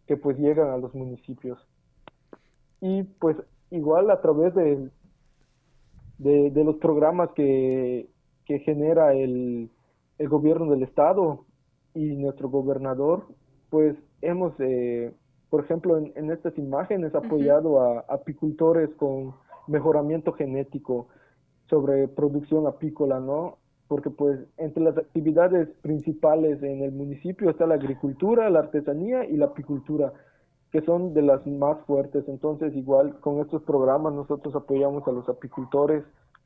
que 0.06 0.16
pues 0.16 0.38
llegan 0.38 0.70
a 0.70 0.76
los 0.76 0.94
municipios. 0.94 1.58
Y 2.80 3.04
pues 3.04 3.36
igual 3.70 4.10
a 4.10 4.20
través 4.20 4.54
de, 4.54 4.90
de, 6.18 6.64
los 6.64 6.76
programas 6.76 7.30
que, 7.32 8.08
que 8.44 8.58
genera 8.60 9.14
el, 9.14 9.70
el, 10.18 10.28
gobierno 10.28 10.70
del 10.70 10.82
estado 10.82 11.44
y 11.94 12.16
nuestro 12.16 12.48
gobernador, 12.48 13.26
pues 13.70 13.96
hemos, 14.20 14.52
eh, 14.58 15.12
por 15.50 15.64
ejemplo, 15.64 15.98
en, 15.98 16.12
en, 16.16 16.30
estas 16.30 16.56
imágenes 16.58 17.14
apoyado 17.14 17.80
a 17.80 18.00
apicultores 18.08 18.90
con 18.96 19.34
mejoramiento 19.66 20.32
genético 20.32 21.08
sobre 21.68 22.08
producción 22.08 22.66
apícola, 22.66 23.20
¿no? 23.20 23.58
Porque 23.92 24.08
pues 24.08 24.40
entre 24.56 24.82
las 24.82 24.96
actividades 24.96 25.68
principales 25.82 26.62
en 26.62 26.82
el 26.82 26.92
municipio 26.92 27.50
está 27.50 27.66
la 27.66 27.74
agricultura, 27.74 28.48
la 28.48 28.60
artesanía 28.60 29.26
y 29.26 29.36
la 29.36 29.44
apicultura, 29.44 30.14
que 30.70 30.80
son 30.80 31.12
de 31.12 31.20
las 31.20 31.46
más 31.46 31.78
fuertes. 31.82 32.24
Entonces, 32.26 32.74
igual 32.74 33.20
con 33.20 33.40
estos 33.40 33.62
programas 33.64 34.14
nosotros 34.14 34.56
apoyamos 34.56 35.06
a 35.06 35.12
los 35.12 35.28
apicultores 35.28 36.04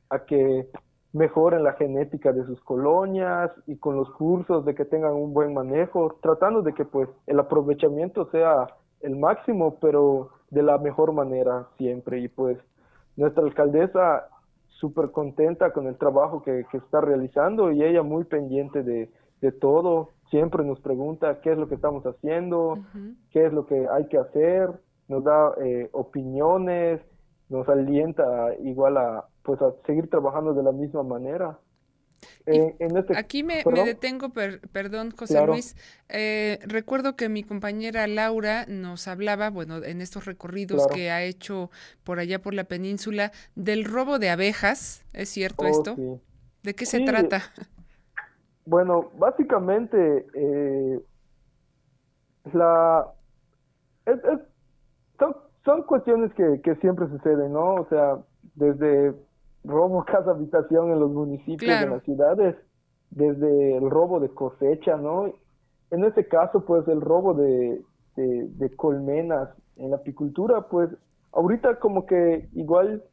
a 0.09 0.25
que 0.25 0.67
mejoren 1.13 1.63
la 1.63 1.71
genética 1.71 2.33
de 2.33 2.43
sus 2.43 2.59
colonias 2.65 3.49
y 3.65 3.77
con 3.77 3.95
los 3.95 4.11
cursos 4.11 4.65
de 4.65 4.75
que 4.75 4.83
tengan 4.83 5.13
un 5.13 5.33
buen 5.33 5.53
manejo, 5.53 6.17
tratando 6.21 6.63
de 6.63 6.73
que 6.73 6.83
pues 6.83 7.07
el 7.27 7.39
aprovechamiento 7.39 8.29
sea 8.29 8.67
el 8.99 9.15
máximo, 9.15 9.77
pero 9.79 10.31
de 10.49 10.63
la 10.63 10.79
mejor 10.79 11.13
manera 11.13 11.69
siempre. 11.77 12.19
Y 12.19 12.27
pues 12.27 12.57
nuestra 13.15 13.41
alcaldesa 13.41 14.27
súper 14.79 15.11
contenta 15.11 15.71
con 15.71 15.87
el 15.87 15.97
trabajo 15.97 16.41
que, 16.43 16.65
está 16.73 17.01
realizando 17.01 17.71
y 17.71 17.83
ella 17.83 18.03
muy 18.03 18.23
pendiente 18.23 18.83
de, 18.83 19.09
todo. 19.61 20.09
Siempre 20.29 20.65
nos 20.65 20.79
pregunta 20.81 21.39
qué 21.41 21.51
es 21.51 21.57
lo 21.57 21.69
que 21.69 21.75
estamos 21.75 22.03
haciendo, 22.05 22.79
qué 23.31 23.45
es 23.45 23.53
lo 23.53 23.65
que 23.65 23.87
hay 23.87 24.07
que 24.07 24.17
hacer, 24.17 24.69
nos 25.07 25.23
da 25.23 25.53
eh, 25.63 25.89
opiniones, 25.93 27.01
nos 27.49 27.69
alienta 27.69 28.25
igual 28.63 28.97
a 28.97 29.25
pues 29.43 29.61
a 29.61 29.71
seguir 29.85 30.09
trabajando 30.09 30.53
de 30.53 30.63
la 30.63 30.73
misma 30.73 31.03
manera. 31.03 31.57
Eh, 32.45 32.75
este 32.79 33.17
aquí 33.17 33.43
me, 33.43 33.63
detengo, 33.63 34.29
perdón, 34.71 35.11
José 35.11 35.45
Luis. 35.45 35.75
Eh, 36.09 36.59
recuerdo 36.65 37.15
que 37.15 37.29
mi 37.29 37.43
compañera 37.43 38.07
Laura 38.07 38.65
nos 38.67 39.07
hablaba, 39.07 39.49
bueno, 39.49 39.83
en 39.83 40.01
estos 40.01 40.25
recorridos 40.25 40.87
que 40.87 41.11
ha 41.11 41.23
hecho 41.23 41.69
por 42.03 42.19
allá 42.19 42.39
por 42.39 42.53
la 42.53 42.63
península, 42.63 43.31
del 43.55 43.85
robo 43.85 44.19
de 44.19 44.29
abejas. 44.29 45.05
¿Es 45.13 45.29
cierto 45.29 45.65
oh, 45.65 45.67
esto? 45.67 45.95
¿De 46.63 46.73
qué 46.73 46.85
se 46.85 47.01
trata? 47.01 47.41
Bueno, 48.65 49.11
básicamente, 49.17 50.25
eh, 50.33 50.99
la, 52.53 53.07
son, 55.19 55.37
son 55.63 55.83
cuestiones 55.83 56.33
que, 56.33 56.61
que 56.61 56.75
siempre 56.75 57.07
suceden, 57.07 57.53
¿no? 57.53 57.75
O 57.75 57.87
sea, 57.89 58.17
desde 58.55 59.13
robo 59.67 60.03
casa 60.05 60.31
habitación 60.31 60.91
en 60.91 60.99
los 60.99 61.11
municipios 61.11 61.79
de 61.79 61.87
las 61.87 62.03
ciudades, 62.03 62.55
desde 63.11 63.77
el 63.77 63.89
robo 63.89 64.19
de 64.19 64.29
cosecha, 64.29 64.97
¿no? 64.97 65.31
En 65.91 66.03
este 66.03 66.27
caso, 66.27 66.65
pues 66.65 66.87
el 66.87 67.01
robo 67.01 67.33
de, 67.33 67.81
de, 68.15 68.75
colmenas 68.75 69.49
en 69.77 69.91
la 69.91 69.97
apicultura, 69.97 70.67
pues 70.67 70.89
ahorita 71.31 71.79
como 71.79 72.05
que 72.05 72.49
igual, 72.53 73.03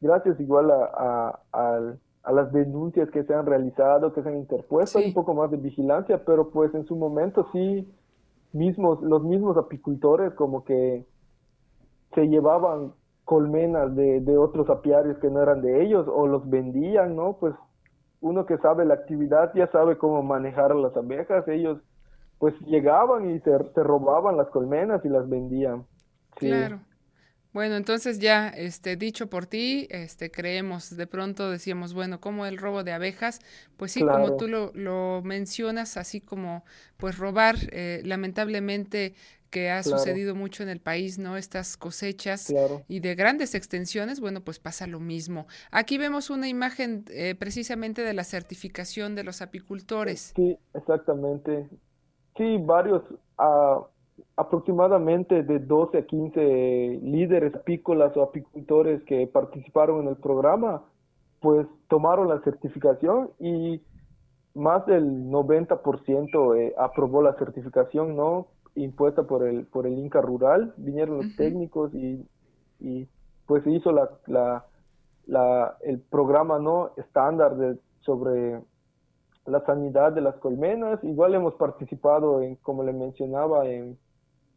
gracias 0.00 0.40
igual 0.40 0.70
a, 0.70 1.38
a, 1.52 2.32
las 2.32 2.52
denuncias 2.52 3.10
que 3.10 3.22
se 3.22 3.34
han 3.34 3.46
realizado, 3.46 4.12
que 4.12 4.22
se 4.22 4.28
han 4.28 4.38
interpuesto, 4.38 4.98
hay 4.98 5.08
un 5.08 5.14
poco 5.14 5.34
más 5.34 5.50
de 5.50 5.58
vigilancia, 5.58 6.24
pero 6.24 6.50
pues 6.50 6.74
en 6.74 6.86
su 6.86 6.96
momento 6.96 7.46
sí, 7.52 7.86
mismos, 8.52 9.02
los 9.02 9.22
mismos 9.22 9.56
apicultores 9.56 10.32
como 10.34 10.64
que 10.64 11.04
se 12.14 12.26
llevaban 12.26 12.92
colmenas 13.24 13.94
de, 13.96 14.20
de 14.20 14.36
otros 14.36 14.68
apiarios 14.68 15.18
que 15.18 15.30
no 15.30 15.42
eran 15.42 15.62
de 15.62 15.82
ellos 15.82 16.06
o 16.08 16.26
los 16.26 16.48
vendían, 16.48 17.16
¿no? 17.16 17.36
Pues 17.38 17.54
uno 18.20 18.46
que 18.46 18.58
sabe 18.58 18.84
la 18.84 18.94
actividad 18.94 19.52
ya 19.54 19.70
sabe 19.70 19.98
cómo 19.98 20.22
manejar 20.22 20.72
a 20.72 20.74
las 20.74 20.96
abejas, 20.96 21.46
ellos 21.48 21.78
pues 22.38 22.54
llegaban 22.66 23.30
y 23.30 23.40
se, 23.40 23.50
se 23.74 23.82
robaban 23.82 24.36
las 24.36 24.48
colmenas 24.48 25.04
y 25.04 25.08
las 25.08 25.28
vendían. 25.28 25.86
Claro. 26.36 26.80
Bueno, 27.54 27.76
entonces 27.76 28.18
ya, 28.18 28.48
este, 28.48 28.96
dicho 28.96 29.30
por 29.30 29.46
ti, 29.46 29.86
este, 29.90 30.28
creemos, 30.28 30.96
de 30.96 31.06
pronto 31.06 31.50
decíamos, 31.50 31.94
bueno, 31.94 32.20
como 32.20 32.46
el 32.46 32.58
robo 32.58 32.82
de 32.82 32.92
abejas, 32.92 33.38
pues 33.76 33.92
sí, 33.92 34.00
como 34.00 34.36
tú 34.36 34.48
lo, 34.48 34.72
lo, 34.74 35.22
mencionas, 35.22 35.96
así 35.96 36.20
como, 36.20 36.64
pues 36.96 37.16
robar, 37.16 37.54
eh, 37.70 38.02
lamentablemente 38.04 39.14
que 39.54 39.70
ha 39.70 39.84
sucedido 39.84 40.34
mucho 40.34 40.64
en 40.64 40.68
el 40.68 40.80
país, 40.80 41.16
¿no? 41.16 41.36
Estas 41.36 41.76
cosechas 41.76 42.52
y 42.88 42.98
de 42.98 43.14
grandes 43.14 43.54
extensiones, 43.54 44.18
bueno, 44.18 44.40
pues 44.40 44.58
pasa 44.58 44.88
lo 44.88 44.98
mismo. 44.98 45.46
Aquí 45.70 45.96
vemos 45.96 46.28
una 46.28 46.48
imagen 46.48 47.04
eh, 47.08 47.36
precisamente 47.38 48.02
de 48.02 48.14
la 48.14 48.24
certificación 48.24 49.14
de 49.14 49.22
los 49.22 49.42
apicultores. 49.42 50.32
Sí, 50.34 50.58
exactamente. 50.74 51.68
Sí, 52.36 52.56
varios, 52.58 53.04
uh, 53.38 53.84
aproximadamente 54.36 55.44
de 55.44 55.60
12 55.60 55.98
a 55.98 56.04
15 56.04 56.98
líderes 57.00 57.54
apícolas 57.54 58.16
o 58.16 58.24
apicultores 58.24 59.04
que 59.04 59.28
participaron 59.28 60.02
en 60.02 60.08
el 60.08 60.16
programa, 60.16 60.82
pues 61.38 61.68
tomaron 61.86 62.28
la 62.28 62.40
certificación 62.40 63.30
y 63.38 63.80
más 64.54 64.84
del 64.86 65.30
90% 65.30 66.58
eh, 66.58 66.74
aprobó 66.76 67.22
la 67.22 67.34
certificación, 67.34 68.16
¿no? 68.16 68.48
Impuesta 68.74 69.22
por 69.24 69.46
el, 69.46 69.66
por 69.66 69.86
el 69.86 69.98
Inca 69.98 70.20
Rural, 70.20 70.74
vinieron 70.76 71.18
los 71.18 71.36
técnicos 71.36 71.94
y, 71.94 72.26
y 72.80 73.08
pues 73.46 73.62
se 73.64 73.70
hizo 73.70 73.92
la, 73.92 74.10
la, 74.26 74.64
la, 75.26 75.76
el 75.82 76.00
programa 76.00 76.58
no 76.58 76.90
estándar 76.96 77.56
de, 77.56 77.78
sobre 78.00 78.60
la 79.46 79.64
sanidad 79.64 80.12
de 80.12 80.20
las 80.20 80.36
colmenas. 80.36 81.02
Igual 81.04 81.34
hemos 81.34 81.54
participado, 81.54 82.42
en, 82.42 82.56
como 82.56 82.82
le 82.82 82.92
mencionaba, 82.92 83.66
en, 83.68 83.98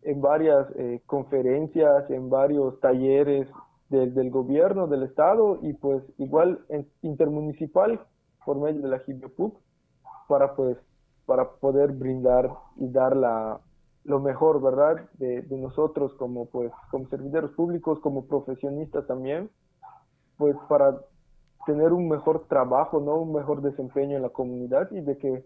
en 0.04 0.22
varias 0.22 0.68
eh, 0.76 1.02
conferencias, 1.06 2.10
en 2.10 2.30
varios 2.30 2.80
talleres 2.80 3.48
del 3.90 4.30
gobierno, 4.32 4.88
del 4.88 5.04
Estado 5.04 5.60
y 5.62 5.72
pues 5.72 6.04
igual 6.18 6.60
en, 6.68 6.90
intermunicipal 7.04 8.02
por 8.46 8.58
medio 8.58 8.82
de 8.82 8.90
la 8.90 9.00
GIBIOPUC 9.00 9.58
para 10.28 10.56
pues 10.56 10.78
para 11.26 11.52
poder 11.52 11.94
brindar 11.94 12.50
y 12.76 12.90
dar 12.90 13.16
la, 13.16 13.62
lo 14.08 14.22
mejor, 14.22 14.62
¿verdad? 14.62 15.10
De, 15.20 15.42
de, 15.42 15.58
nosotros 15.58 16.14
como 16.14 16.46
pues 16.46 16.72
como 16.92 17.10
servidores 17.10 17.52
públicos, 17.52 18.00
como 18.00 18.26
profesionistas 18.26 19.06
también, 19.06 19.50
pues 20.38 20.56
para 20.70 21.02
tener 21.66 21.92
un 21.92 22.08
mejor 22.08 22.48
trabajo, 22.48 23.02
¿no? 23.02 23.18
Un 23.18 23.34
mejor 23.34 23.62
desempeño 23.62 24.16
en 24.16 24.24
la 24.24 24.30
comunidad 24.30 24.90
y 24.92 25.02
de 25.02 25.18
que 25.18 25.46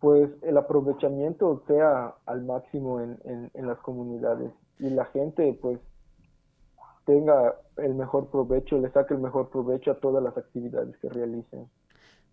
pues 0.00 0.28
el 0.42 0.56
aprovechamiento 0.56 1.62
sea 1.68 2.16
al 2.26 2.44
máximo 2.44 3.00
en, 3.00 3.18
en, 3.24 3.50
en 3.54 3.66
las 3.68 3.78
comunidades 3.78 4.52
y 4.80 4.90
la 4.90 5.04
gente 5.06 5.56
pues 5.62 5.78
tenga 7.04 7.54
el 7.76 7.94
mejor 7.94 8.30
provecho, 8.30 8.78
le 8.78 8.90
saque 8.90 9.14
el 9.14 9.20
mejor 9.20 9.48
provecho 9.48 9.92
a 9.92 10.00
todas 10.00 10.24
las 10.24 10.36
actividades 10.36 10.96
que 10.98 11.08
realicen. 11.08 11.70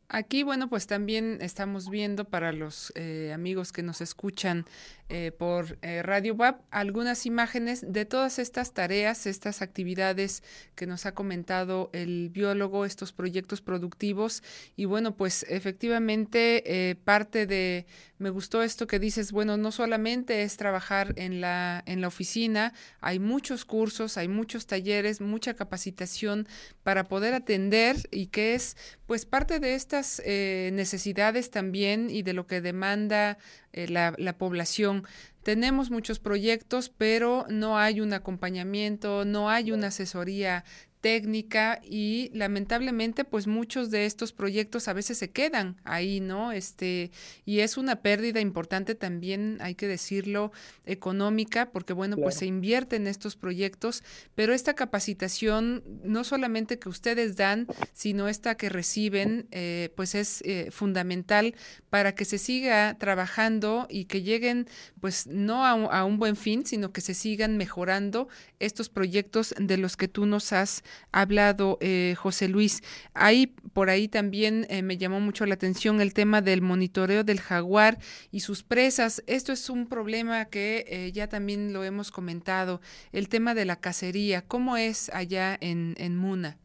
Aquí, 0.09 0.43
bueno, 0.43 0.69
pues 0.69 0.85
también 0.85 1.39
estamos 1.41 1.89
viendo 1.89 2.25
para 2.25 2.51
los 2.51 2.93
eh, 2.95 3.31
amigos 3.33 3.71
que 3.71 3.81
nos 3.81 3.99
escuchan 3.99 4.65
eh, 5.09 5.31
por 5.31 5.77
eh, 5.81 6.01
Radio 6.03 6.35
WAP 6.35 6.61
algunas 6.71 7.25
imágenes 7.25 7.85
de 7.87 8.05
todas 8.05 8.39
estas 8.39 8.73
tareas, 8.73 9.25
estas 9.25 9.61
actividades 9.61 10.43
que 10.75 10.87
nos 10.87 11.05
ha 11.05 11.13
comentado 11.13 11.89
el 11.93 12.29
biólogo, 12.29 12.85
estos 12.85 13.13
proyectos 13.13 13.61
productivos. 13.61 14.43
Y 14.75 14.85
bueno, 14.85 15.15
pues 15.15 15.45
efectivamente 15.49 16.97
parte 17.03 17.45
de, 17.45 17.85
me 18.17 18.29
gustó 18.29 18.63
esto 18.63 18.87
que 18.87 18.99
dices, 18.99 19.31
bueno, 19.31 19.57
no 19.57 19.71
solamente 19.71 20.43
es 20.43 20.57
trabajar 20.57 21.13
en 21.17 21.41
la, 21.41 21.83
en 21.85 22.01
la 22.01 22.07
oficina, 22.07 22.73
hay 23.01 23.19
muchos 23.19 23.65
cursos, 23.65 24.17
hay 24.17 24.27
muchos 24.27 24.65
talleres, 24.65 25.21
mucha 25.21 25.55
capacitación 25.55 26.47
para 26.83 27.03
poder 27.03 27.33
atender 27.33 27.97
y 28.11 28.27
que 28.27 28.55
es 28.55 28.77
pues 29.05 29.25
parte 29.25 29.59
de 29.59 29.75
estas 29.75 30.21
eh, 30.25 30.71
necesidades 30.73 31.51
también 31.51 32.09
y 32.09 32.23
de 32.23 32.33
lo 32.33 32.47
que 32.47 32.61
demanda 32.61 33.37
eh, 33.73 33.87
la, 33.87 34.13
la 34.17 34.37
población. 34.37 35.03
Tenemos 35.43 35.91
muchos 35.91 36.19
proyectos, 36.19 36.89
pero 36.89 37.45
no 37.49 37.77
hay 37.77 37.99
un 37.99 38.13
acompañamiento, 38.13 39.25
no 39.25 39.49
hay 39.49 39.71
una 39.71 39.87
asesoría 39.87 40.63
técnica 41.03 41.81
y 41.83 42.31
lamentablemente 42.33 43.25
pues 43.25 43.45
muchos 43.45 43.91
de 43.91 44.05
estos 44.05 44.31
proyectos 44.31 44.87
a 44.87 44.93
veces 44.93 45.17
se 45.17 45.31
quedan 45.31 45.75
ahí, 45.83 46.21
¿no? 46.21 46.53
Este, 46.53 47.11
y 47.43 47.59
es 47.59 47.75
una 47.75 47.97
pérdida 47.97 48.39
importante 48.39 48.95
también, 48.95 49.57
hay 49.59 49.75
que 49.75 49.85
decirlo, 49.85 50.53
económica, 50.85 51.71
porque 51.71 51.91
bueno, 51.91 52.15
pues 52.15 52.35
se 52.35 52.45
invierte 52.45 52.95
en 52.95 53.07
estos 53.07 53.35
proyectos, 53.35 54.01
pero 54.33 54.53
esta 54.53 54.75
capacitación, 54.75 55.83
no 56.05 56.23
solamente 56.23 56.79
que 56.79 56.87
ustedes 56.87 57.35
dan, 57.35 57.67
sino 57.91 58.29
esta 58.29 58.55
que 58.55 58.69
reciben, 58.69 59.47
eh, 59.51 59.89
pues 59.97 60.15
es 60.15 60.41
eh, 60.45 60.69
fundamental 60.71 61.53
para 61.89 62.15
que 62.15 62.23
se 62.23 62.37
siga 62.37 62.97
trabajando 62.97 63.87
y 63.89 64.05
que 64.05 64.21
lleguen 64.21 64.69
pues 65.01 65.27
no 65.27 65.65
a 65.65 65.73
un, 65.73 65.89
a 65.91 66.05
un 66.05 66.17
buen 66.17 66.37
fin, 66.37 66.65
sino 66.65 66.93
que 66.93 67.01
se 67.01 67.13
sigan 67.13 67.57
mejorando 67.57 68.29
estos 68.59 68.87
proyectos 68.87 69.53
de 69.59 69.75
los 69.75 69.97
que 69.97 70.07
tú 70.07 70.25
nos 70.25 70.53
has 70.53 70.81
hablado 71.11 71.77
eh, 71.81 72.15
José 72.17 72.47
Luis. 72.47 72.81
Ahí, 73.13 73.47
por 73.73 73.89
ahí 73.89 74.07
también 74.07 74.65
eh, 74.69 74.81
me 74.81 74.97
llamó 74.97 75.19
mucho 75.19 75.45
la 75.45 75.55
atención 75.55 76.01
el 76.01 76.13
tema 76.13 76.41
del 76.41 76.61
monitoreo 76.61 77.23
del 77.23 77.39
jaguar 77.39 77.99
y 78.31 78.41
sus 78.41 78.63
presas. 78.63 79.23
Esto 79.27 79.51
es 79.51 79.69
un 79.69 79.87
problema 79.87 80.45
que 80.45 80.85
eh, 80.87 81.11
ya 81.11 81.27
también 81.27 81.73
lo 81.73 81.83
hemos 81.83 82.11
comentado, 82.11 82.81
el 83.11 83.29
tema 83.29 83.53
de 83.53 83.65
la 83.65 83.77
cacería. 83.77 84.41
¿Cómo 84.41 84.77
es 84.77 85.09
allá 85.13 85.57
en, 85.59 85.95
en 85.97 86.17
Muna? 86.17 86.57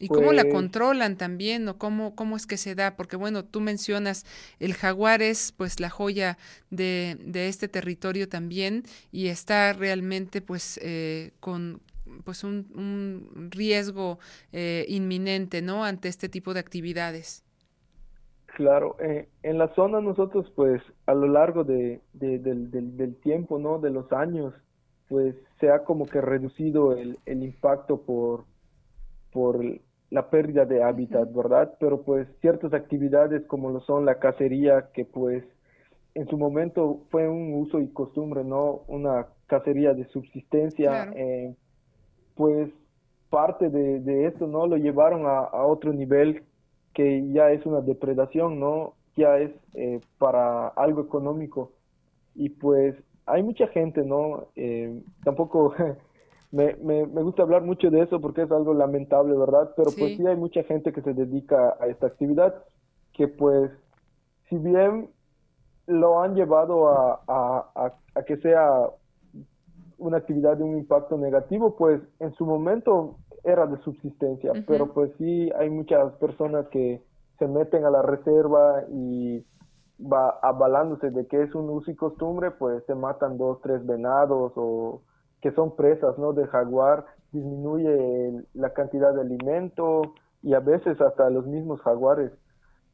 ¿Y 0.00 0.08
cómo 0.08 0.32
la 0.32 0.44
pues 0.44 0.54
controlan 0.54 1.18
también 1.18 1.68
o 1.68 1.76
cómo, 1.76 2.16
cómo 2.16 2.34
es 2.34 2.46
que 2.46 2.56
se 2.56 2.74
da? 2.74 2.96
Porque 2.96 3.16
bueno, 3.16 3.44
tú 3.44 3.60
mencionas 3.60 4.24
el 4.58 4.72
jaguar 4.72 5.20
es 5.20 5.52
pues 5.52 5.78
la 5.78 5.90
joya 5.90 6.38
de, 6.70 7.18
de 7.20 7.48
este 7.48 7.68
territorio 7.68 8.26
también 8.26 8.84
y 9.12 9.26
está 9.26 9.74
realmente 9.74 10.40
pues 10.40 10.80
eh, 10.82 11.32
con, 11.38 11.82
pues 12.24 12.44
un, 12.44 13.48
riesgo 13.50 14.18
eh, 14.52 14.84
inminente, 14.88 15.62
¿no? 15.62 15.84
Ante 15.84 16.08
este 16.08 16.28
tipo 16.28 16.54
de 16.54 16.60
actividades. 16.60 17.44
Claro, 18.46 18.96
eh, 19.00 19.28
en 19.42 19.58
la 19.58 19.72
zona 19.74 20.00
nosotros 20.00 20.50
pues 20.54 20.82
a 21.06 21.14
lo 21.14 21.28
largo 21.28 21.64
de, 21.64 22.00
del, 22.12 23.16
tiempo, 23.22 23.58
¿no? 23.58 23.78
De 23.78 23.90
los 23.90 24.10
años, 24.12 24.52
pues 25.08 25.34
se 25.60 25.70
ha 25.70 25.84
como 25.84 26.06
que 26.06 26.20
reducido 26.20 26.96
el, 26.96 27.18
el 27.26 27.42
impacto 27.42 28.02
por, 28.02 28.44
por 29.32 29.64
la 30.10 30.28
pérdida 30.28 30.64
de 30.64 30.82
hábitat, 30.82 31.32
¿verdad? 31.32 31.74
Pero 31.78 32.02
pues 32.02 32.26
ciertas 32.40 32.74
actividades 32.74 33.46
como 33.46 33.70
lo 33.70 33.80
son 33.80 34.04
la 34.04 34.18
cacería, 34.18 34.90
que 34.92 35.04
pues 35.04 35.44
en 36.14 36.26
su 36.26 36.36
momento 36.36 37.02
fue 37.10 37.28
un 37.28 37.54
uso 37.54 37.80
y 37.80 37.88
costumbre, 37.88 38.44
¿no? 38.44 38.82
Una 38.88 39.26
cacería 39.46 39.94
de 39.94 40.06
subsistencia, 40.06 41.12
eh, 41.14 41.54
pues 42.40 42.70
parte 43.28 43.68
de, 43.68 44.00
de, 44.00 44.26
esto, 44.26 44.46
¿no? 44.46 44.66
Lo 44.66 44.78
llevaron 44.78 45.26
a, 45.26 45.40
a, 45.40 45.66
otro 45.66 45.92
nivel 45.92 46.42
que 46.94 47.30
ya 47.34 47.50
es 47.50 47.66
una 47.66 47.82
depredación, 47.82 48.58
¿no? 48.58 48.94
Ya 49.14 49.36
es 49.36 49.50
eh, 49.74 50.00
para 50.16 50.68
algo 50.68 51.02
económico. 51.02 51.72
Y 52.34 52.48
pues 52.48 52.94
hay 53.26 53.42
mucha 53.42 53.66
gente, 53.66 54.06
¿no? 54.06 54.46
Eh, 54.56 55.02
tampoco 55.22 55.74
me, 56.50 56.76
me, 56.76 57.06
me, 57.06 57.22
gusta 57.22 57.42
hablar 57.42 57.60
mucho 57.60 57.90
de 57.90 58.04
eso 58.04 58.22
porque 58.22 58.40
es 58.44 58.50
algo 58.50 58.72
lamentable, 58.72 59.36
¿verdad? 59.36 59.74
Pero 59.76 59.90
pues 59.90 60.16
sí 60.16 60.26
hay 60.26 60.36
mucha 60.36 60.62
gente 60.62 60.94
que 60.94 61.02
se 61.02 61.12
dedica 61.12 61.76
a 61.78 61.88
esta 61.88 62.06
actividad 62.06 62.54
que 63.12 63.28
pues, 63.28 63.70
si 64.48 64.56
bien 64.56 65.10
lo 65.86 66.22
han 66.22 66.34
llevado 66.34 66.88
a, 66.88 67.20
a, 67.28 67.92
a 68.14 68.22
que 68.22 68.38
sea 68.38 68.88
una 70.00 70.16
actividad 70.16 70.56
de 70.56 70.64
un 70.64 70.76
impacto 70.76 71.16
negativo, 71.16 71.76
pues 71.76 72.00
en 72.18 72.32
su 72.34 72.44
momento 72.44 73.16
era 73.44 73.66
de 73.66 73.78
subsistencia, 73.82 74.52
pero 74.66 74.92
pues 74.92 75.12
sí 75.18 75.50
hay 75.58 75.70
muchas 75.70 76.12
personas 76.14 76.66
que 76.68 77.02
se 77.38 77.46
meten 77.46 77.84
a 77.84 77.90
la 77.90 78.02
reserva 78.02 78.84
y 78.90 79.44
va 80.00 80.38
avalándose 80.42 81.10
de 81.10 81.26
que 81.26 81.42
es 81.42 81.54
un 81.54 81.68
uso 81.70 81.90
y 81.90 81.94
costumbre, 81.94 82.50
pues 82.50 82.84
se 82.86 82.94
matan 82.94 83.38
dos, 83.38 83.60
tres 83.62 83.84
venados 83.86 84.52
o 84.56 85.02
que 85.40 85.52
son 85.52 85.76
presas, 85.76 86.18
¿no? 86.18 86.32
De 86.32 86.46
jaguar, 86.46 87.06
disminuye 87.32 88.44
la 88.54 88.72
cantidad 88.72 89.14
de 89.14 89.22
alimento 89.22 90.02
y 90.42 90.54
a 90.54 90.60
veces 90.60 91.00
hasta 91.00 91.30
los 91.30 91.46
mismos 91.46 91.80
jaguares. 91.80 92.32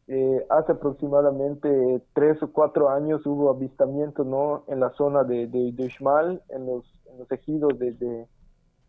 Eh, 0.09 0.47
hace 0.51 0.73
aproximadamente 0.73 2.01
tres 2.15 2.41
o 2.43 2.53
cuatro 2.53 2.89
años 2.91 3.27
hubo 3.27 3.51
avistamientos, 3.51 4.25
¿no? 4.25 4.63
En 4.69 4.79
la 4.79 4.91
zona 4.91 5.25
de, 5.25 5.49
de, 5.49 5.73
de 5.73 5.93
en 6.51 6.67
los 6.67 6.85
los 7.19 7.31
ejidos 7.33 7.79
de, 7.79 7.93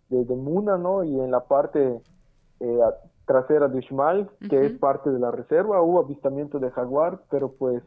de, 0.09 0.35
Muna, 0.35 0.77
¿no? 0.77 1.03
Y 1.03 1.19
en 1.19 1.31
la 1.31 1.41
parte 1.41 2.01
eh, 2.59 2.79
trasera 3.25 3.67
de 3.67 3.79
Uxmal, 3.79 4.29
que 4.49 4.65
es 4.65 4.73
parte 4.73 5.09
de 5.09 5.19
la 5.19 5.31
reserva, 5.31 5.81
hubo 5.81 5.99
avistamiento 5.99 6.59
de 6.59 6.71
jaguar, 6.71 7.21
pero 7.29 7.51
pues 7.51 7.83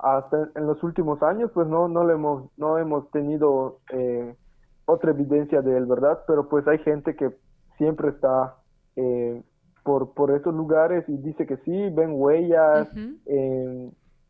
hasta 0.00 0.50
en 0.54 0.66
los 0.66 0.82
últimos 0.82 1.22
años 1.22 1.50
pues 1.54 1.66
no 1.66 1.88
no 1.88 2.06
le 2.06 2.12
hemos 2.12 2.50
no 2.58 2.76
hemos 2.76 3.10
tenido 3.10 3.78
eh, 3.90 4.36
otra 4.84 5.12
evidencia 5.12 5.62
de 5.62 5.78
él 5.78 5.86
verdad 5.86 6.18
pero 6.26 6.50
pues 6.50 6.68
hay 6.68 6.78
gente 6.80 7.16
que 7.16 7.34
siempre 7.78 8.10
está 8.10 8.56
eh, 8.96 9.42
por 9.86 10.12
por 10.12 10.32
esos 10.32 10.52
lugares 10.52 11.08
y 11.08 11.16
dice 11.16 11.46
que 11.46 11.56
sí 11.58 11.88
ven 11.90 12.10
huellas 12.12 12.88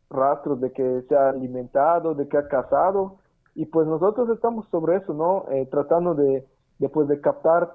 rastros 0.09 0.61
de 0.61 0.71
que 0.71 1.01
se 1.09 1.15
ha 1.17 1.29
alimentado 1.29 2.15
de 2.15 2.29
que 2.29 2.37
ha 2.37 2.47
cazado 2.47 3.17
y 3.57 3.65
pues 3.65 3.87
nosotros 3.87 4.29
estamos 4.29 4.67
sobre 4.69 4.97
eso, 4.97 5.15
¿no? 5.15 5.51
Eh, 5.51 5.65
tratando 5.65 6.13
de, 6.13 6.45
de, 6.77 6.89
pues, 6.89 7.07
de 7.07 7.19
captar 7.19 7.73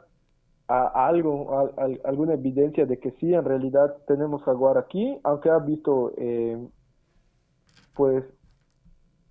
a, 0.68 1.08
algo, 1.08 1.58
a, 1.58 2.08
alguna 2.08 2.34
evidencia 2.34 2.86
de 2.86 3.00
que 3.00 3.10
sí, 3.18 3.34
en 3.34 3.44
realidad 3.44 3.96
tenemos 4.06 4.44
jaguar 4.44 4.78
aquí, 4.78 5.18
aunque 5.24 5.50
ha 5.50 5.58
visto, 5.58 6.12
eh, 6.18 6.56
pues, 7.96 8.24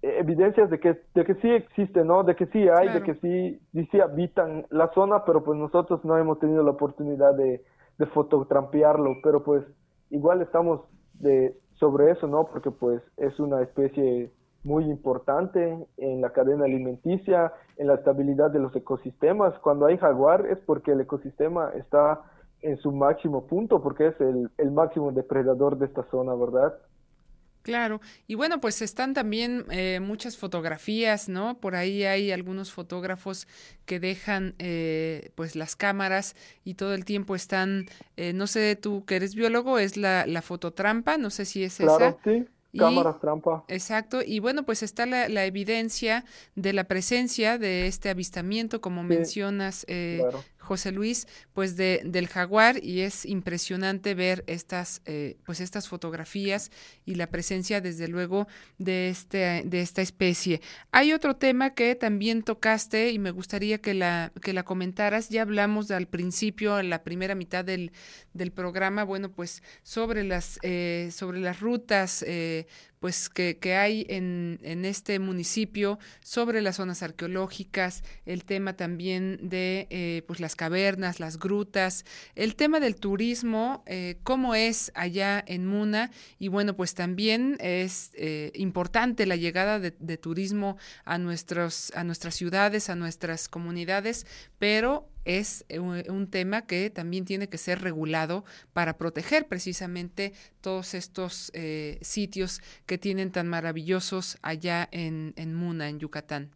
evidencias 0.02 0.70
de 0.70 0.78
que, 0.82 1.00
de 1.16 1.24
que 1.24 1.36
sí 1.36 1.50
existe, 1.50 2.04
¿no? 2.04 2.26
De 2.26 2.36
que 2.36 2.48
sí 2.48 2.68
hay, 2.68 2.90
de 2.90 3.02
que 3.02 3.16
sí, 3.16 3.62
sí, 3.90 4.02
habitan 4.02 4.66
la 4.72 4.92
zona, 4.92 5.24
pero 5.24 5.46
pues 5.46 5.58
nosotros 5.58 6.04
no 6.04 6.18
hemos 6.18 6.38
tenido 6.40 6.64
la 6.64 6.72
oportunidad 6.72 7.34
de, 7.34 7.64
de 8.02 8.08
fototrampearlo, 8.08 9.18
pero 9.22 9.44
pues 9.44 9.64
igual 10.10 10.42
estamos 10.42 10.82
de, 11.14 11.56
sobre 11.80 12.12
eso, 12.12 12.28
¿no? 12.28 12.46
Porque 12.46 12.72
pues 12.72 13.02
es 13.18 13.40
una 13.40 13.62
especie 13.62 14.32
muy 14.64 14.86
importante 14.86 15.78
en 15.98 16.22
la 16.22 16.32
cadena 16.32 16.66
alimenticia, 16.66 17.54
en 17.78 17.88
la 17.88 17.96
estabilidad 17.96 18.50
de 18.50 18.60
los 18.60 18.76
ecosistemas. 18.76 19.54
Cuando 19.60 19.86
hay 19.86 19.98
jaguar 19.98 20.48
es 20.48 20.60
porque 20.66 20.92
el 20.92 21.02
ecosistema 21.02 21.72
está 21.76 22.22
en 22.62 22.78
su 22.78 22.92
máximo 22.92 23.46
punto, 23.46 23.82
porque 23.82 24.08
es 24.08 24.20
el, 24.20 24.50
el 24.58 24.72
máximo 24.72 25.12
depredador 25.12 25.78
de 25.78 25.86
esta 25.86 26.04
zona, 26.10 26.34
¿verdad? 26.34 26.74
Claro, 27.62 28.02
y 28.28 28.36
bueno, 28.36 28.60
pues 28.60 28.82
están 28.82 29.14
también 29.14 29.66
eh, 29.70 30.00
muchas 30.02 30.36
fotografías, 30.38 31.30
¿no? 31.30 31.60
Por 31.60 31.76
ahí 31.76 32.04
hay 32.04 32.32
algunos 32.32 32.72
fotógrafos 32.72 33.48
que 33.86 34.00
dejan 34.00 34.56
eh, 34.58 35.32
pues 35.36 35.56
las 35.56 35.76
cámaras 35.76 36.36
y 36.64 36.74
todo 36.74 36.94
el 36.94 37.06
tiempo 37.06 37.36
están, 37.36 37.86
eh, 38.18 38.34
no 38.34 38.48
sé, 38.48 38.76
tú 38.76 39.06
que 39.06 39.16
eres 39.16 39.36
biólogo, 39.36 39.78
es 39.78 39.96
la, 39.96 40.26
la 40.26 40.42
fototrampa, 40.42 41.18
no 41.18 41.30
sé 41.30 41.46
si 41.46 41.64
es 41.64 41.78
claro, 41.78 42.18
Sí. 42.24 42.46
Cámaras 42.78 43.20
trampa. 43.20 43.66
Exacto, 43.68 44.22
y 44.26 44.40
bueno, 44.40 44.64
pues 44.64 44.82
está 44.82 45.06
la, 45.06 45.28
la, 45.28 45.46
evidencia 45.46 46.24
de 46.56 46.72
la 46.72 46.86
presencia 46.86 47.58
de 47.58 47.88
este 47.88 48.10
avistamiento, 48.10 48.80
como 48.80 49.04
mencionas, 49.04 49.86
eh, 49.90 50.24
José 50.72 50.94
Luis, 50.94 51.28
pues 51.52 51.76
de, 51.76 52.00
del 52.06 52.30
jaguar, 52.30 52.82
y 52.82 53.02
es 53.02 53.26
impresionante 53.26 54.16
ver 54.16 54.46
estas, 54.48 55.02
eh, 55.06 55.36
pues 55.46 55.60
estas 55.60 55.90
fotografías 55.90 56.72
y 57.06 57.16
la 57.16 57.28
presencia, 57.28 57.82
desde 57.82 58.08
luego, 58.08 58.48
de, 58.78 59.10
este, 59.10 59.64
de 59.66 59.82
esta 59.82 60.02
especie. 60.02 60.62
Hay 60.92 61.12
otro 61.12 61.36
tema 61.36 61.74
que 61.74 61.96
también 61.96 62.42
tocaste 62.42 63.12
y 63.12 63.20
me 63.20 63.32
gustaría 63.32 63.80
que 63.80 63.94
la, 63.94 64.32
que 64.42 64.54
la 64.54 64.64
comentaras. 64.64 65.28
Ya 65.28 65.42
hablamos 65.42 65.92
al 65.92 66.08
principio, 66.08 66.80
en 66.80 66.90
la 66.90 67.04
primera 67.04 67.36
mitad 67.36 67.66
del, 67.66 67.92
del 68.34 68.52
programa, 68.54 69.04
bueno, 69.04 69.30
pues 69.30 69.64
sobre 69.84 70.24
las, 70.24 70.58
eh, 70.62 71.10
sobre 71.12 71.42
las 71.42 71.60
rutas, 71.60 72.24
eh, 72.26 72.66
pues 73.02 73.30
que, 73.30 73.58
que 73.58 73.76
hay 73.76 74.06
en, 74.10 74.60
en, 74.62 74.86
este 74.86 75.18
municipio 75.18 75.98
sobre 76.24 76.62
las 76.62 76.76
zonas 76.76 77.02
arqueológicas, 77.02 78.04
el 78.28 78.46
tema 78.46 78.74
también 78.74 79.40
de 79.42 79.88
eh, 79.90 80.22
pues 80.28 80.40
las 80.40 80.56
cavernas, 80.56 81.20
las 81.20 81.40
grutas, 81.40 82.06
el 82.36 82.56
tema 82.56 82.80
del 82.80 82.96
turismo, 82.96 83.84
eh, 83.88 84.20
cómo 84.22 84.54
es 84.54 84.92
allá 84.94 85.44
en 85.48 85.66
Muna 85.66 86.12
y 86.38 86.50
bueno, 86.50 86.76
pues 86.76 86.94
también 86.94 87.58
es 87.60 88.12
eh, 88.14 88.52
importante 88.54 89.26
la 89.26 89.36
llegada 89.36 89.80
de, 89.80 89.96
de, 89.98 90.18
turismo 90.18 90.78
a, 91.04 91.18
nuestros, 91.18 91.92
a 91.96 92.04
nuestras 92.04 92.36
ciudades, 92.36 92.88
a 92.92 92.96
nuestras 92.96 93.50
comunidades, 93.50 94.28
pero 94.60 95.11
es 95.26 95.66
un 95.80 96.28
tema 96.30 96.64
que 96.64 96.90
también 96.90 97.26
tiene 97.26 97.48
que 97.48 97.58
ser 97.58 97.82
regulado 97.82 98.44
para 98.74 98.98
proteger 98.98 99.48
precisamente 99.48 100.34
todos 100.62 100.94
estos 100.94 101.52
eh, 101.54 102.00
sitios 102.02 102.62
que 102.86 102.98
tienen 102.98 103.32
tan 103.32 103.48
maravillosos 103.48 104.38
allá 104.42 104.88
en, 104.92 105.34
en 105.36 105.56
Muna, 105.56 105.90
en 105.90 106.00
Yucatán. 106.00 106.52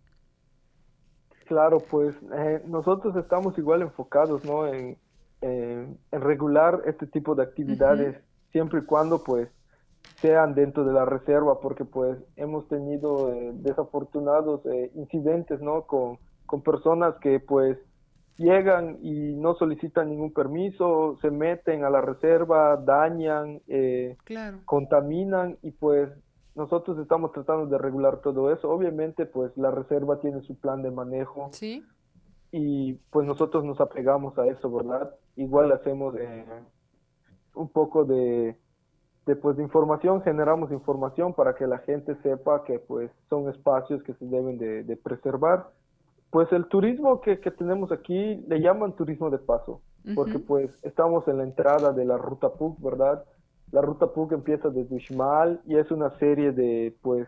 Claro, 1.45 1.79
pues 1.79 2.15
eh, 2.33 2.61
nosotros 2.65 3.15
estamos 3.17 3.57
igual 3.57 3.83
enfocados 3.83 4.43
¿no? 4.45 4.67
en, 4.67 4.97
en, 5.41 5.97
regular 6.11 6.81
este 6.87 7.05
tipo 7.05 7.35
de 7.35 7.43
actividades, 7.43 8.15
uh 8.15 8.19
-huh. 8.19 8.51
siempre 8.51 8.79
y 8.79 8.83
cuando 8.83 9.23
pues 9.23 9.47
sean 10.21 10.55
dentro 10.55 10.85
de 10.85 10.93
la 10.93 11.05
reserva, 11.05 11.59
porque 11.59 11.85
pues 11.85 12.17
hemos 12.35 12.67
tenido 12.67 13.31
eh, 13.31 13.51
desafortunados 13.53 14.65
eh, 14.65 14.91
incidentes 14.95 15.61
¿no? 15.61 15.83
con, 15.83 16.17
con 16.47 16.61
personas 16.61 17.15
que 17.21 17.39
pues 17.39 17.77
llegan 18.37 18.97
y 19.01 19.33
no 19.33 19.55
solicitan 19.55 20.09
ningún 20.09 20.33
permiso, 20.33 21.17
se 21.21 21.31
meten 21.31 21.83
a 21.83 21.89
la 21.89 22.01
reserva, 22.01 22.77
dañan, 22.77 23.61
eh, 23.67 24.17
claro. 24.23 24.59
contaminan 24.65 25.57
y 25.61 25.71
pues 25.71 26.09
nosotros 26.55 26.97
estamos 26.99 27.31
tratando 27.31 27.65
de 27.67 27.77
regular 27.77 28.21
todo 28.21 28.51
eso. 28.51 28.69
Obviamente 28.69 29.25
pues 29.25 29.55
la 29.57 29.71
reserva 29.71 30.19
tiene 30.19 30.41
su 30.41 30.55
plan 30.55 30.81
de 30.81 30.91
manejo 30.91 31.49
¿Sí? 31.51 31.83
y 32.51 32.93
pues 33.09 33.25
nosotros 33.25 33.63
nos 33.63 33.79
apegamos 33.79 34.37
a 34.37 34.45
eso, 34.47 34.71
¿verdad? 34.71 35.13
Igual 35.35 35.71
hacemos 35.71 36.15
eh, 36.17 36.45
un 37.53 37.69
poco 37.69 38.05
de, 38.05 38.57
de, 39.25 39.35
pues, 39.35 39.57
de 39.57 39.63
información, 39.63 40.21
generamos 40.21 40.71
información 40.71 41.33
para 41.33 41.55
que 41.55 41.67
la 41.67 41.79
gente 41.79 42.15
sepa 42.21 42.63
que 42.63 42.79
pues 42.79 43.11
son 43.29 43.49
espacios 43.49 44.03
que 44.03 44.13
se 44.13 44.25
deben 44.25 44.57
de, 44.57 44.83
de 44.83 44.97
preservar 44.97 45.69
pues 46.35 46.51
el 46.51 46.65
turismo 46.65 47.21
que, 47.21 47.39
que, 47.39 47.49
tenemos 47.49 47.93
aquí 47.93 48.43
le 48.49 48.59
llaman 48.59 48.97
turismo 48.97 49.29
de 49.29 49.37
paso, 49.37 49.79
uh 50.03 50.09
-huh. 50.09 50.15
porque 50.15 50.37
pues 50.37 50.69
estamos 50.83 51.25
en 51.29 51.37
la 51.37 51.43
entrada 51.45 51.93
de 51.93 52.03
la 52.03 52.17
ruta 52.17 52.49
PUC, 52.49 52.77
¿verdad? 52.81 53.23
La 53.71 53.81
ruta 53.81 54.07
PUC 54.07 54.33
empieza 54.33 54.69
desde 54.69 54.95
Uxmal 54.97 55.61
y 55.65 55.77
es 55.77 55.89
una 55.91 56.09
serie 56.19 56.51
de 56.51 56.93
pues 57.01 57.25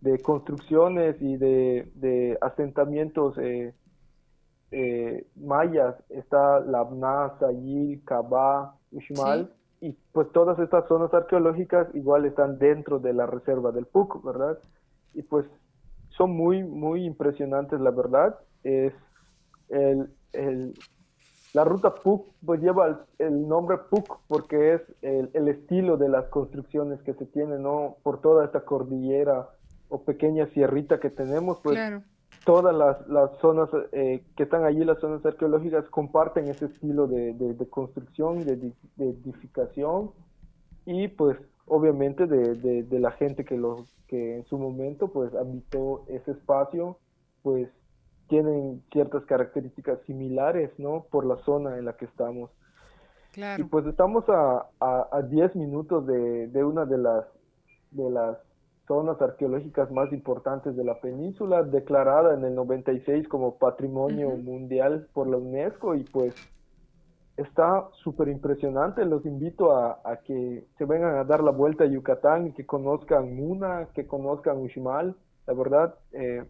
de 0.00 0.20
construcciones 0.20 1.22
y 1.22 1.36
de, 1.36 1.92
de 1.94 2.36
asentamientos 2.40 3.38
eh, 3.38 3.76
eh, 4.72 5.24
mayas. 5.36 5.94
Está 6.08 6.58
Labna, 6.58 7.34
Sayil, 7.38 8.02
Cabá, 8.04 8.74
Uxmal. 8.90 9.52
Sí. 9.78 9.86
Y 9.86 9.92
pues 10.10 10.32
todas 10.32 10.58
estas 10.58 10.88
zonas 10.88 11.14
arqueológicas 11.14 11.94
igual 11.94 12.24
están 12.24 12.58
dentro 12.58 12.98
de 12.98 13.12
la 13.12 13.26
reserva 13.26 13.70
del 13.70 13.86
PUC, 13.86 14.20
¿verdad? 14.24 14.58
Y 15.14 15.22
pues 15.22 15.46
son 16.16 16.32
muy, 16.32 16.62
muy 16.62 17.04
impresionantes, 17.04 17.80
la 17.80 17.90
verdad. 17.90 18.38
Es 18.64 18.92
el, 19.68 20.08
el, 20.32 20.74
la 21.52 21.64
ruta 21.64 21.94
PUC 21.94 22.26
pues 22.44 22.60
lleva 22.60 22.86
el, 22.86 23.26
el 23.26 23.48
nombre 23.48 23.78
PUC 23.90 24.20
porque 24.28 24.74
es 24.74 24.82
el, 25.02 25.30
el, 25.34 25.48
estilo 25.48 25.96
de 25.96 26.08
las 26.08 26.26
construcciones 26.26 27.02
que 27.02 27.14
se 27.14 27.26
tienen, 27.26 27.62
¿no? 27.62 27.96
Por 28.02 28.20
toda 28.20 28.44
esta 28.44 28.60
cordillera 28.60 29.50
o 29.88 30.02
pequeña 30.02 30.46
sierrita 30.48 30.98
que 31.00 31.10
tenemos, 31.10 31.58
pues 31.62 31.76
claro. 31.76 32.02
todas 32.46 32.74
las, 32.74 33.06
las 33.08 33.30
zonas 33.40 33.68
eh, 33.92 34.24
que 34.36 34.44
están 34.44 34.64
allí, 34.64 34.84
las 34.84 34.98
zonas 35.00 35.24
arqueológicas, 35.26 35.84
comparten 35.90 36.48
ese 36.48 36.66
estilo 36.66 37.06
de, 37.06 37.34
de, 37.34 37.52
de 37.52 37.68
construcción, 37.68 38.44
de, 38.44 38.56
de, 38.56 38.72
edificación 38.96 40.12
y 40.86 41.08
pues 41.08 41.36
obviamente 41.66 42.26
de, 42.26 42.54
de, 42.54 42.82
de, 42.82 42.98
la 42.98 43.12
gente 43.12 43.44
que, 43.44 43.56
lo, 43.56 43.86
que 44.08 44.36
en 44.36 44.44
su 44.46 44.58
momento 44.58 45.08
pues 45.08 45.34
habitó 45.34 46.04
ese 46.08 46.32
espacio, 46.32 46.98
pues 47.42 47.68
tienen 48.28 48.82
ciertas 48.92 49.24
características 49.24 50.00
similares, 50.06 50.70
¿no? 50.78 51.04
Por 51.10 51.26
la 51.26 51.36
zona 51.44 51.78
en 51.78 51.84
la 51.84 51.96
que 51.96 52.06
estamos. 52.06 52.50
Claro. 53.32 53.62
Y 53.62 53.66
pues 53.66 53.86
estamos 53.86 54.24
a, 54.28 54.66
a, 54.80 55.22
10 55.22 55.56
minutos 55.56 56.06
de, 56.06 56.48
de, 56.48 56.64
una 56.64 56.84
de 56.84 56.98
las, 56.98 57.26
de 57.90 58.10
las 58.10 58.38
zonas 58.86 59.20
arqueológicas 59.20 59.90
más 59.90 60.12
importantes 60.12 60.76
de 60.76 60.84
la 60.84 61.00
península, 61.00 61.62
declarada 61.62 62.34
en 62.34 62.44
el 62.44 62.54
96 62.54 63.28
como 63.28 63.56
Patrimonio 63.56 64.28
uh 64.28 64.32
-huh. 64.32 64.42
Mundial 64.42 65.08
por 65.14 65.28
la 65.28 65.38
UNESCO 65.38 65.94
y 65.94 66.04
pues 66.04 66.34
está 67.36 67.88
súper 68.02 68.28
impresionante. 68.28 69.04
Los 69.04 69.24
invito 69.24 69.76
a, 69.76 70.00
a, 70.04 70.18
que 70.18 70.64
se 70.78 70.84
vengan 70.84 71.16
a 71.16 71.24
dar 71.24 71.42
la 71.42 71.50
vuelta 71.50 71.84
a 71.84 71.86
Yucatán 71.86 72.48
y 72.48 72.52
que 72.52 72.66
conozcan 72.66 73.34
Muna, 73.34 73.88
que 73.94 74.06
conozcan 74.06 74.58
Uxmal. 74.58 75.16
La 75.46 75.54
verdad, 75.54 75.94
eh, 76.12 76.44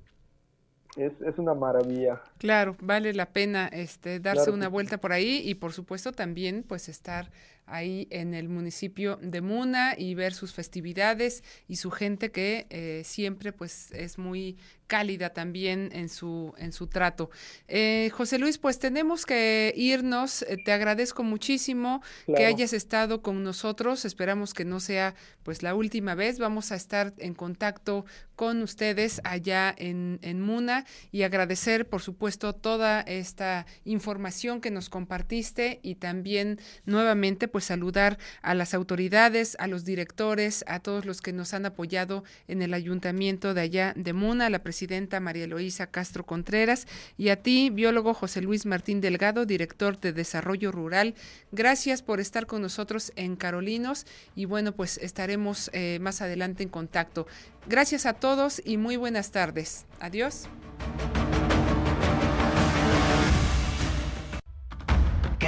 es, 0.96 1.12
es, 1.22 1.38
una 1.38 1.54
maravilla. 1.54 2.20
Claro, 2.38 2.76
vale 2.80 3.14
la 3.14 3.26
pena 3.26 3.68
este, 3.68 4.20
darse 4.20 4.44
claro 4.44 4.54
una 4.54 4.68
vuelta 4.68 4.98
por 4.98 5.12
ahí 5.12 5.40
y 5.44 5.54
por 5.54 5.72
supuesto 5.72 6.12
también 6.12 6.64
pues 6.66 6.88
estar 6.88 7.30
ahí 7.66 8.06
en 8.10 8.34
el 8.34 8.48
municipio 8.48 9.18
de 9.22 9.40
Muna 9.40 9.94
y 9.96 10.14
ver 10.14 10.34
sus 10.34 10.52
festividades 10.52 11.42
y 11.68 11.76
su 11.76 11.90
gente 11.90 12.30
que 12.30 12.66
eh, 12.70 13.02
siempre 13.04 13.52
pues 13.52 13.90
es 13.92 14.18
muy 14.18 14.56
cálida 14.92 15.30
también 15.30 15.88
en 15.92 16.10
su 16.10 16.52
en 16.58 16.70
su 16.70 16.86
trato. 16.86 17.30
Eh, 17.66 18.10
José 18.12 18.38
Luis, 18.38 18.58
pues 18.58 18.78
tenemos 18.78 19.24
que 19.24 19.72
irnos. 19.74 20.42
Eh, 20.42 20.58
te 20.62 20.70
agradezco 20.70 21.22
muchísimo 21.22 22.02
claro. 22.26 22.38
que 22.38 22.44
hayas 22.44 22.74
estado 22.74 23.22
con 23.22 23.42
nosotros. 23.42 24.04
Esperamos 24.04 24.52
que 24.52 24.66
no 24.66 24.80
sea 24.80 25.14
pues 25.44 25.62
la 25.62 25.74
última 25.74 26.14
vez. 26.14 26.38
Vamos 26.38 26.72
a 26.72 26.74
estar 26.74 27.14
en 27.16 27.32
contacto 27.32 28.04
con 28.36 28.60
ustedes 28.60 29.22
allá 29.24 29.74
en, 29.78 30.18
en 30.20 30.42
Muna 30.42 30.84
y 31.10 31.22
agradecer 31.22 31.88
por 31.88 32.02
supuesto 32.02 32.52
toda 32.54 33.00
esta 33.00 33.64
información 33.84 34.60
que 34.60 34.70
nos 34.70 34.90
compartiste 34.90 35.80
y 35.82 35.94
también 35.94 36.58
nuevamente 36.84 37.48
pues 37.52 37.66
saludar 37.66 38.18
a 38.42 38.54
las 38.54 38.74
autoridades, 38.74 39.56
a 39.60 39.68
los 39.68 39.84
directores, 39.84 40.64
a 40.66 40.80
todos 40.80 41.04
los 41.04 41.20
que 41.20 41.32
nos 41.32 41.54
han 41.54 41.66
apoyado 41.66 42.24
en 42.48 42.62
el 42.62 42.74
ayuntamiento 42.74 43.54
de 43.54 43.60
allá 43.60 43.92
de 43.96 44.12
Muna, 44.12 44.46
a 44.46 44.50
la 44.50 44.62
presidenta 44.62 45.20
María 45.20 45.44
Eloísa 45.44 45.86
Castro 45.86 46.24
Contreras 46.24 46.86
y 47.16 47.28
a 47.28 47.36
ti, 47.36 47.70
biólogo 47.70 48.14
José 48.14 48.40
Luis 48.40 48.66
Martín 48.66 49.00
Delgado, 49.00 49.46
director 49.46 50.00
de 50.00 50.12
Desarrollo 50.12 50.72
Rural. 50.72 51.14
Gracias 51.52 52.02
por 52.02 52.20
estar 52.20 52.46
con 52.46 52.62
nosotros 52.62 53.12
en 53.16 53.36
Carolinos 53.36 54.06
y 54.34 54.46
bueno, 54.46 54.72
pues 54.72 54.98
estaremos 54.98 55.70
eh, 55.72 55.98
más 56.00 56.22
adelante 56.22 56.62
en 56.62 56.68
contacto. 56.68 57.26
Gracias 57.68 58.06
a 58.06 58.14
todos 58.14 58.60
y 58.64 58.76
muy 58.76 58.96
buenas 58.96 59.30
tardes. 59.30 59.86
Adiós. 60.00 60.48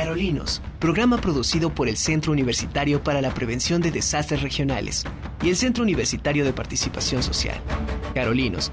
Carolinos, 0.04 0.60
programa 0.80 1.16
producido 1.16 1.74
por 1.74 1.88
el 1.88 1.96
Centro 1.96 2.30
Universitario 2.30 3.02
para 3.02 3.22
la 3.22 3.32
Prevención 3.32 3.80
de 3.80 3.90
Desastres 3.90 4.42
Regionales 4.42 5.02
y 5.42 5.48
el 5.48 5.56
Centro 5.56 5.82
Universitario 5.82 6.44
de 6.44 6.52
Participación 6.52 7.22
Social. 7.22 7.58
Carolinos, 8.14 8.70